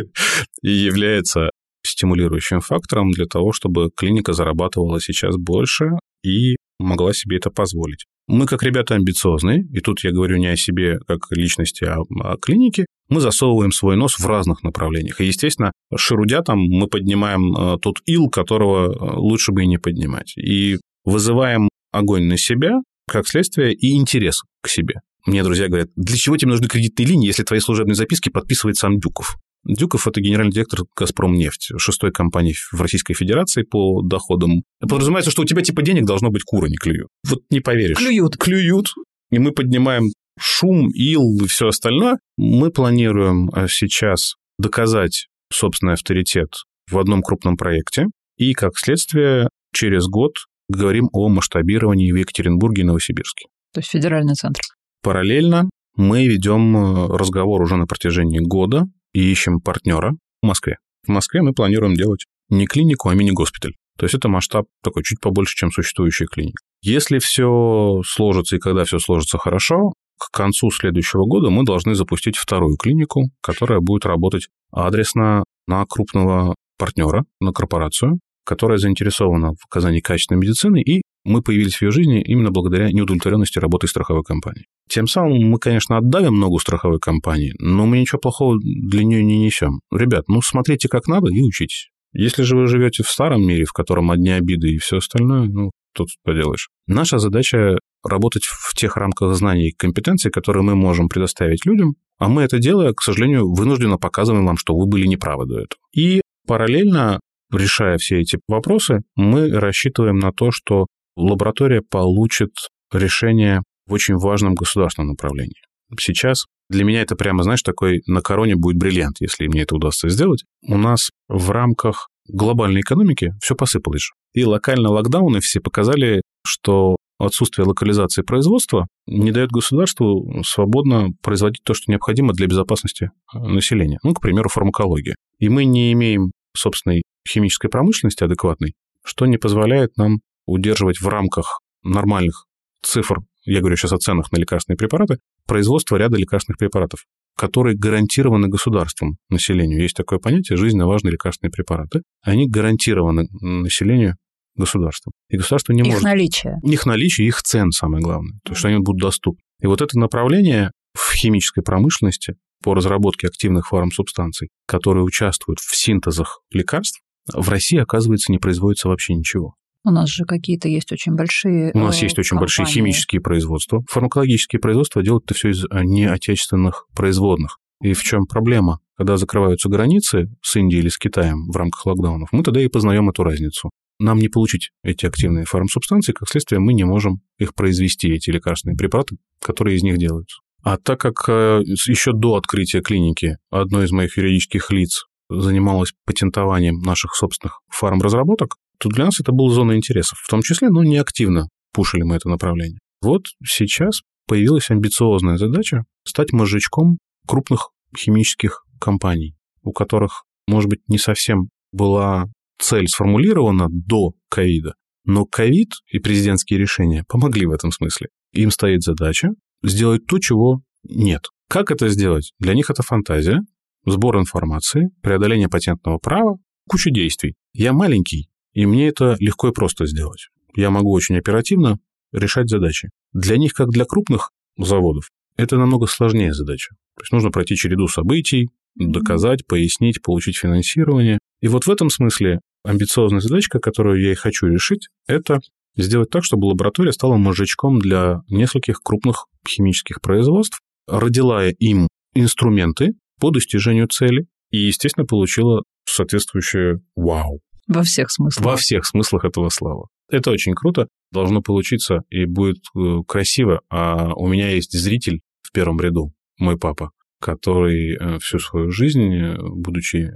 и 0.61 0.71
является 0.71 1.51
стимулирующим 1.83 2.61
фактором 2.61 3.11
для 3.11 3.25
того, 3.25 3.51
чтобы 3.53 3.89
клиника 3.95 4.33
зарабатывала 4.33 4.99
сейчас 4.99 5.35
больше 5.37 5.91
и 6.23 6.55
могла 6.79 7.13
себе 7.13 7.37
это 7.37 7.49
позволить. 7.49 8.05
Мы, 8.27 8.45
как 8.45 8.63
ребята 8.63 8.95
амбициозные, 8.95 9.63
и 9.73 9.79
тут 9.79 10.03
я 10.03 10.11
говорю 10.11 10.37
не 10.37 10.47
о 10.47 10.55
себе 10.55 10.99
как 11.07 11.19
личности, 11.31 11.83
а 11.83 11.97
о 11.99 12.37
клинике, 12.37 12.85
мы 13.09 13.19
засовываем 13.19 13.71
свой 13.71 13.97
нос 13.97 14.17
в 14.19 14.25
разных 14.25 14.63
направлениях. 14.63 15.19
И, 15.19 15.25
естественно, 15.25 15.71
шерудя 15.95 16.41
там 16.41 16.59
мы 16.59 16.87
поднимаем 16.87 17.53
э, 17.53 17.77
тот 17.81 17.97
ил, 18.05 18.29
которого 18.29 18.85
э, 18.85 19.15
лучше 19.17 19.51
бы 19.51 19.63
и 19.63 19.67
не 19.67 19.77
поднимать. 19.77 20.37
И 20.37 20.77
вызываем 21.03 21.67
огонь 21.91 22.23
на 22.23 22.37
себя, 22.37 22.79
как 23.09 23.27
следствие, 23.27 23.73
и 23.73 23.97
интерес 23.97 24.43
к 24.61 24.69
себе. 24.69 25.01
Мне 25.25 25.43
друзья 25.43 25.67
говорят, 25.67 25.89
для 25.95 26.15
чего 26.15 26.37
тебе 26.37 26.51
нужны 26.51 26.67
кредитные 26.67 27.05
линии, 27.05 27.27
если 27.27 27.43
твои 27.43 27.59
служебные 27.59 27.95
записки 27.95 28.29
подписывает 28.29 28.77
сам 28.77 28.97
Дюков? 28.99 29.35
Дюков– 29.63 30.07
это 30.07 30.21
генеральный 30.21 30.51
директор 30.51 30.81
«Газпромнефть», 30.97 31.71
шестой 31.77 32.11
компании 32.11 32.55
в 32.71 32.81
Российской 32.81 33.13
Федерации 33.13 33.63
по 33.63 34.01
доходам. 34.01 34.63
Подразумевается, 34.79 35.31
что 35.31 35.43
у 35.43 35.45
тебя 35.45 35.61
типа 35.61 35.81
денег 35.83 36.05
должно 36.05 36.29
быть 36.29 36.43
куры 36.43 36.69
не 36.69 36.77
клюют. 36.77 37.09
Вот 37.27 37.41
не 37.49 37.59
поверишь. 37.59 37.97
Клюют. 37.97 38.37
Клюют. 38.37 38.93
И 39.29 39.39
мы 39.39 39.51
поднимаем 39.51 40.05
шум, 40.39 40.89
ил 40.89 41.43
и 41.43 41.47
все 41.47 41.67
остальное. 41.67 42.17
Мы 42.37 42.71
планируем 42.71 43.49
э, 43.49 43.67
сейчас 43.69 44.35
доказать 44.57 45.27
собственный 45.51 45.93
авторитет 45.93 46.63
в 46.89 46.97
одном 46.97 47.21
крупном 47.21 47.55
проекте. 47.55 48.07
И, 48.37 48.53
как 48.53 48.77
следствие, 48.77 49.47
через 49.73 50.07
год 50.07 50.33
говорим 50.69 51.09
о 51.13 51.29
масштабировании 51.29 52.11
в 52.11 52.15
Екатеринбурге 52.15 52.81
и 52.81 52.85
Новосибирске. 52.85 53.45
То 53.73 53.79
есть 53.79 53.91
федеральный 53.91 54.33
центр. 54.33 54.61
Параллельно 55.03 55.69
мы 55.95 56.25
ведем 56.27 56.75
э, 56.75 57.07
разговор 57.17 57.61
уже 57.61 57.75
на 57.75 57.85
протяжении 57.85 58.39
года 58.39 58.85
и 59.13 59.31
ищем 59.31 59.59
партнера 59.59 60.15
в 60.41 60.45
Москве. 60.45 60.77
В 61.05 61.09
Москве 61.09 61.41
мы 61.41 61.53
планируем 61.53 61.95
делать 61.95 62.25
не 62.49 62.65
клинику, 62.65 63.09
а 63.09 63.15
мини-госпиталь. 63.15 63.73
То 63.97 64.05
есть 64.05 64.15
это 64.15 64.29
масштаб 64.29 64.65
такой 64.83 65.03
чуть 65.03 65.19
побольше, 65.19 65.55
чем 65.55 65.71
существующая 65.71 66.25
клиника. 66.25 66.63
Если 66.81 67.19
все 67.19 68.01
сложится 68.05 68.55
и 68.55 68.59
когда 68.59 68.83
все 68.83 68.99
сложится 68.99 69.37
хорошо, 69.37 69.93
к 70.17 70.31
концу 70.31 70.69
следующего 70.71 71.25
года 71.25 71.49
мы 71.49 71.63
должны 71.63 71.95
запустить 71.95 72.37
вторую 72.37 72.77
клинику, 72.77 73.29
которая 73.41 73.79
будет 73.79 74.05
работать 74.05 74.47
адресно 74.71 75.43
на 75.67 75.85
крупного 75.85 76.55
партнера, 76.77 77.25
на 77.39 77.51
корпорацию, 77.51 78.19
которая 78.43 78.77
заинтересована 78.77 79.53
в 79.53 79.65
оказании 79.65 79.99
качественной 79.99 80.41
медицины, 80.41 80.81
и 80.81 81.01
мы 81.23 81.41
появились 81.41 81.75
в 81.75 81.81
ее 81.81 81.91
жизни 81.91 82.21
именно 82.21 82.51
благодаря 82.51 82.91
неудовлетворенности 82.91 83.59
работы 83.59 83.87
страховой 83.87 84.23
компании. 84.23 84.65
Тем 84.89 85.07
самым 85.07 85.49
мы, 85.49 85.59
конечно, 85.59 85.97
отдавим 85.97 86.39
ногу 86.39 86.59
страховой 86.59 86.99
компании, 86.99 87.53
но 87.59 87.85
мы 87.85 87.99
ничего 87.99 88.19
плохого 88.19 88.57
для 88.59 89.03
нее 89.03 89.23
не 89.23 89.39
несем. 89.39 89.81
Ребят, 89.91 90.27
ну 90.27 90.41
смотрите 90.41 90.89
как 90.89 91.07
надо 91.07 91.31
и 91.31 91.41
учитесь. 91.41 91.89
Если 92.13 92.43
же 92.43 92.57
вы 92.57 92.67
живете 92.67 93.03
в 93.03 93.09
старом 93.09 93.41
мире, 93.41 93.63
в 93.65 93.71
котором 93.71 94.11
одни 94.11 94.31
обиды 94.31 94.73
и 94.73 94.77
все 94.77 94.97
остальное, 94.97 95.47
ну, 95.47 95.71
тут 95.93 96.09
поделаешь. 96.23 96.69
Наша 96.87 97.19
задача 97.19 97.77
работать 98.03 98.43
в 98.45 98.75
тех 98.75 98.97
рамках 98.97 99.33
знаний 99.35 99.69
и 99.69 99.75
компетенций, 99.75 100.31
которые 100.31 100.63
мы 100.63 100.75
можем 100.75 101.07
предоставить 101.07 101.65
людям, 101.65 101.95
а 102.17 102.27
мы 102.27 102.41
это 102.41 102.59
делая, 102.59 102.93
к 102.93 103.01
сожалению, 103.01 103.51
вынужденно 103.53 103.97
показываем 103.97 104.45
вам, 104.45 104.57
что 104.57 104.75
вы 104.75 104.87
были 104.87 105.07
неправы 105.07 105.45
до 105.45 105.59
этого. 105.59 105.79
И 105.95 106.21
параллельно, 106.47 107.19
решая 107.51 107.97
все 107.97 108.19
эти 108.19 108.39
вопросы, 108.47 109.03
мы 109.15 109.49
рассчитываем 109.49 110.19
на 110.19 110.31
то, 110.31 110.51
что 110.51 110.87
лаборатория 111.15 111.81
получит 111.81 112.51
решение 112.91 113.61
в 113.87 113.93
очень 113.93 114.15
важном 114.15 114.55
государственном 114.55 115.09
направлении. 115.09 115.61
Сейчас 115.99 116.45
для 116.69 116.85
меня 116.85 117.01
это 117.01 117.15
прямо, 117.15 117.43
знаешь, 117.43 117.63
такой 117.63 118.01
на 118.07 118.21
короне 118.21 118.55
будет 118.55 118.77
бриллиант, 118.77 119.17
если 119.19 119.47
мне 119.47 119.63
это 119.63 119.75
удастся 119.75 120.09
сделать. 120.09 120.43
У 120.65 120.77
нас 120.77 121.09
в 121.27 121.51
рамках 121.51 122.07
глобальной 122.27 122.81
экономики 122.81 123.33
все 123.41 123.55
посыпалось 123.55 124.01
же. 124.01 124.11
И 124.33 124.45
локально 124.45 124.89
локдауны 124.89 125.41
все 125.41 125.59
показали, 125.59 126.21
что 126.45 126.95
отсутствие 127.19 127.65
локализации 127.65 128.21
производства 128.21 128.87
не 129.05 129.31
дает 129.31 129.51
государству 129.51 130.41
свободно 130.43 131.09
производить 131.21 131.63
то, 131.63 131.73
что 131.73 131.91
необходимо 131.91 132.33
для 132.33 132.47
безопасности 132.47 133.11
э, 133.33 133.37
населения. 133.37 133.99
Ну, 134.03 134.13
к 134.13 134.21
примеру, 134.21 134.49
фармакология. 134.49 135.15
И 135.39 135.49
мы 135.49 135.65
не 135.65 135.91
имеем 135.93 136.31
собственной 136.55 137.03
химической 137.27 137.69
промышленности 137.69 138.23
адекватной, 138.23 138.73
что 139.03 139.25
не 139.25 139.37
позволяет 139.37 139.97
нам 139.97 140.19
удерживать 140.45 140.99
в 140.99 141.07
рамках 141.07 141.61
нормальных 141.83 142.45
цифр, 142.83 143.19
я 143.43 143.59
говорю 143.59 143.75
сейчас 143.75 143.93
о 143.93 143.97
ценах 143.97 144.31
на 144.31 144.37
лекарственные 144.37 144.77
препараты, 144.77 145.17
производство 145.47 145.95
ряда 145.95 146.17
лекарственных 146.17 146.57
препаратов, 146.57 147.05
которые 147.35 147.75
гарантированы 147.75 148.47
государством 148.47 149.17
населению. 149.29 149.81
Есть 149.81 149.95
такое 149.95 150.19
понятие 150.19 150.57
жизненно 150.57 150.87
важные 150.87 151.13
лекарственные 151.13 151.51
препараты. 151.51 152.01
Они 152.21 152.47
гарантированы 152.47 153.27
населению 153.41 154.15
государством. 154.55 155.13
И 155.29 155.37
государство 155.37 155.73
не 155.73 155.81
их 155.81 155.87
может... 155.87 156.03
наличие. 156.03 156.55
Их 156.63 156.85
наличие, 156.85 157.27
их 157.27 157.41
цен, 157.41 157.71
самое 157.71 158.03
главное. 158.03 158.39
То, 158.43 158.53
что 158.53 158.67
они 158.67 158.77
будут 158.77 159.01
доступны. 159.01 159.41
И 159.61 159.67
вот 159.67 159.81
это 159.81 159.97
направление 159.97 160.71
в 160.93 161.13
химической 161.13 161.61
промышленности 161.61 162.35
по 162.63 162.73
разработке 162.73 163.27
активных 163.27 163.69
фармсубстанций, 163.69 164.49
которые 164.67 165.03
участвуют 165.03 165.59
в 165.59 165.75
синтезах 165.75 166.41
лекарств, 166.51 167.01
в 167.33 167.49
России, 167.49 167.77
оказывается, 167.77 168.31
не 168.31 168.39
производится 168.39 168.87
вообще 168.87 169.13
ничего. 169.13 169.55
У 169.83 169.89
нас 169.89 170.09
же 170.09 170.25
какие-то 170.25 170.67
есть 170.67 170.91
очень 170.91 171.15
большие 171.15 171.71
У 171.73 171.79
нас 171.79 172.01
есть 172.01 172.17
очень 172.17 172.31
компании. 172.31 172.41
большие 172.41 172.65
химические 172.67 173.21
производства. 173.21 173.83
Фармакологические 173.89 174.59
производства 174.59 175.01
делают 175.01 175.25
это 175.25 175.33
все 175.33 175.49
из 175.49 175.65
э, 175.65 175.83
неотечественных 175.83 176.85
производных. 176.95 177.57
И 177.81 177.93
в 177.93 178.03
чем 178.03 178.25
проблема? 178.25 178.79
Когда 178.95 179.17
закрываются 179.17 179.69
границы 179.69 180.27
с 180.43 180.55
Индией 180.55 180.81
или 180.81 180.89
с 180.89 180.97
Китаем 180.99 181.49
в 181.49 181.55
рамках 181.57 181.85
локдаунов, 181.87 182.29
мы 182.31 182.43
тогда 182.43 182.61
и 182.61 182.67
познаем 182.67 183.09
эту 183.09 183.23
разницу. 183.23 183.71
Нам 183.99 184.19
не 184.19 184.29
получить 184.29 184.69
эти 184.83 185.05
активные 185.07 185.45
фармсубстанции, 185.45 186.13
как 186.13 186.29
следствие, 186.29 186.59
мы 186.59 186.73
не 186.73 186.83
можем 186.83 187.21
их 187.39 187.55
произвести, 187.55 188.11
эти 188.11 188.29
лекарственные 188.29 188.77
препараты, 188.77 189.17
которые 189.39 189.77
из 189.77 189.83
них 189.83 189.97
делаются. 189.97 190.37
А 190.63 190.77
так 190.77 190.99
как 190.99 191.27
э, 191.27 191.61
еще 191.87 192.11
до 192.13 192.35
открытия 192.35 192.81
клиники 192.81 193.37
одно 193.49 193.83
из 193.83 193.91
моих 193.91 194.15
юридических 194.17 194.69
лиц 194.71 195.05
занималось 195.29 195.93
патентованием 196.05 196.79
наших 196.79 197.15
собственных 197.15 197.61
фармразработок, 197.69 198.57
то 198.81 198.89
для 198.89 199.05
нас 199.05 199.19
это 199.19 199.31
была 199.31 199.53
зона 199.53 199.77
интересов, 199.77 200.17
в 200.19 200.27
том 200.27 200.41
числе, 200.41 200.69
но 200.69 200.83
не 200.83 200.97
активно 200.97 201.47
пушили 201.71 202.01
мы 202.01 202.15
это 202.15 202.27
направление. 202.27 202.79
Вот 203.01 203.23
сейчас 203.45 204.01
появилась 204.27 204.69
амбициозная 204.71 205.37
задача 205.37 205.83
стать 206.03 206.33
мозжечком 206.33 206.97
крупных 207.27 207.69
химических 207.97 208.63
компаний, 208.79 209.35
у 209.61 209.71
которых, 209.71 210.23
может 210.47 210.69
быть, 210.69 210.79
не 210.87 210.97
совсем 210.97 211.49
была 211.71 212.25
цель 212.59 212.87
сформулирована 212.87 213.67
до 213.69 214.13
ковида, 214.29 214.73
но 215.05 215.25
ковид 215.25 215.73
и 215.91 215.99
президентские 215.99 216.59
решения 216.59 217.03
помогли 217.07 217.45
в 217.45 217.51
этом 217.51 217.71
смысле. 217.71 218.07
Им 218.33 218.49
стоит 218.49 218.81
задача 218.81 219.29
сделать 219.63 220.05
то, 220.07 220.17
чего 220.17 220.61
нет. 220.83 221.27
Как 221.47 221.69
это 221.69 221.87
сделать? 221.89 222.31
Для 222.39 222.55
них 222.55 222.69
это 222.69 222.81
фантазия, 222.81 223.41
сбор 223.85 224.17
информации, 224.19 224.89
преодоление 225.01 225.49
патентного 225.49 225.99
права, 225.99 226.37
куча 226.67 226.89
действий. 226.89 227.35
Я 227.53 227.73
маленький, 227.73 228.30
и 228.53 228.65
мне 228.65 228.87
это 228.87 229.15
легко 229.19 229.49
и 229.49 229.53
просто 229.53 229.85
сделать. 229.85 230.29
Я 230.55 230.69
могу 230.69 230.91
очень 230.91 231.17
оперативно 231.17 231.79
решать 232.11 232.49
задачи. 232.49 232.89
Для 233.13 233.37
них, 233.37 233.53
как 233.53 233.69
для 233.69 233.85
крупных 233.85 234.31
заводов, 234.57 235.09
это 235.37 235.57
намного 235.57 235.87
сложнее 235.87 236.33
задача. 236.33 236.75
То 236.97 237.03
есть 237.03 237.11
нужно 237.11 237.31
пройти 237.31 237.55
череду 237.55 237.87
событий, 237.87 238.49
доказать, 238.75 239.45
пояснить, 239.45 240.01
получить 240.01 240.37
финансирование. 240.37 241.19
И 241.41 241.47
вот 241.47 241.65
в 241.65 241.71
этом 241.71 241.89
смысле 241.89 242.39
амбициозная 242.63 243.21
задачка, 243.21 243.59
которую 243.59 244.01
я 244.01 244.11
и 244.11 244.15
хочу 244.15 244.47
решить, 244.47 244.87
это 245.07 245.39
сделать 245.75 246.09
так, 246.09 246.23
чтобы 246.23 246.45
лаборатория 246.45 246.91
стала 246.91 247.17
мозжечком 247.17 247.79
для 247.79 248.21
нескольких 248.29 248.81
крупных 248.83 249.25
химических 249.47 250.01
производств, 250.01 250.59
родила 250.87 251.47
им 251.47 251.87
инструменты 252.13 252.93
по 253.19 253.31
достижению 253.31 253.87
цели 253.87 254.25
и, 254.51 254.57
естественно, 254.57 255.05
получила 255.05 255.63
соответствующее 255.85 256.81
вау. 256.95 257.39
Во 257.71 257.83
всех 257.83 258.11
смыслах. 258.11 258.45
Во 258.45 258.55
всех 258.57 258.85
смыслах 258.85 259.23
этого 259.23 259.47
слова. 259.49 259.87
Это 260.09 260.31
очень 260.31 260.53
круто, 260.53 260.87
должно 261.11 261.41
получиться 261.41 262.01
и 262.09 262.25
будет 262.25 262.57
э, 262.75 262.97
красиво. 263.07 263.61
А 263.69 264.13
у 264.13 264.27
меня 264.27 264.49
есть 264.49 264.77
зритель 264.77 265.21
в 265.41 265.53
первом 265.53 265.79
ряду, 265.79 266.11
мой 266.37 266.57
папа, 266.57 266.91
который 267.21 267.95
э, 267.95 268.19
всю 268.19 268.39
свою 268.39 268.71
жизнь, 268.71 269.15
э, 269.15 269.37
будучи 269.39 270.11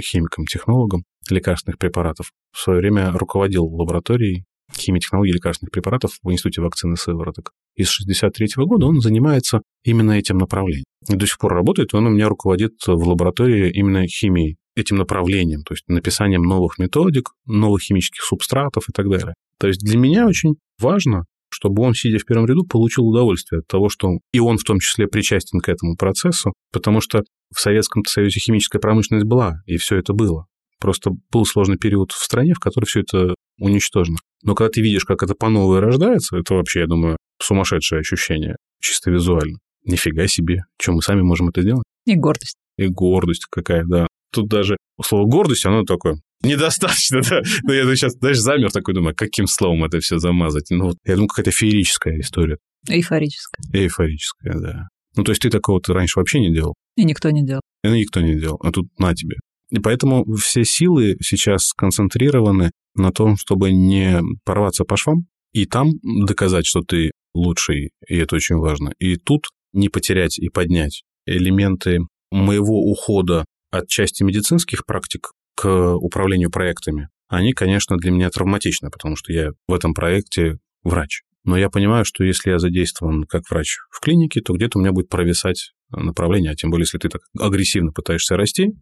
химиком-технологом 0.00 1.04
лекарственных 1.30 1.78
препаратов, 1.78 2.32
в 2.52 2.58
свое 2.58 2.80
время 2.80 3.12
руководил 3.12 3.66
лабораторией 3.66 4.44
химии 4.76 4.98
технологий 4.98 5.32
лекарственных 5.32 5.70
препаратов 5.70 6.18
в 6.22 6.30
Институте 6.32 6.60
вакцины 6.60 6.96
сывороток. 6.96 7.52
И 7.76 7.84
с 7.84 8.00
1963 8.00 8.64
года 8.66 8.86
он 8.86 9.00
занимается 9.00 9.62
именно 9.84 10.12
этим 10.12 10.38
направлением. 10.38 10.84
И 11.08 11.14
до 11.14 11.26
сих 11.26 11.38
пор 11.38 11.54
работает, 11.54 11.94
он 11.94 12.06
у 12.06 12.10
меня 12.10 12.28
руководит 12.28 12.74
в 12.86 13.08
лаборатории 13.08 13.70
именно 13.70 14.06
химией 14.06 14.56
этим 14.78 14.96
направлением, 14.96 15.62
то 15.62 15.74
есть 15.74 15.84
написанием 15.88 16.42
новых 16.42 16.78
методик, 16.78 17.30
новых 17.46 17.82
химических 17.82 18.22
субстратов 18.22 18.88
и 18.88 18.92
так 18.92 19.08
далее. 19.08 19.34
То 19.58 19.66
есть 19.66 19.80
для 19.80 19.98
меня 19.98 20.26
очень 20.26 20.54
важно, 20.80 21.24
чтобы 21.50 21.82
он, 21.82 21.94
сидя 21.94 22.18
в 22.18 22.24
первом 22.24 22.46
ряду, 22.46 22.64
получил 22.64 23.06
удовольствие 23.06 23.60
от 23.60 23.66
того, 23.66 23.88
что 23.88 24.18
и 24.32 24.38
он 24.38 24.58
в 24.58 24.64
том 24.64 24.78
числе 24.78 25.06
причастен 25.06 25.60
к 25.60 25.68
этому 25.68 25.96
процессу, 25.96 26.52
потому 26.72 27.00
что 27.00 27.22
в 27.54 27.60
Советском 27.60 28.04
Союзе 28.04 28.40
химическая 28.40 28.80
промышленность 28.80 29.26
была, 29.26 29.56
и 29.66 29.76
все 29.76 29.96
это 29.96 30.12
было. 30.12 30.46
Просто 30.80 31.10
был 31.32 31.44
сложный 31.44 31.76
период 31.76 32.12
в 32.12 32.22
стране, 32.22 32.54
в 32.54 32.60
которой 32.60 32.84
все 32.84 33.00
это 33.00 33.34
уничтожено. 33.58 34.18
Но 34.44 34.54
когда 34.54 34.70
ты 34.70 34.80
видишь, 34.80 35.04
как 35.04 35.22
это 35.22 35.34
по 35.34 35.48
новой 35.48 35.80
рождается, 35.80 36.36
это 36.36 36.54
вообще, 36.54 36.80
я 36.80 36.86
думаю, 36.86 37.16
сумасшедшее 37.42 38.00
ощущение, 38.00 38.56
чисто 38.80 39.10
визуально. 39.10 39.58
Нифига 39.84 40.26
себе, 40.28 40.62
что 40.80 40.92
мы 40.92 41.02
сами 41.02 41.22
можем 41.22 41.48
это 41.48 41.62
сделать. 41.62 41.84
И 42.04 42.14
гордость. 42.14 42.56
И 42.76 42.86
гордость 42.86 43.46
какая, 43.50 43.84
да. 43.84 44.06
Тут 44.32 44.48
даже 44.48 44.76
слово 45.02 45.26
гордость, 45.26 45.66
оно 45.66 45.84
такое 45.84 46.16
недостаточно, 46.42 47.20
да. 47.28 47.42
Но 47.62 47.72
я 47.72 47.84
сейчас 47.96 48.16
даже 48.16 48.40
замер 48.40 48.70
такой, 48.70 48.94
думаю, 48.94 49.14
каким 49.16 49.46
словом 49.46 49.84
это 49.84 50.00
все 50.00 50.18
замазать. 50.18 50.66
Ну, 50.70 50.86
вот, 50.86 50.96
я 51.04 51.14
думаю, 51.14 51.28
какая-то 51.28 51.50
феерическая 51.50 52.20
история. 52.20 52.58
Эйфорическая. 52.88 53.64
Эйфорическая, 53.72 54.54
да. 54.58 54.88
Ну, 55.16 55.24
то 55.24 55.32
есть 55.32 55.42
ты 55.42 55.50
такого 55.50 55.80
ты 55.80 55.92
раньше 55.92 56.18
вообще 56.18 56.40
не 56.40 56.52
делал? 56.52 56.74
И 56.96 57.04
никто 57.04 57.30
не 57.30 57.44
делал. 57.44 57.62
И 57.82 57.88
никто 57.88 58.20
не 58.20 58.38
делал. 58.38 58.58
А 58.62 58.70
тут 58.70 58.86
на 58.98 59.14
тебе. 59.14 59.36
И 59.70 59.80
поэтому 59.80 60.24
все 60.36 60.64
силы 60.64 61.16
сейчас 61.20 61.66
сконцентрированы 61.66 62.70
на 62.94 63.10
том, 63.10 63.36
чтобы 63.36 63.72
не 63.72 64.20
порваться 64.44 64.84
по 64.84 64.96
швам 64.96 65.26
и 65.52 65.66
там 65.66 65.90
доказать, 66.02 66.66
что 66.66 66.82
ты 66.82 67.10
лучший, 67.34 67.90
и 68.06 68.16
это 68.16 68.36
очень 68.36 68.56
важно. 68.56 68.92
И 68.98 69.16
тут 69.16 69.46
не 69.72 69.88
потерять 69.88 70.38
и 70.38 70.48
поднять 70.48 71.02
элементы 71.26 72.00
моего 72.30 72.80
ухода 72.90 73.44
от 73.70 73.88
части 73.88 74.22
медицинских 74.22 74.86
практик 74.86 75.32
к 75.54 75.94
управлению 75.96 76.50
проектами, 76.50 77.08
они, 77.28 77.52
конечно, 77.52 77.96
для 77.96 78.10
меня 78.10 78.30
травматичны, 78.30 78.90
потому 78.90 79.16
что 79.16 79.32
я 79.32 79.50
в 79.66 79.74
этом 79.74 79.94
проекте 79.94 80.58
врач. 80.82 81.22
Но 81.44 81.56
я 81.56 81.70
понимаю, 81.70 82.04
что 82.04 82.24
если 82.24 82.50
я 82.50 82.58
задействован 82.58 83.24
как 83.24 83.42
врач 83.50 83.76
в 83.90 84.00
клинике, 84.00 84.40
то 84.40 84.52
где-то 84.54 84.78
у 84.78 84.82
меня 84.82 84.92
будет 84.92 85.08
провисать 85.08 85.72
направление, 85.90 86.52
а 86.52 86.54
тем 86.54 86.70
более, 86.70 86.84
если 86.84 86.98
ты 86.98 87.08
так 87.08 87.22
агрессивно 87.38 87.92
пытаешься 87.92 88.36
расти, 88.36 88.72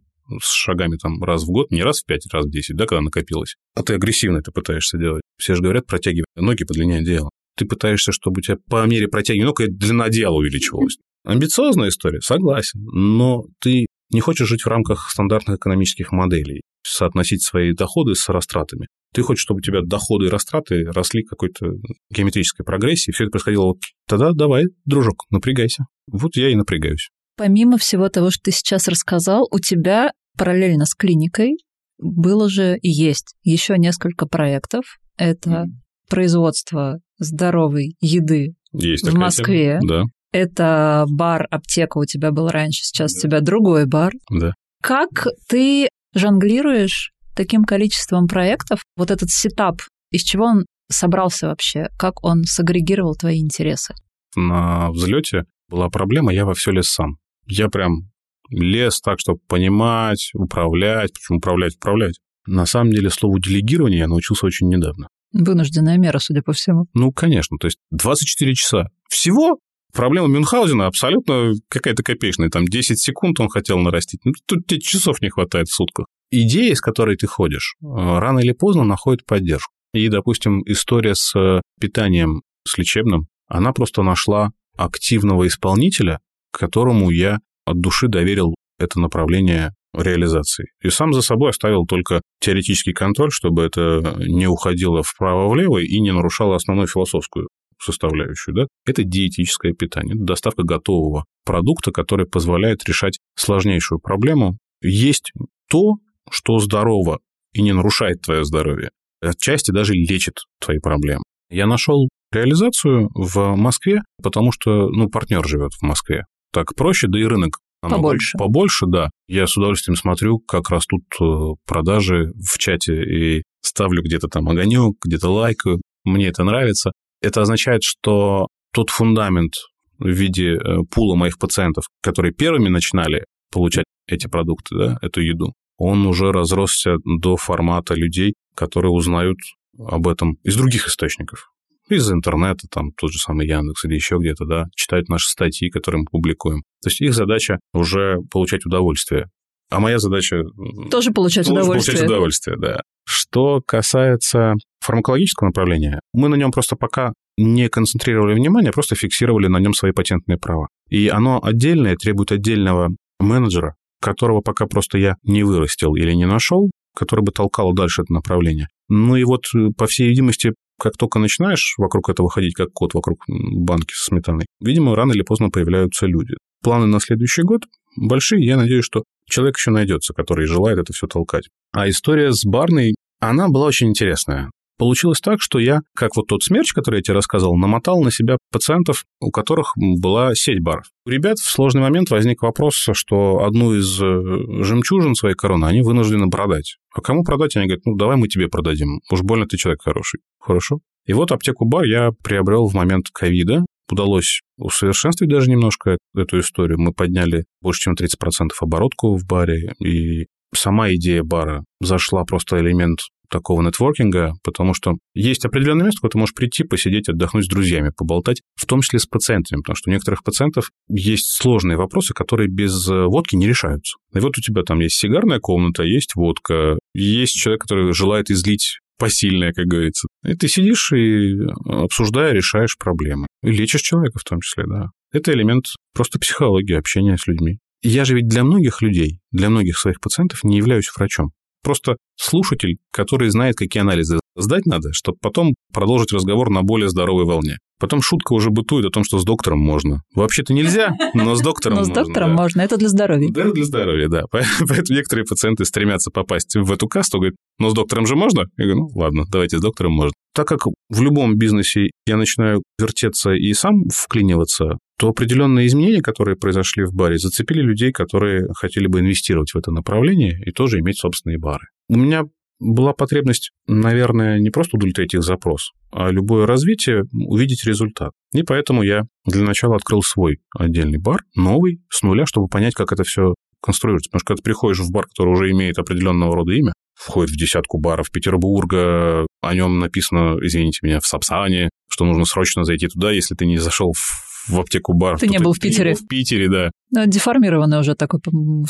с 0.41 0.51
шагами 0.51 0.97
там 0.97 1.23
раз 1.23 1.43
в 1.43 1.47
год, 1.47 1.71
не 1.71 1.83
раз 1.83 2.01
в 2.01 2.05
пять, 2.05 2.27
раз 2.31 2.45
в 2.45 2.49
десять, 2.49 2.75
да, 2.75 2.85
когда 2.85 3.01
накопилось, 3.01 3.55
а 3.75 3.83
ты 3.83 3.93
агрессивно 3.93 4.37
это 4.37 4.51
пытаешься 4.51 4.97
делать. 4.97 5.21
Все 5.37 5.55
же 5.55 5.61
говорят, 5.61 5.85
протягивай 5.85 6.25
ноги, 6.35 6.65
подлиняй 6.65 7.03
дело. 7.03 7.29
Ты 7.55 7.65
пытаешься, 7.65 8.11
чтобы 8.11 8.39
у 8.39 8.41
тебя 8.41 8.57
по 8.69 8.85
мере 8.85 9.07
протягивания 9.07 9.47
ног 9.47 9.61
длина 9.65 10.09
дела 10.09 10.35
увеличивалась. 10.35 10.97
Амбициозная 11.23 11.89
история, 11.89 12.21
согласен, 12.21 12.81
но 12.83 13.45
ты 13.59 13.87
не 14.11 14.21
хочешь 14.21 14.47
жить 14.47 14.63
в 14.63 14.67
рамках 14.67 15.09
стандартных 15.09 15.57
экономических 15.57 16.11
моделей, 16.11 16.61
соотносить 16.83 17.43
свои 17.43 17.73
доходы 17.73 18.15
с 18.15 18.29
растратами. 18.29 18.87
Ты 19.13 19.23
хочешь, 19.23 19.43
чтобы 19.43 19.59
у 19.59 19.61
тебя 19.61 19.81
доходы 19.83 20.27
и 20.27 20.29
растраты 20.29 20.85
росли 20.85 21.23
какой-то 21.23 21.71
геометрической 22.11 22.65
прогрессии, 22.65 23.11
все 23.11 23.25
это 23.25 23.31
происходило 23.31 23.65
вот 23.65 23.79
тогда 24.07 24.31
давай, 24.31 24.65
дружок, 24.85 25.25
напрягайся. 25.29 25.85
Вот 26.11 26.35
я 26.35 26.49
и 26.49 26.55
напрягаюсь. 26.55 27.09
Помимо 27.35 27.77
всего 27.77 28.09
того, 28.09 28.31
что 28.31 28.43
ты 28.45 28.51
сейчас 28.51 28.87
рассказал, 28.87 29.47
у 29.51 29.59
тебя 29.59 30.11
параллельно 30.37 30.85
с 30.85 30.95
клиникой 30.95 31.57
было 31.97 32.49
же 32.49 32.77
и 32.77 32.89
есть 32.89 33.35
еще 33.43 33.77
несколько 33.77 34.27
проектов. 34.27 34.85
Это 35.17 35.49
mm. 35.49 35.65
производство 36.09 36.99
здоровой 37.17 37.95
еды 37.99 38.53
есть 38.71 39.07
в 39.07 39.15
Москве. 39.15 39.79
Тема. 39.81 39.87
Да. 39.87 40.03
Это 40.31 41.05
бар-аптека 41.09 41.97
у 41.97 42.05
тебя 42.05 42.31
был 42.31 42.49
раньше, 42.49 42.83
сейчас 42.83 43.13
да. 43.13 43.17
у 43.17 43.21
тебя 43.21 43.41
другой 43.41 43.85
бар. 43.85 44.13
Да. 44.29 44.53
Как 44.81 45.27
ты 45.47 45.89
жонглируешь 46.13 47.11
таким 47.35 47.63
количеством 47.63 48.27
проектов? 48.27 48.81
Вот 48.95 49.11
этот 49.11 49.29
сетап, 49.29 49.81
из 50.11 50.23
чего 50.23 50.45
он 50.45 50.65
собрался 50.89 51.47
вообще? 51.47 51.87
Как 51.97 52.23
он 52.23 52.43
сагрегировал 52.43 53.15
твои 53.15 53.39
интересы? 53.39 53.93
На 54.35 54.91
взлете 54.91 55.45
была 55.69 55.89
проблема, 55.89 56.33
я 56.33 56.45
во 56.45 56.53
все 56.53 56.71
лез 56.71 56.89
сам. 56.89 57.17
Я 57.47 57.69
прям 57.69 58.09
лез 58.49 59.01
так, 59.01 59.19
чтобы 59.19 59.39
понимать, 59.47 60.31
управлять, 60.33 61.13
причем 61.13 61.37
управлять, 61.37 61.75
управлять. 61.75 62.19
На 62.45 62.65
самом 62.65 62.91
деле, 62.91 63.09
слову 63.09 63.39
делегирование 63.39 63.99
я 63.99 64.07
научился 64.07 64.45
очень 64.45 64.69
недавно. 64.69 65.09
Вынужденная 65.33 65.97
мера, 65.97 66.19
судя 66.19 66.41
по 66.41 66.53
всему. 66.53 66.85
Ну, 66.93 67.11
конечно, 67.11 67.57
то 67.59 67.67
есть 67.67 67.77
24 67.91 68.55
часа. 68.55 68.89
Всего 69.09 69.59
Проблема 69.93 70.27
Мюнхгаузена 70.27 70.87
абсолютно 70.87 71.53
какая-то 71.69 72.03
копеечная. 72.03 72.49
Там 72.49 72.65
10 72.65 72.99
секунд 72.99 73.39
он 73.39 73.49
хотел 73.49 73.79
нарастить. 73.79 74.19
Ну, 74.25 74.33
тут 74.45 74.67
тебе 74.67 74.79
часов 74.81 75.21
не 75.21 75.29
хватает 75.29 75.67
в 75.67 75.73
сутках. 75.73 76.07
Идея, 76.29 76.75
с 76.75 76.81
которой 76.81 77.15
ты 77.15 77.25
ходишь, 77.25 77.75
э, 77.81 77.85
рано 77.85 78.39
или 78.39 78.51
поздно 78.51 78.83
находит 78.83 79.25
поддержку. 79.25 79.71
И, 79.93 80.09
допустим, 80.09 80.61
история 80.65 81.15
с 81.15 81.33
э, 81.35 81.61
питанием, 81.79 82.41
с 82.67 82.77
лечебным, 82.77 83.27
она 83.47 83.71
просто 83.71 84.03
нашла 84.03 84.51
активного 84.75 85.47
исполнителя, 85.47 86.19
которому 86.51 87.09
я 87.09 87.39
от 87.65 87.79
души 87.79 88.07
доверил 88.07 88.55
это 88.77 88.99
направление 88.99 89.73
реализации. 89.93 90.67
И 90.83 90.89
сам 90.89 91.13
за 91.13 91.21
собой 91.21 91.51
оставил 91.51 91.85
только 91.85 92.21
теоретический 92.39 92.93
контроль, 92.93 93.31
чтобы 93.31 93.63
это 93.63 94.15
не 94.19 94.47
уходило 94.47 95.01
вправо-влево 95.01 95.79
и 95.79 95.99
не 95.99 96.11
нарушало 96.11 96.55
основную 96.55 96.87
философскую 96.87 97.47
составляющую, 97.79 98.55
да, 98.55 98.67
это 98.85 99.03
диетическое 99.03 99.73
питание, 99.73 100.15
это 100.15 100.23
доставка 100.23 100.63
готового 100.63 101.25
продукта, 101.45 101.91
который 101.91 102.25
позволяет 102.25 102.87
решать 102.87 103.19
сложнейшую 103.35 103.99
проблему. 103.99 104.57
Есть 104.81 105.31
то, 105.69 105.95
что 106.29 106.59
здорово 106.59 107.19
и 107.53 107.61
не 107.61 107.73
нарушает 107.73 108.21
твое 108.21 108.43
здоровье, 108.43 108.89
отчасти 109.21 109.71
даже 109.71 109.93
лечит 109.93 110.39
твои 110.59 110.79
проблемы. 110.79 111.23
Я 111.49 111.65
нашел 111.65 112.09
реализацию 112.31 113.09
в 113.13 113.55
Москве, 113.55 114.01
потому 114.21 114.51
что, 114.51 114.89
ну, 114.89 115.09
партнер 115.09 115.47
живет 115.47 115.71
в 115.73 115.83
Москве. 115.83 116.25
Так 116.51 116.75
проще, 116.75 117.07
да 117.07 117.19
и 117.19 117.23
рынок 117.23 117.59
побольше. 117.81 118.37
Побольше, 118.37 118.85
да. 118.87 119.09
Я 119.27 119.47
с 119.47 119.55
удовольствием 119.55 119.95
смотрю, 119.95 120.39
как 120.39 120.69
растут 120.69 121.03
э, 121.21 121.25
продажи 121.65 122.31
в 122.35 122.57
чате 122.57 123.03
и 123.03 123.43
ставлю 123.61 124.03
где-то 124.03 124.27
там 124.27 124.49
огонек, 124.49 124.95
где-то 125.03 125.29
лайкаю. 125.29 125.81
Мне 126.03 126.27
это 126.27 126.43
нравится. 126.43 126.91
Это 127.27 127.41
означает, 127.41 127.83
что 127.83 128.47
тот 128.73 128.89
фундамент 128.89 129.51
в 129.99 130.07
виде 130.07 130.53
э, 130.53 130.77
пула 130.89 131.15
моих 131.15 131.37
пациентов, 131.37 131.83
которые 132.01 132.31
первыми 132.31 132.69
начинали 132.69 133.25
получать 133.51 133.83
эти 134.07 134.27
продукты, 134.27 134.77
да, 134.77 134.97
эту 135.01 135.19
еду, 135.19 135.53
он 135.77 136.07
уже 136.07 136.31
разросся 136.31 136.95
до 137.03 137.35
формата 137.35 137.95
людей, 137.95 138.33
которые 138.55 138.91
узнают 138.91 139.39
об 139.77 140.07
этом 140.07 140.37
из 140.43 140.55
других 140.55 140.87
источников. 140.87 141.51
Из 141.89 142.09
интернета, 142.09 142.65
там 142.71 142.91
тот 142.93 143.11
же 143.11 143.19
самый 143.19 143.45
Яндекс 143.45 143.83
или 143.83 143.95
еще 143.95 144.19
где-то, 144.19 144.45
да, 144.45 144.65
читают 144.73 145.09
наши 145.09 145.27
статьи, 145.27 145.69
которые 145.69 145.99
мы 145.99 146.05
публикуем. 146.09 146.61
То 146.81 146.87
есть 146.87 147.01
их 147.01 147.13
задача 147.13 147.59
уже 147.73 148.19
получать 148.31 148.65
удовольствие. 148.65 149.29
А 149.69 149.79
моя 149.79 149.99
задача... 149.99 150.43
Тоже 150.89 151.11
получать 151.11 151.47
тоже 151.47 151.59
удовольствие. 151.59 151.97
получать 151.97 152.09
удовольствие, 152.09 152.57
да. 152.57 152.81
Что 153.05 153.61
касается 153.65 154.53
фармакологического 154.79 155.47
направления, 155.47 155.99
мы 156.13 156.29
на 156.29 156.35
нем 156.35 156.51
просто 156.51 156.75
пока 156.75 157.13
не 157.37 157.69
концентрировали 157.69 158.33
внимание, 158.33 158.71
просто 158.71 158.95
фиксировали 158.95 159.47
на 159.47 159.57
нем 159.57 159.73
свои 159.73 159.91
патентные 159.91 160.37
права. 160.37 160.67
И 160.89 161.07
оно 161.09 161.39
отдельное, 161.43 161.95
требует 161.95 162.31
отдельного 162.31 162.89
менеджера, 163.19 163.75
которого 164.01 164.41
пока 164.41 164.65
просто 164.65 164.97
я 164.97 165.15
не 165.23 165.43
вырастил 165.43 165.95
или 165.95 166.13
не 166.13 166.25
нашел, 166.25 166.69
который 166.95 167.21
бы 167.21 167.31
толкал 167.31 167.73
дальше 167.73 168.03
это 168.03 168.13
направление. 168.13 168.67
Ну 168.89 169.15
и 169.15 169.23
вот, 169.23 169.45
э, 169.55 169.69
по 169.77 169.85
всей 169.85 170.09
видимости, 170.09 170.53
как 170.79 170.97
только 170.97 171.19
начинаешь 171.19 171.75
вокруг 171.77 172.09
этого 172.09 172.29
ходить, 172.29 172.55
как 172.55 172.71
кот 172.73 172.93
вокруг 172.93 173.17
банки 173.27 173.93
со 173.93 174.05
сметаной, 174.05 174.45
видимо, 174.59 174.95
рано 174.95 175.11
или 175.11 175.21
поздно 175.21 175.49
появляются 175.49 176.05
люди. 176.05 176.35
Планы 176.63 176.87
на 176.87 176.99
следующий 176.99 177.43
год 177.43 177.63
большие, 177.95 178.45
я 178.45 178.57
надеюсь, 178.57 178.85
что 178.85 179.03
человек 179.29 179.57
еще 179.57 179.71
найдется, 179.71 180.13
который 180.13 180.47
желает 180.47 180.79
это 180.79 180.93
все 180.93 181.07
толкать. 181.07 181.49
А 181.73 181.89
история 181.89 182.31
с 182.31 182.45
барной, 182.45 182.95
она 183.19 183.49
была 183.49 183.67
очень 183.67 183.89
интересная. 183.89 184.49
Получилось 184.77 185.21
так, 185.21 185.41
что 185.41 185.57
я, 185.57 185.81
как 185.95 186.15
вот 186.15 186.27
тот 186.27 186.43
смерч, 186.43 186.71
который 186.71 186.97
я 186.97 187.01
тебе 187.01 187.15
рассказывал, 187.15 187.57
намотал 187.57 187.99
на 188.03 188.11
себя 188.11 188.37
пациентов, 188.51 189.05
у 189.19 189.31
которых 189.31 189.73
была 189.75 190.35
сеть 190.35 190.61
баров. 190.61 190.85
У 191.05 191.09
ребят 191.09 191.39
в 191.39 191.49
сложный 191.49 191.81
момент 191.81 192.11
возник 192.11 192.43
вопрос, 192.43 192.75
что 192.75 193.43
одну 193.43 193.73
из 193.73 193.99
э, 193.99 194.63
жемчужин 194.63 195.15
своей 195.15 195.35
короны 195.35 195.65
они 195.65 195.81
вынуждены 195.81 196.29
продать. 196.29 196.77
А 196.93 197.01
кому 197.01 197.23
продать? 197.23 197.55
Они 197.55 197.65
говорят, 197.65 197.85
ну, 197.85 197.95
давай 197.95 198.17
мы 198.17 198.27
тебе 198.27 198.49
продадим. 198.49 199.01
Уж 199.11 199.23
больно 199.23 199.47
ты 199.47 199.57
человек 199.57 199.81
хороший. 199.81 200.19
Хорошо. 200.39 200.79
И 201.07 201.13
вот 201.13 201.31
аптеку-бар 201.31 201.85
я 201.85 202.11
приобрел 202.23 202.67
в 202.67 202.75
момент 202.75 203.07
ковида. 203.11 203.65
Удалось 203.89 204.41
усовершенствовать 204.57 205.31
даже 205.31 205.49
немножко 205.49 205.97
эту 206.15 206.39
историю. 206.39 206.79
Мы 206.79 206.93
подняли 206.93 207.45
больше, 207.61 207.81
чем 207.81 207.93
30% 207.93 208.49
оборотку 208.59 209.15
в 209.15 209.25
баре, 209.25 209.73
и 209.79 210.27
сама 210.53 210.93
идея 210.93 211.23
бара 211.23 211.63
зашла 211.79 212.23
просто 212.23 212.59
элемент 212.59 212.99
такого 213.29 213.61
нетворкинга, 213.61 214.33
потому 214.43 214.73
что 214.73 214.95
есть 215.13 215.45
определенное 215.45 215.85
место, 215.85 216.01
куда 216.01 216.11
ты 216.11 216.17
можешь 216.17 216.35
прийти, 216.35 216.63
посидеть, 216.63 217.09
отдохнуть 217.09 217.45
с 217.45 217.49
друзьями, 217.49 217.91
поболтать, 217.95 218.41
в 218.55 218.65
том 218.65 218.81
числе 218.81 218.99
с 218.99 219.05
пациентами, 219.05 219.59
потому 219.59 219.75
что 219.75 219.89
у 219.89 219.93
некоторых 219.93 220.23
пациентов 220.23 220.71
есть 220.87 221.35
сложные 221.35 221.77
вопросы, 221.77 222.13
которые 222.13 222.47
без 222.47 222.89
э, 222.89 223.05
водки 223.05 223.35
не 223.35 223.47
решаются. 223.47 223.97
И 224.13 224.19
вот 224.19 224.37
у 224.37 224.41
тебя 224.41 224.63
там 224.63 224.79
есть 224.79 224.95
сигарная 224.95 225.39
комната, 225.39 225.83
есть 225.83 226.15
водка, 226.15 226.79
есть 226.93 227.35
человек, 227.35 227.61
который 227.61 227.93
желает 227.93 228.29
излить 228.29 228.79
посильное, 228.97 229.53
как 229.53 229.65
говорится. 229.65 230.07
И 230.25 230.33
ты 230.35 230.47
сидишь 230.47 230.91
и, 230.91 231.35
обсуждая, 231.65 232.33
решаешь 232.33 232.77
проблемы. 232.77 233.27
И 233.43 233.51
лечишь 233.51 233.81
человека 233.81 234.19
в 234.19 234.23
том 234.23 234.41
числе, 234.41 234.65
да. 234.67 234.87
Это 235.11 235.31
элемент 235.31 235.67
просто 235.93 236.19
психологии, 236.19 236.75
общения 236.75 237.17
с 237.17 237.27
людьми. 237.27 237.59
Я 237.81 238.05
же 238.05 238.15
ведь 238.15 238.27
для 238.27 238.43
многих 238.43 238.81
людей, 238.81 239.19
для 239.31 239.49
многих 239.49 239.77
своих 239.77 239.99
пациентов 240.01 240.43
не 240.43 240.57
являюсь 240.57 240.91
врачом. 240.95 241.31
Просто 241.67 241.97
слушатель, 242.15 242.77
который 242.93 243.29
знает, 243.29 243.57
какие 243.57 243.81
анализы 243.81 244.21
сдать 244.37 244.65
надо, 244.65 244.93
чтобы 244.93 245.17
потом 245.21 245.53
продолжить 245.73 246.13
разговор 246.13 246.49
на 246.49 246.61
более 246.63 246.87
здоровой 246.87 247.25
волне. 247.25 247.57
Потом 247.77 248.01
шутка 248.01 248.31
уже 248.31 248.51
бытует 248.51 248.85
о 248.85 248.89
том, 248.89 249.03
что 249.03 249.19
с 249.19 249.25
доктором 249.25 249.59
можно. 249.59 250.01
Вообще-то 250.15 250.53
нельзя, 250.53 250.93
но 251.13 251.35
с 251.35 251.41
доктором 251.41 251.79
можно. 251.79 251.93
Но 251.93 252.03
с 252.03 252.05
доктором 252.05 252.31
можно, 252.31 252.61
это 252.61 252.77
для 252.77 252.87
здоровья. 252.87 253.29
Да, 253.29 253.51
для 253.51 253.65
здоровья, 253.65 254.07
да. 254.07 254.23
Поэтому 254.31 254.97
некоторые 254.97 255.25
пациенты 255.25 255.65
стремятся 255.65 256.09
попасть 256.09 256.55
в 256.55 256.71
эту 256.71 256.87
касту, 256.87 257.17
говорят, 257.17 257.35
но 257.59 257.69
с 257.69 257.73
доктором 257.73 258.07
же 258.07 258.15
можно? 258.15 258.45
Я 258.55 258.63
говорю, 258.63 258.79
ну 258.83 258.89
ладно, 259.01 259.25
давайте 259.29 259.57
с 259.57 259.61
доктором 259.61 259.91
можно. 259.91 260.13
Так 260.33 260.47
как 260.47 260.67
в 260.89 261.01
любом 261.01 261.35
бизнесе 261.35 261.89
я 262.05 262.15
начинаю 262.15 262.63
вертеться 262.79 263.31
и 263.31 263.51
сам 263.51 263.89
вклиниваться, 263.93 264.77
то 264.97 265.09
определенные 265.09 265.67
изменения, 265.67 266.01
которые 266.01 266.35
произошли 266.35 266.83
в 266.83 266.93
баре, 266.93 267.17
зацепили 267.17 267.61
людей, 267.61 267.91
которые 267.91 268.47
хотели 268.55 268.87
бы 268.87 268.99
инвестировать 268.99 269.51
в 269.51 269.57
это 269.57 269.71
направление 269.71 270.41
и 270.45 270.51
тоже 270.51 270.79
иметь 270.79 270.97
собственные 270.97 271.37
бары. 271.37 271.67
У 271.87 271.97
меня 271.97 272.23
была 272.59 272.93
потребность, 272.93 273.51
наверное, 273.67 274.39
не 274.39 274.49
просто 274.49 274.77
удовлетворить 274.77 275.13
их 275.13 275.21
запрос, 275.21 275.71
а 275.91 276.09
любое 276.09 276.47
развитие 276.47 277.03
увидеть 277.13 277.63
результат. 277.65 278.11
И 278.33 278.41
поэтому 278.41 278.81
я 278.81 279.03
для 279.25 279.43
начала 279.43 279.75
открыл 279.75 280.01
свой 280.01 280.39
отдельный 280.57 280.97
бар, 280.97 281.21
новый, 281.35 281.81
с 281.89 282.01
нуля, 282.01 282.25
чтобы 282.25 282.47
понять, 282.47 282.73
как 282.73 282.91
это 282.91 283.03
все 283.03 283.35
конструируется. 283.61 284.09
Потому 284.09 284.19
что 284.19 284.27
когда 284.27 284.37
ты 284.37 284.43
приходишь 284.43 284.79
в 284.79 284.91
бар, 284.91 285.05
который 285.05 285.33
уже 285.33 285.51
имеет 285.51 285.77
определенного 285.77 286.35
рода 286.35 286.53
имя, 286.53 286.73
входит 286.95 287.31
в 287.31 287.37
десятку 287.37 287.79
баров 287.79 288.09
Петербурга, 288.09 289.27
о 289.41 289.53
нем 289.53 289.77
написано, 289.77 290.37
извините 290.41 290.79
меня, 290.81 290.99
в 290.99 291.05
Сапсане, 291.05 291.69
что 291.89 292.05
нужно 292.05 292.25
срочно 292.25 292.63
зайти 292.63 292.87
туда, 292.87 293.11
если 293.11 293.35
ты 293.35 293.45
не 293.45 293.57
зашел 293.57 293.93
в 293.93 294.26
в 294.47 294.59
аптеку 294.59 294.93
бар. 294.93 295.17
Ты 295.19 295.27
не 295.27 295.39
был 295.39 295.53
в 295.53 295.59
Питере. 295.59 295.93
Был 295.93 295.99
в 295.99 296.07
Питере, 296.07 296.49
да. 296.49 296.71
Ну, 296.91 297.05
деформированный 297.05 297.79
уже 297.79 297.95
такой 297.95 298.19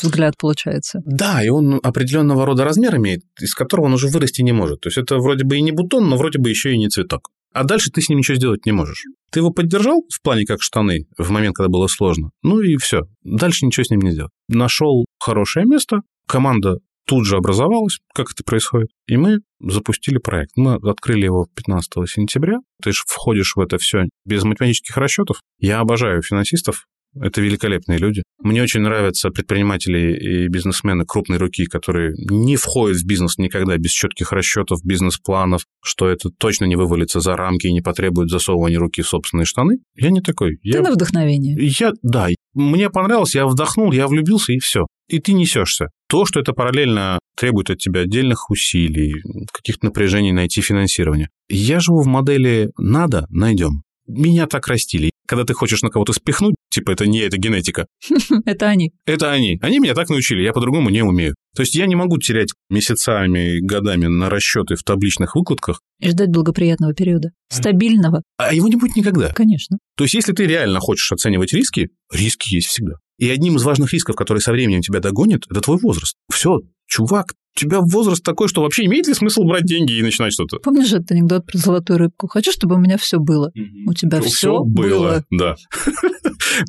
взгляд 0.00 0.34
получается. 0.38 1.00
Да, 1.04 1.42
и 1.44 1.48
он 1.48 1.80
определенного 1.82 2.44
рода 2.46 2.64
размер 2.64 2.96
имеет, 2.96 3.22
из 3.40 3.54
которого 3.54 3.86
он 3.86 3.94
уже 3.94 4.08
вырасти 4.08 4.42
не 4.42 4.52
может. 4.52 4.80
То 4.80 4.88
есть 4.88 4.98
это 4.98 5.18
вроде 5.18 5.44
бы 5.44 5.56
и 5.56 5.62
не 5.62 5.72
бутон, 5.72 6.08
но 6.08 6.16
вроде 6.16 6.38
бы 6.38 6.50
еще 6.50 6.72
и 6.72 6.78
не 6.78 6.88
цветок. 6.88 7.30
А 7.52 7.64
дальше 7.64 7.90
ты 7.90 8.02
с 8.02 8.08
ним 8.08 8.18
ничего 8.18 8.36
сделать 8.36 8.66
не 8.66 8.72
можешь. 8.72 9.04
Ты 9.30 9.40
его 9.40 9.50
поддержал 9.50 10.02
в 10.12 10.22
плане 10.22 10.44
как 10.44 10.62
штаны 10.62 11.06
в 11.16 11.30
момент, 11.30 11.56
когда 11.56 11.68
было 11.68 11.86
сложно. 11.86 12.30
Ну 12.42 12.60
и 12.60 12.76
все. 12.76 13.02
Дальше 13.24 13.66
ничего 13.66 13.84
с 13.84 13.90
ним 13.90 14.00
не 14.00 14.12
сделать. 14.12 14.32
Нашел 14.48 15.06
хорошее 15.18 15.66
место, 15.66 16.02
команда 16.26 16.78
тут 17.08 17.26
же 17.26 17.36
образовалась, 17.36 17.98
как 18.14 18.28
это 18.32 18.44
происходит, 18.44 18.90
и 19.06 19.16
мы 19.16 19.38
запустили 19.60 20.18
проект. 20.18 20.52
Мы 20.56 20.74
открыли 20.74 21.24
его 21.24 21.48
15 21.56 21.90
сентября. 22.08 22.58
Ты 22.82 22.92
же 22.92 23.00
входишь 23.06 23.56
в 23.56 23.60
это 23.60 23.78
все 23.78 24.04
без 24.26 24.44
математических 24.44 24.96
расчетов. 24.96 25.40
Я 25.58 25.80
обожаю 25.80 26.22
финансистов, 26.22 26.84
это 27.20 27.40
великолепные 27.40 27.98
люди. 27.98 28.22
Мне 28.42 28.62
очень 28.62 28.80
нравятся 28.80 29.30
предприниматели 29.30 30.44
и 30.44 30.48
бизнесмены 30.48 31.04
крупной 31.06 31.38
руки, 31.38 31.64
которые 31.64 32.12
не 32.30 32.56
входят 32.56 32.98
в 32.98 33.06
бизнес 33.06 33.38
никогда 33.38 33.76
без 33.78 33.90
четких 33.90 34.30
расчетов, 34.30 34.80
бизнес-планов, 34.84 35.62
что 35.82 36.08
это 36.08 36.28
точно 36.30 36.66
не 36.66 36.76
вывалится 36.76 37.20
за 37.20 37.36
рамки 37.36 37.66
и 37.66 37.72
не 37.72 37.80
потребует 37.80 38.28
засовывания 38.28 38.78
руки 38.78 39.02
в 39.02 39.08
собственные 39.08 39.46
штаны. 39.46 39.78
Я 39.96 40.10
не 40.10 40.20
такой. 40.20 40.56
Ты 40.56 40.68
я... 40.68 40.82
на 40.82 40.92
вдохновение. 40.92 41.56
Я, 41.58 41.92
да, 42.02 42.28
мне 42.54 42.90
понравилось, 42.90 43.34
я 43.34 43.46
вдохнул, 43.46 43.92
я 43.92 44.06
влюбился, 44.06 44.52
и 44.52 44.58
все. 44.58 44.86
И 45.08 45.18
ты 45.18 45.32
несешься. 45.32 45.88
То, 46.08 46.24
что 46.24 46.40
это 46.40 46.52
параллельно 46.52 47.18
требует 47.36 47.70
от 47.70 47.78
тебя 47.78 48.00
отдельных 48.00 48.50
усилий, 48.50 49.14
каких-то 49.52 49.86
напряжений 49.86 50.32
найти 50.32 50.60
финансирование. 50.60 51.28
Я 51.48 51.80
живу 51.80 52.02
в 52.02 52.06
модели 52.06 52.70
«надо, 52.78 53.26
найдем». 53.30 53.82
Меня 54.06 54.46
так 54.46 54.66
растили. 54.68 55.10
Когда 55.26 55.44
ты 55.44 55.52
хочешь 55.52 55.82
на 55.82 55.90
кого-то 55.90 56.14
спихнуть, 56.14 56.54
Типа 56.70 56.90
это 56.90 57.06
не 57.06 57.20
это 57.20 57.38
генетика. 57.38 57.86
Это 58.44 58.68
они. 58.68 58.92
Это 59.06 59.32
они. 59.32 59.58
Они 59.62 59.78
меня 59.78 59.94
так 59.94 60.10
научили, 60.10 60.42
я 60.42 60.52
по-другому 60.52 60.90
не 60.90 61.02
умею. 61.02 61.34
То 61.56 61.62
есть 61.62 61.74
я 61.74 61.86
не 61.86 61.96
могу 61.96 62.18
терять 62.18 62.50
месяцами, 62.68 63.58
годами 63.60 64.06
на 64.06 64.28
расчеты 64.28 64.76
в 64.76 64.82
табличных 64.84 65.34
выкладках. 65.34 65.80
И 65.98 66.10
ждать 66.10 66.28
благоприятного 66.28 66.92
периода. 66.94 67.30
Стабильного. 67.48 68.22
А 68.36 68.54
его 68.54 68.68
не 68.68 68.76
будет 68.76 68.96
никогда. 68.96 69.32
Конечно. 69.32 69.78
То 69.96 70.04
есть 70.04 70.14
если 70.14 70.32
ты 70.32 70.46
реально 70.46 70.78
хочешь 70.78 71.10
оценивать 71.10 71.52
риски, 71.52 71.88
риски 72.12 72.54
есть 72.54 72.68
всегда. 72.68 72.94
И 73.18 73.28
одним 73.28 73.56
из 73.56 73.64
важных 73.64 73.92
рисков, 73.92 74.16
который 74.16 74.38
со 74.38 74.52
временем 74.52 74.80
тебя 74.80 75.00
догонит, 75.00 75.44
это 75.50 75.60
твой 75.60 75.78
возраст. 75.78 76.14
Все, 76.32 76.60
чувак, 76.86 77.34
у 77.56 77.58
тебя 77.58 77.80
возраст 77.80 78.22
такой, 78.22 78.46
что 78.48 78.62
вообще 78.62 78.84
имеет 78.84 79.08
ли 79.08 79.14
смысл 79.14 79.42
брать 79.42 79.64
деньги 79.64 79.92
и 79.92 80.02
начинать 80.02 80.32
что-то? 80.32 80.58
Помнишь 80.58 80.92
этот 80.92 81.10
анекдот 81.10 81.44
про 81.46 81.58
золотую 81.58 81.98
рыбку? 81.98 82.28
Хочу, 82.28 82.52
чтобы 82.52 82.76
у 82.76 82.78
меня 82.78 82.96
все 82.96 83.18
было. 83.18 83.50
У 83.86 83.92
тебя 83.92 84.20
все, 84.20 84.30
Всё 84.30 84.62
было. 84.64 85.24
Да. 85.30 85.56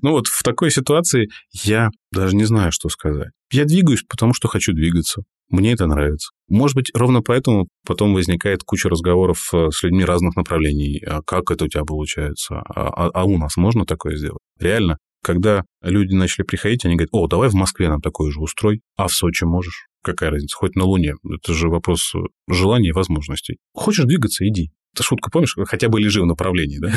Ну 0.01 0.11
вот 0.11 0.27
в 0.27 0.43
такой 0.43 0.71
ситуации 0.71 1.29
я 1.63 1.89
даже 2.11 2.35
не 2.35 2.43
знаю, 2.45 2.71
что 2.71 2.89
сказать. 2.89 3.29
Я 3.51 3.65
двигаюсь, 3.65 4.03
потому 4.07 4.33
что 4.33 4.47
хочу 4.47 4.73
двигаться. 4.73 5.23
Мне 5.49 5.71
это 5.73 5.87
нравится. 5.87 6.29
Может 6.47 6.75
быть, 6.75 6.91
ровно 6.93 7.21
поэтому 7.21 7.67
потом 7.85 8.13
возникает 8.13 8.61
куча 8.63 8.87
разговоров 8.89 9.49
э, 9.53 9.69
с 9.71 9.81
людьми 9.81 10.05
разных 10.05 10.35
направлений. 10.35 11.01
А 11.05 11.21
как 11.25 11.49
это 11.49 11.65
у 11.65 11.67
тебя 11.67 11.83
получается? 11.85 12.55
А, 12.57 12.87
а- 12.87 13.09
а 13.13 13.23
у 13.25 13.37
нас 13.37 13.57
можно 13.57 13.85
такое 13.85 14.15
сделать? 14.15 14.39
Реально, 14.59 14.97
когда 15.21 15.65
люди 15.81 16.13
начали 16.13 16.45
приходить, 16.45 16.85
они 16.85 16.95
говорят, 16.95 17.09
о, 17.11 17.27
давай 17.27 17.49
в 17.49 17.53
Москве 17.53 17.89
нам 17.89 18.01
такое 18.01 18.31
же 18.31 18.39
устрой, 18.39 18.81
а 18.95 19.07
в 19.07 19.13
Сочи 19.13 19.43
можешь. 19.43 19.87
Какая 20.01 20.29
разница? 20.29 20.55
Хоть 20.55 20.75
на 20.75 20.85
Луне. 20.85 21.15
Это 21.29 21.53
же 21.53 21.67
вопрос 21.67 22.13
э, 22.15 22.19
желания 22.49 22.89
и 22.89 22.93
возможностей. 22.93 23.57
Хочешь 23.73 24.05
двигаться, 24.05 24.47
иди. 24.47 24.71
Это 24.93 25.03
шутка, 25.03 25.29
помнишь? 25.29 25.55
Хотя 25.65 25.89
бы 25.89 25.99
лежи 25.99 26.21
в 26.21 26.25
направлении, 26.25 26.79
да? 26.79 26.93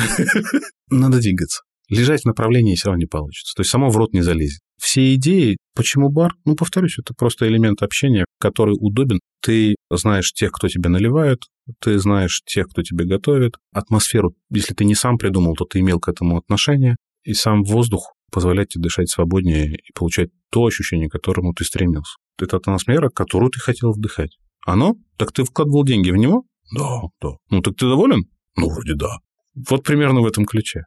Надо 0.89 1.19
двигаться. 1.19 1.63
Лежать 1.89 2.21
в 2.21 2.25
направлении 2.25 2.75
все 2.75 2.87
равно 2.87 3.01
не 3.01 3.05
получится. 3.05 3.53
То 3.55 3.61
есть 3.61 3.71
само 3.71 3.89
в 3.89 3.97
рот 3.97 4.13
не 4.13 4.21
залезет. 4.21 4.61
Все 4.81 5.13
идеи, 5.15 5.57
почему 5.75 6.09
бар? 6.09 6.33
Ну, 6.45 6.55
повторюсь, 6.55 6.97
это 6.97 7.13
просто 7.13 7.47
элемент 7.47 7.81
общения, 7.81 8.25
который 8.39 8.75
удобен. 8.79 9.19
Ты 9.41 9.75
знаешь 9.91 10.31
тех, 10.33 10.51
кто 10.51 10.67
тебе 10.69 10.89
наливает, 10.89 11.43
ты 11.79 11.99
знаешь 11.99 12.41
тех, 12.45 12.67
кто 12.67 12.81
тебе 12.81 13.05
готовит. 13.05 13.57
Атмосферу, 13.73 14.33
если 14.49 14.73
ты 14.73 14.85
не 14.85 14.95
сам 14.95 15.17
придумал, 15.17 15.55
то 15.55 15.65
ты 15.65 15.79
имел 15.79 15.99
к 15.99 16.07
этому 16.07 16.37
отношение. 16.37 16.95
И 17.23 17.33
сам 17.33 17.63
воздух 17.63 18.13
позволяет 18.31 18.69
тебе 18.69 18.83
дышать 18.83 19.09
свободнее 19.09 19.75
и 19.75 19.93
получать 19.93 20.29
то 20.49 20.65
ощущение, 20.65 21.07
к 21.07 21.13
которому 21.13 21.53
ты 21.53 21.63
стремился. 21.63 22.17
Это 22.41 22.57
атмосфера, 22.57 23.09
которую 23.09 23.51
ты 23.51 23.59
хотел 23.59 23.91
вдыхать. 23.91 24.37
Оно? 24.65 24.95
Так 25.17 25.31
ты 25.31 25.43
вкладывал 25.43 25.83
деньги 25.83 26.11
в 26.11 26.17
него? 26.17 26.43
Да, 26.75 27.01
да. 27.21 27.29
Ну, 27.49 27.61
так 27.61 27.75
ты 27.75 27.87
доволен? 27.87 28.25
Ну, 28.57 28.69
вроде 28.69 28.95
да. 28.95 29.19
Вот 29.55 29.83
примерно 29.83 30.21
в 30.21 30.25
этом 30.25 30.45
ключе. 30.45 30.83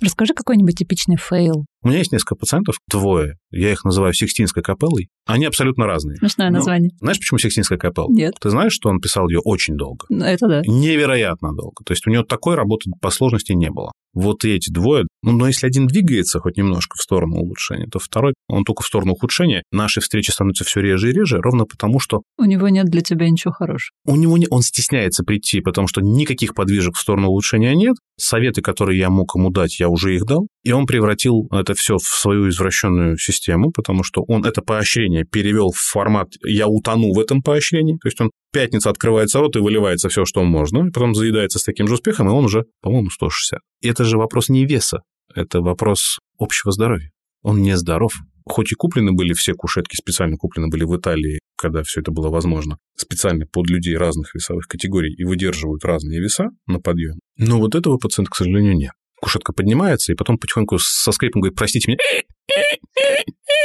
Расскажи 0.00 0.34
какой-нибудь 0.34 0.76
типичный 0.76 1.16
фейл. 1.16 1.66
У 1.84 1.88
меня 1.88 1.98
есть 1.98 2.12
несколько 2.12 2.34
пациентов, 2.34 2.76
двое. 2.90 3.34
Я 3.50 3.70
их 3.70 3.84
называю 3.84 4.14
Сикстинской 4.14 4.62
капеллой. 4.62 5.08
Они 5.26 5.44
абсолютно 5.44 5.86
разные. 5.86 6.16
Смешное 6.16 6.48
Ну, 6.50 6.56
название. 6.56 6.90
Знаешь, 7.00 7.18
почему 7.18 7.38
Сикстинская 7.38 7.78
капелла? 7.78 8.08
Нет. 8.10 8.34
Ты 8.40 8.50
знаешь, 8.50 8.72
что 8.72 8.88
он 8.88 9.00
писал 9.00 9.28
ее 9.28 9.40
очень 9.44 9.76
долго? 9.76 10.06
Ну, 10.08 10.24
Это 10.24 10.48
да. 10.48 10.62
Невероятно 10.66 11.52
долго. 11.54 11.84
То 11.84 11.92
есть 11.92 12.06
у 12.06 12.10
него 12.10 12.22
такой 12.24 12.54
работы 12.56 12.90
по 13.00 13.10
сложности 13.10 13.52
не 13.52 13.70
было. 13.70 13.92
Вот 14.14 14.44
эти 14.44 14.70
двое, 14.70 15.06
ну, 15.22 15.32
но 15.32 15.48
если 15.48 15.66
один 15.66 15.88
двигается 15.88 16.38
хоть 16.38 16.56
немножко 16.56 16.96
в 16.96 17.02
сторону 17.02 17.36
улучшения, 17.38 17.86
то 17.90 17.98
второй, 17.98 18.32
он 18.48 18.62
только 18.64 18.82
в 18.84 18.86
сторону 18.86 19.12
ухудшения. 19.12 19.64
Наши 19.72 20.00
встречи 20.00 20.30
становятся 20.30 20.62
все 20.64 20.80
реже 20.80 21.10
и 21.10 21.12
реже, 21.12 21.38
ровно 21.40 21.64
потому, 21.64 21.98
что 21.98 22.22
У 22.38 22.44
него 22.44 22.68
нет 22.68 22.86
для 22.86 23.00
тебя 23.00 23.28
ничего 23.28 23.52
хорошего. 23.52 23.90
у 24.06 24.14
него 24.14 24.38
не, 24.38 24.46
он 24.50 24.62
стесняется 24.62 25.24
прийти, 25.24 25.60
потому 25.60 25.88
что 25.88 26.00
никаких 26.00 26.54
подвижек 26.54 26.94
в 26.94 27.00
сторону 27.00 27.28
улучшения 27.28 27.74
нет. 27.74 27.96
Советы, 28.16 28.62
которые 28.62 29.00
я 29.00 29.10
мог 29.10 29.34
ему 29.34 29.50
дать, 29.50 29.80
я 29.80 29.88
уже 29.88 30.14
их 30.14 30.24
дал. 30.26 30.46
И 30.64 30.72
он 30.72 30.86
превратил 30.86 31.46
это 31.52 31.74
все 31.74 31.98
в 31.98 32.04
свою 32.04 32.48
извращенную 32.48 33.18
систему, 33.18 33.70
потому 33.70 34.02
что 34.02 34.24
он 34.26 34.44
это 34.46 34.62
поощрение 34.62 35.24
перевел 35.24 35.70
в 35.70 35.78
формат 35.78 36.30
«я 36.42 36.66
утону 36.66 37.12
в 37.12 37.20
этом 37.20 37.42
поощрении». 37.42 37.98
То 37.98 38.08
есть 38.08 38.20
он 38.20 38.30
пятница 38.50 38.88
открывается 38.88 39.40
рот 39.40 39.56
и 39.56 39.58
выливается 39.58 40.08
все, 40.08 40.24
что 40.24 40.42
можно, 40.42 40.88
и 40.88 40.90
потом 40.90 41.14
заедается 41.14 41.58
с 41.58 41.64
таким 41.64 41.86
же 41.86 41.94
успехом, 41.94 42.28
и 42.28 42.32
он 42.32 42.46
уже, 42.46 42.64
по-моему, 42.80 43.10
160. 43.10 43.60
И 43.82 43.88
это 43.88 44.04
же 44.04 44.16
вопрос 44.16 44.48
не 44.48 44.64
веса, 44.64 45.02
это 45.34 45.60
вопрос 45.60 46.18
общего 46.38 46.72
здоровья. 46.72 47.10
Он 47.42 47.60
не 47.60 47.76
здоров. 47.76 48.14
Хоть 48.46 48.72
и 48.72 48.74
куплены 48.74 49.12
были 49.12 49.34
все 49.34 49.52
кушетки, 49.52 49.96
специально 49.96 50.36
куплены 50.36 50.68
были 50.68 50.84
в 50.84 50.96
Италии, 50.96 51.40
когда 51.56 51.82
все 51.82 52.00
это 52.00 52.10
было 52.10 52.28
возможно, 52.30 52.78
специально 52.96 53.46
под 53.46 53.68
людей 53.68 53.96
разных 53.96 54.34
весовых 54.34 54.66
категорий 54.66 55.14
и 55.14 55.24
выдерживают 55.24 55.84
разные 55.84 56.20
веса 56.20 56.48
на 56.66 56.78
подъем. 56.80 57.18
Но 57.36 57.58
вот 57.58 57.74
этого 57.74 57.98
пациента, 57.98 58.30
к 58.30 58.36
сожалению, 58.36 58.76
нет. 58.76 58.92
Кушетка 59.24 59.54
поднимается, 59.54 60.12
и 60.12 60.14
потом 60.14 60.36
потихоньку 60.36 60.78
со 60.78 61.10
скрипом 61.10 61.40
говорит, 61.40 61.56
простите 61.56 61.90
меня, 61.90 61.98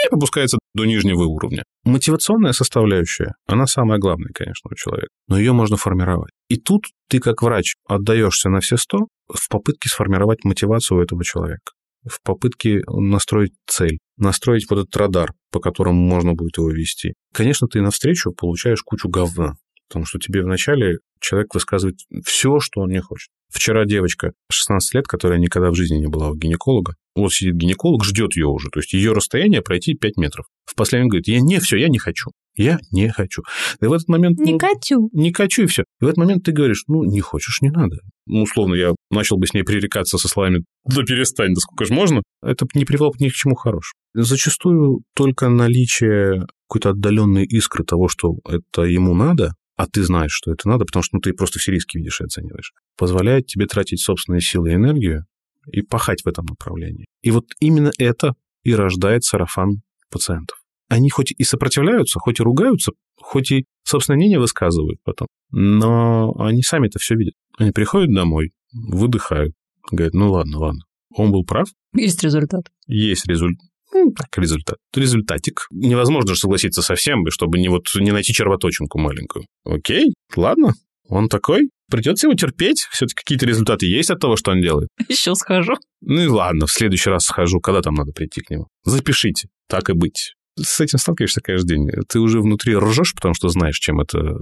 опускается 0.09 0.57
до 0.73 0.85
нижнего 0.85 1.23
уровня. 1.23 1.63
Мотивационная 1.83 2.53
составляющая, 2.53 3.33
она 3.45 3.67
самая 3.67 3.99
главная, 3.99 4.31
конечно, 4.33 4.69
у 4.71 4.75
человека, 4.75 5.09
но 5.27 5.37
ее 5.37 5.51
можно 5.51 5.75
формировать. 5.75 6.31
И 6.47 6.55
тут 6.55 6.85
ты, 7.09 7.19
как 7.19 7.41
врач, 7.41 7.75
отдаешься 7.85 8.47
на 8.47 8.61
все 8.61 8.77
сто 8.77 9.09
в 9.27 9.49
попытке 9.49 9.89
сформировать 9.89 10.45
мотивацию 10.45 10.99
у 10.99 11.01
этого 11.01 11.25
человека, 11.25 11.73
в 12.09 12.21
попытке 12.23 12.79
настроить 12.87 13.51
цель, 13.67 13.99
настроить 14.15 14.65
вот 14.69 14.79
этот 14.79 14.95
радар, 14.95 15.33
по 15.51 15.59
которому 15.59 15.99
можно 15.99 16.35
будет 16.35 16.57
его 16.57 16.69
вести. 16.69 17.15
Конечно, 17.33 17.67
ты 17.67 17.81
навстречу 17.81 18.31
получаешь 18.31 18.81
кучу 18.81 19.09
говна, 19.09 19.55
потому 19.89 20.05
что 20.05 20.19
тебе 20.19 20.41
вначале 20.41 20.99
человек 21.19 21.53
высказывает 21.53 21.97
все, 22.23 22.61
что 22.61 22.79
он 22.79 22.91
не 22.91 23.01
хочет. 23.01 23.29
Вчера 23.51 23.85
девочка 23.85 24.33
16 24.51 24.93
лет, 24.93 25.07
которая 25.07 25.39
никогда 25.39 25.71
в 25.71 25.75
жизни 25.75 25.97
не 25.97 26.07
была 26.07 26.29
у 26.29 26.35
гинеколога, 26.35 26.95
вот 27.15 27.33
сидит 27.33 27.55
гинеколог, 27.55 28.03
ждет 28.05 28.35
ее 28.35 28.47
уже, 28.47 28.69
то 28.69 28.79
есть 28.79 28.93
ее 28.93 29.11
расстояние 29.11 29.61
пройти 29.61 29.95
5 29.95 30.17
метров. 30.17 30.45
В 30.65 30.75
последний 30.75 31.09
говорит, 31.09 31.27
я 31.27 31.41
не, 31.41 31.59
все, 31.59 31.77
я 31.77 31.89
не 31.89 31.97
хочу, 31.97 32.31
я 32.55 32.79
не 32.91 33.09
хочу. 33.09 33.41
И 33.81 33.85
в 33.85 33.91
этот 33.91 34.07
момент... 34.07 34.37
ну, 34.37 34.59
хочу. 34.59 35.09
не 35.13 35.33
хочу, 35.33 35.63
и 35.63 35.65
все. 35.65 35.83
И 35.99 36.05
в 36.05 36.07
этот 36.07 36.17
момент 36.17 36.43
ты 36.43 36.51
говоришь, 36.51 36.83
ну, 36.87 37.03
не 37.03 37.21
хочешь, 37.21 37.61
не 37.61 37.69
надо. 37.69 37.97
Ну, 38.27 38.43
условно, 38.43 38.75
я 38.75 38.93
начал 39.09 39.37
бы 39.37 39.47
с 39.47 39.53
ней 39.53 39.63
пререкаться 39.63 40.17
со 40.17 40.27
словами, 40.27 40.63
да 40.85 41.01
перестань, 41.03 41.53
да 41.53 41.59
сколько 41.59 41.85
же 41.85 41.93
можно. 41.93 42.21
Это 42.43 42.67
не 42.75 42.85
привело 42.85 43.09
бы 43.09 43.17
ни 43.19 43.29
к 43.29 43.33
чему 43.33 43.55
хорошему. 43.55 43.99
Зачастую 44.13 45.01
только 45.15 45.49
наличие 45.49 46.45
какой-то 46.67 46.91
отдаленной 46.91 47.45
искры 47.45 47.83
того, 47.83 48.07
что 48.07 48.35
это 48.47 48.83
ему 48.83 49.15
надо, 49.15 49.53
а 49.79 49.87
ты 49.87 50.03
знаешь, 50.03 50.33
что 50.33 50.51
это 50.51 50.67
надо, 50.67 50.83
потому 50.83 51.03
что 51.03 51.15
ну, 51.15 51.21
ты 51.21 51.31
просто 51.31 51.57
все 51.57 51.71
риски 51.71 51.95
видишь 51.95 52.19
и 52.19 52.25
оцениваешь, 52.25 52.73
позволяет 52.97 53.47
тебе 53.47 53.65
тратить 53.65 54.01
собственные 54.01 54.41
силы 54.41 54.71
и 54.71 54.73
энергию 54.73 55.23
и 55.71 55.81
пахать 55.81 56.23
в 56.23 56.27
этом 56.27 56.47
направлении. 56.47 57.05
И 57.21 57.31
вот 57.31 57.45
именно 57.61 57.89
это 57.97 58.33
и 58.63 58.75
рождает 58.75 59.23
сарафан 59.23 59.81
пациентов. 60.11 60.57
Они 60.89 61.09
хоть 61.09 61.31
и 61.31 61.43
сопротивляются, 61.45 62.19
хоть 62.19 62.41
и 62.41 62.43
ругаются, 62.43 62.91
хоть 63.15 63.51
и 63.51 63.65
собственное 63.85 64.17
мнение 64.17 64.37
высказывают 64.37 64.99
потом, 65.05 65.29
но 65.51 66.33
они 66.39 66.61
сами 66.61 66.87
это 66.87 66.99
все 66.99 67.15
видят. 67.15 67.35
Они 67.57 67.71
приходят 67.71 68.13
домой, 68.13 68.51
выдыхают, 68.73 69.53
говорят, 69.89 70.13
ну 70.13 70.29
ладно, 70.29 70.59
ладно, 70.59 70.81
он 71.15 71.31
был 71.31 71.45
прав, 71.45 71.69
Есть 71.93 72.21
результат. 72.21 72.65
есть 72.85 73.25
результат. 73.27 73.65
Ну, 73.93 74.11
так, 74.11 74.27
результат. 74.37 74.77
Результатик. 74.95 75.67
Невозможно 75.71 76.33
же 76.33 76.39
согласиться 76.39 76.81
со 76.81 76.95
всем, 76.95 77.25
чтобы 77.29 77.59
не, 77.59 77.69
вот, 77.69 77.87
не 77.95 78.11
найти 78.11 78.33
червоточинку 78.33 78.99
маленькую. 78.99 79.45
Окей, 79.65 80.13
ладно, 80.35 80.73
он 81.07 81.27
такой. 81.27 81.69
Придется 81.89 82.27
его 82.27 82.35
терпеть. 82.35 82.87
Все-таки 82.91 83.15
какие-то 83.15 83.47
результаты 83.47 83.87
есть 83.87 84.11
от 84.11 84.19
того, 84.19 84.37
что 84.37 84.51
он 84.51 84.61
делает. 84.61 84.89
Еще 85.07 85.33
схожу. 85.33 85.73
Ну 86.01 86.21
и 86.21 86.27
ладно, 86.27 86.67
в 86.67 86.71
следующий 86.71 87.09
раз 87.09 87.23
схожу, 87.23 87.59
когда 87.59 87.81
там 87.81 87.95
надо 87.95 88.11
прийти 88.11 88.41
к 88.41 88.49
нему. 88.51 88.67
Запишите, 88.83 89.47
так 89.67 89.89
и 89.89 89.93
быть. 89.93 90.33
С 90.55 90.79
этим 90.81 90.99
сталкиваешься 90.99 91.41
каждый 91.41 91.77
день. 91.77 91.89
Ты 92.07 92.19
уже 92.19 92.41
внутри 92.41 92.75
ржешь, 92.75 93.13
потому 93.15 93.33
что 93.33 93.49
знаешь, 93.49 93.79
чем 93.79 94.01
это 94.01 94.19
э, 94.19 94.33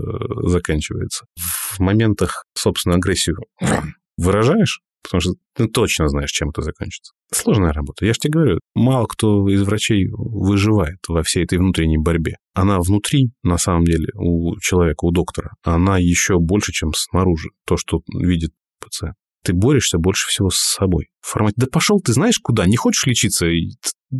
заканчивается. 0.47 1.25
В 1.37 1.79
моментах, 1.79 2.43
собственно, 2.55 2.95
агрессию 2.95 3.37
выражаешь, 4.17 4.81
потому 5.03 5.21
что 5.21 5.33
ты 5.55 5.67
точно 5.67 6.07
знаешь, 6.07 6.31
чем 6.31 6.49
это 6.49 6.61
закончится. 6.61 7.13
Сложная 7.31 7.73
работа. 7.73 8.05
Я 8.05 8.13
же 8.13 8.19
тебе 8.19 8.33
говорю, 8.33 8.59
мало 8.73 9.05
кто 9.05 9.47
из 9.49 9.61
врачей 9.63 10.07
выживает 10.11 10.99
во 11.07 11.23
всей 11.23 11.43
этой 11.43 11.57
внутренней 11.57 11.97
борьбе. 11.97 12.35
Она 12.53 12.79
внутри, 12.79 13.31
на 13.43 13.57
самом 13.57 13.83
деле, 13.85 14.07
у 14.15 14.57
человека, 14.59 15.05
у 15.05 15.11
доктора, 15.11 15.51
она 15.63 15.97
еще 15.97 16.39
больше, 16.39 16.71
чем 16.71 16.93
снаружи. 16.93 17.49
То, 17.65 17.77
что 17.77 18.01
видит 18.13 18.51
пациент. 18.79 19.15
Ты 19.43 19.53
борешься 19.53 19.97
больше 19.97 20.27
всего 20.27 20.49
с 20.49 20.57
собой. 20.57 21.07
В 21.21 21.27
формате, 21.27 21.55
да 21.57 21.67
пошел 21.67 21.99
ты 21.99 22.13
знаешь 22.13 22.39
куда, 22.39 22.65
не 22.65 22.75
хочешь 22.75 23.05
лечиться? 23.05 23.47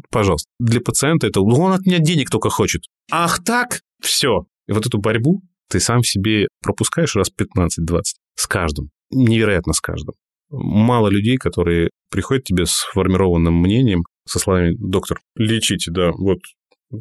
Пожалуйста. 0.10 0.50
Для 0.60 0.80
пациента 0.80 1.28
это, 1.28 1.42
он 1.42 1.74
от 1.74 1.86
меня 1.86 2.00
денег 2.00 2.30
только 2.30 2.50
хочет. 2.50 2.84
Ах 3.12 3.44
так? 3.44 3.82
Все. 4.02 4.46
И 4.68 4.74
вот 4.74 4.86
эту 4.86 5.00
борьбу 5.00 5.42
ты 5.70 5.80
сам 5.80 6.02
в 6.02 6.08
себе 6.08 6.48
пропускаешь 6.62 7.16
раз 7.16 7.30
15-20 7.30 8.02
с 8.36 8.48
каждым. 8.48 8.90
Невероятно 9.10 9.74
с 9.74 9.82
каждым. 9.82 10.16
Мало 10.50 11.10
людей, 11.10 11.38
которые 11.38 11.90
приходят 12.10 12.44
к 12.44 12.48
тебе 12.48 12.66
с 12.66 12.72
сформированным 12.72 13.54
мнением, 13.54 14.04
со 14.28 14.40
словами 14.40 14.76
«доктор, 14.78 15.20
лечите, 15.36 15.92
да, 15.92 16.12
вот 16.12 16.40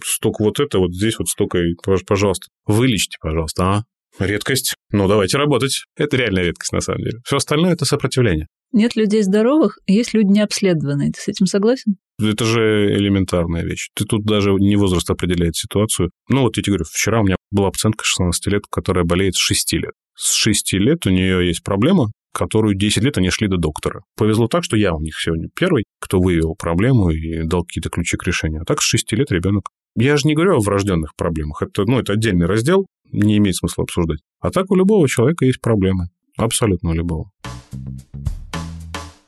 столько 0.04 0.42
вот 0.42 0.60
это, 0.60 0.78
вот 0.78 0.94
здесь 0.94 1.18
вот 1.18 1.28
столько, 1.28 1.60
пожалуйста, 2.06 2.48
вылечите, 2.66 3.18
пожалуйста, 3.20 3.64
а?» 3.64 3.84
Редкость. 4.18 4.74
Ну, 4.92 5.08
давайте 5.08 5.36
работать. 5.36 5.84
Это 5.94 6.16
реальная 6.16 6.44
редкость, 6.44 6.72
на 6.72 6.80
самом 6.80 7.00
деле. 7.00 7.18
Все 7.24 7.36
остальное– 7.36 7.72
это 7.74 7.84
сопротивление. 7.84 8.46
Нет 8.72 8.96
людей 8.96 9.22
здоровых, 9.22 9.78
есть 9.86 10.14
люди 10.14 10.28
необследованные. 10.28 11.12
Ты 11.12 11.20
с 11.20 11.28
этим 11.28 11.46
согласен? 11.46 11.96
Это 12.18 12.44
же 12.44 12.94
элементарная 12.94 13.62
вещь. 13.62 13.88
Ты 13.94 14.04
тут 14.04 14.24
даже 14.24 14.52
не 14.54 14.76
возраст 14.76 15.08
определяет 15.10 15.56
ситуацию. 15.56 16.10
Ну 16.28 16.42
вот 16.42 16.56
я 16.56 16.62
тебе 16.62 16.72
говорю, 16.72 16.86
вчера 16.90 17.20
у 17.20 17.24
меня 17.24 17.36
была 17.50 17.70
пациентка 17.70 18.04
16 18.04 18.46
лет, 18.46 18.62
которая 18.70 19.04
болеет 19.04 19.34
с 19.34 19.38
6 19.38 19.72
лет. 19.74 19.92
С 20.16 20.34
6 20.34 20.72
лет 20.74 21.06
у 21.06 21.10
нее 21.10 21.46
есть 21.46 21.62
проблема, 21.62 22.10
которую 22.36 22.74
10 22.74 23.02
лет 23.02 23.18
они 23.18 23.30
шли 23.30 23.48
до 23.48 23.56
доктора. 23.56 24.02
Повезло 24.16 24.46
так, 24.46 24.62
что 24.62 24.76
я 24.76 24.94
у 24.94 25.00
них 25.00 25.14
сегодня 25.18 25.48
первый, 25.54 25.84
кто 26.00 26.20
выявил 26.20 26.54
проблему 26.54 27.10
и 27.10 27.42
дал 27.44 27.64
какие-то 27.64 27.88
ключи 27.88 28.16
к 28.16 28.26
решению. 28.26 28.62
А 28.62 28.64
так 28.64 28.82
с 28.82 28.84
6 28.84 29.12
лет 29.12 29.32
ребенок. 29.32 29.70
Я 29.96 30.16
же 30.18 30.28
не 30.28 30.34
говорю 30.34 30.56
о 30.56 30.60
врожденных 30.60 31.16
проблемах. 31.16 31.62
Это, 31.62 31.84
ну, 31.86 31.98
это 31.98 32.12
отдельный 32.12 32.46
раздел, 32.46 32.86
не 33.10 33.38
имеет 33.38 33.56
смысла 33.56 33.84
обсуждать. 33.84 34.20
А 34.40 34.50
так 34.50 34.70
у 34.70 34.76
любого 34.76 35.08
человека 35.08 35.46
есть 35.46 35.60
проблемы. 35.62 36.08
Абсолютно 36.36 36.90
у 36.90 36.92
любого. 36.92 37.30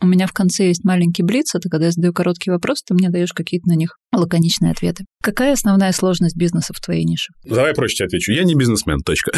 У 0.09 0.11
меня 0.11 0.27
в 0.27 0.33
конце 0.33 0.69
есть 0.69 0.85
маленький 0.85 1.23
блиц, 1.23 1.55
это 1.55 1.69
когда 1.69 1.85
я 1.85 1.93
задаю 1.93 2.15
короткий 2.15 2.51
вопрос, 2.51 2.83
ты 2.83 2.95
мне 2.95 3.11
даешь 3.11 3.35
какие-то 3.35 3.69
на 3.69 3.75
них 3.75 3.99
лаконичные 4.11 4.73
ответы. 4.73 5.05
Какая 5.23 5.53
основная 5.53 5.93
сложность 5.93 6.35
бизнеса 6.35 6.73
в 6.75 6.81
твоей 6.81 7.05
нише? 7.05 7.35
Давай 7.45 7.75
проще 7.75 7.97
тебе 7.97 8.07
отвечу. 8.07 8.33
Я 8.33 8.45
не 8.45 8.55
бизнесмен, 8.55 9.01
точка. 9.01 9.33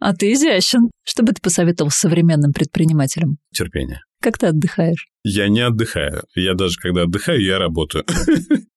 А 0.00 0.12
ты 0.12 0.32
изящен. 0.32 0.90
Что 1.04 1.22
бы 1.22 1.32
ты 1.32 1.40
посоветовал 1.40 1.92
современным 1.92 2.52
предпринимателям? 2.52 3.36
Терпение. 3.54 4.00
Как 4.20 4.38
ты 4.38 4.48
отдыхаешь? 4.48 5.06
Я 5.22 5.48
не 5.48 5.60
отдыхаю. 5.60 6.24
Я 6.34 6.54
даже 6.54 6.78
когда 6.82 7.02
отдыхаю, 7.02 7.40
я 7.40 7.58
работаю. 7.58 8.04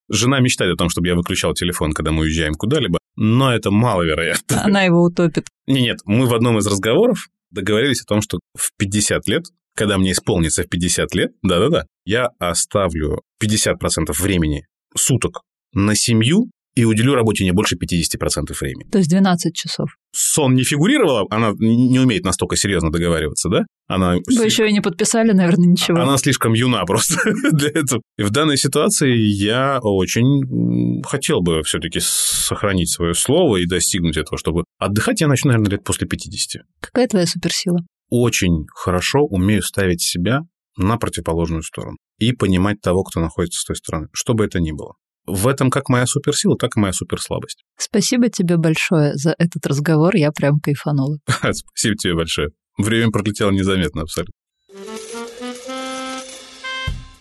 Жена 0.08 0.38
мечтает 0.38 0.74
о 0.74 0.76
том, 0.76 0.90
чтобы 0.90 1.08
я 1.08 1.16
выключал 1.16 1.54
телефон, 1.54 1.92
когда 1.92 2.12
мы 2.12 2.20
уезжаем 2.20 2.54
куда-либо, 2.54 2.98
но 3.16 3.52
это 3.52 3.72
маловероятно. 3.72 4.62
Она 4.62 4.82
его 4.82 5.02
утопит. 5.02 5.48
Не, 5.66 5.82
нет, 5.82 5.98
мы 6.04 6.26
в 6.26 6.34
одном 6.34 6.58
из 6.58 6.66
разговоров 6.68 7.28
договорились 7.54 8.02
о 8.02 8.06
том, 8.06 8.20
что 8.20 8.38
в 8.56 8.72
50 8.78 9.26
лет, 9.28 9.44
когда 9.74 9.96
мне 9.98 10.12
исполнится 10.12 10.62
в 10.62 10.68
50 10.68 11.14
лет, 11.14 11.32
да-да-да, 11.42 11.86
я 12.04 12.28
оставлю 12.38 13.22
50% 13.42 14.12
времени 14.20 14.66
суток 14.96 15.42
на 15.72 15.94
семью 15.94 16.50
и 16.74 16.84
уделю 16.84 17.14
работе 17.14 17.44
не 17.44 17.52
больше 17.52 17.76
50% 17.76 18.54
времени. 18.60 18.88
То 18.90 18.98
есть 18.98 19.10
12 19.10 19.54
часов. 19.54 19.90
Сон 20.12 20.54
не 20.54 20.64
фигурировала, 20.64 21.26
она 21.30 21.52
не 21.58 21.98
умеет 21.98 22.24
настолько 22.24 22.56
серьезно 22.56 22.90
договариваться, 22.90 23.48
да? 23.48 23.64
Она... 23.86 24.16
Вы 24.26 24.44
еще 24.44 24.68
и 24.68 24.72
не 24.72 24.80
подписали, 24.80 25.32
наверное, 25.32 25.68
ничего. 25.68 26.00
Она 26.00 26.16
слишком 26.18 26.52
юна 26.52 26.84
просто 26.86 27.16
для 27.52 27.68
этого. 27.68 28.02
И 28.18 28.22
в 28.22 28.30
данной 28.30 28.56
ситуации 28.56 29.14
я 29.14 29.78
очень 29.80 31.02
хотел 31.04 31.42
бы 31.42 31.62
все-таки 31.62 32.00
сохранить 32.00 32.90
свое 32.90 33.14
слово 33.14 33.58
и 33.58 33.66
достигнуть 33.66 34.16
этого, 34.16 34.38
чтобы 34.38 34.64
отдыхать 34.78 35.20
я 35.20 35.28
начну, 35.28 35.50
наверное, 35.50 35.72
лет 35.72 35.84
после 35.84 36.06
50. 36.06 36.62
Какая 36.80 37.06
твоя 37.08 37.26
суперсила? 37.26 37.78
Очень 38.10 38.66
хорошо 38.74 39.20
умею 39.20 39.62
ставить 39.62 40.02
себя 40.02 40.40
на 40.76 40.96
противоположную 40.96 41.62
сторону 41.62 41.96
и 42.18 42.32
понимать 42.32 42.80
того, 42.80 43.04
кто 43.04 43.20
находится 43.20 43.60
с 43.60 43.64
той 43.64 43.76
стороны, 43.76 44.08
что 44.12 44.34
бы 44.34 44.44
это 44.44 44.60
ни 44.60 44.72
было. 44.72 44.94
В 45.26 45.48
этом 45.48 45.70
как 45.70 45.88
моя 45.88 46.06
суперсила, 46.06 46.56
так 46.56 46.76
и 46.76 46.80
моя 46.80 46.92
суперслабость. 46.92 47.64
Спасибо 47.78 48.28
тебе 48.28 48.56
большое 48.56 49.14
за 49.14 49.34
этот 49.38 49.66
разговор, 49.66 50.14
я 50.16 50.32
прям 50.32 50.60
кайфанула. 50.60 51.18
Спасибо 51.26 51.96
тебе 51.96 52.14
большое. 52.14 52.50
Время 52.76 53.10
пролетело 53.10 53.50
незаметно 53.50 54.02
абсолютно. 54.02 54.34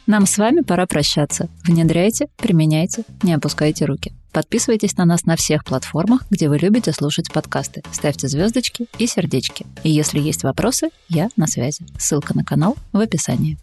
Нам 0.05 0.25
с 0.25 0.37
вами 0.37 0.61
пора 0.61 0.85
прощаться. 0.85 1.49
Внедряйте, 1.63 2.27
применяйте, 2.37 3.05
не 3.21 3.33
опускайте 3.33 3.85
руки. 3.85 4.11
Подписывайтесь 4.33 4.97
на 4.97 5.05
нас 5.05 5.23
на 5.23 5.37
всех 5.37 5.63
платформах, 5.63 6.25
где 6.29 6.49
вы 6.49 6.57
любите 6.57 6.91
слушать 6.91 7.31
подкасты. 7.31 7.83
Ставьте 7.91 8.27
звездочки 8.27 8.87
и 8.97 9.07
сердечки. 9.07 9.65
И 9.83 9.89
если 9.89 10.19
есть 10.19 10.43
вопросы, 10.43 10.89
я 11.07 11.29
на 11.37 11.47
связи. 11.47 11.85
Ссылка 11.97 12.35
на 12.35 12.43
канал 12.43 12.75
в 12.91 12.99
описании. 12.99 13.57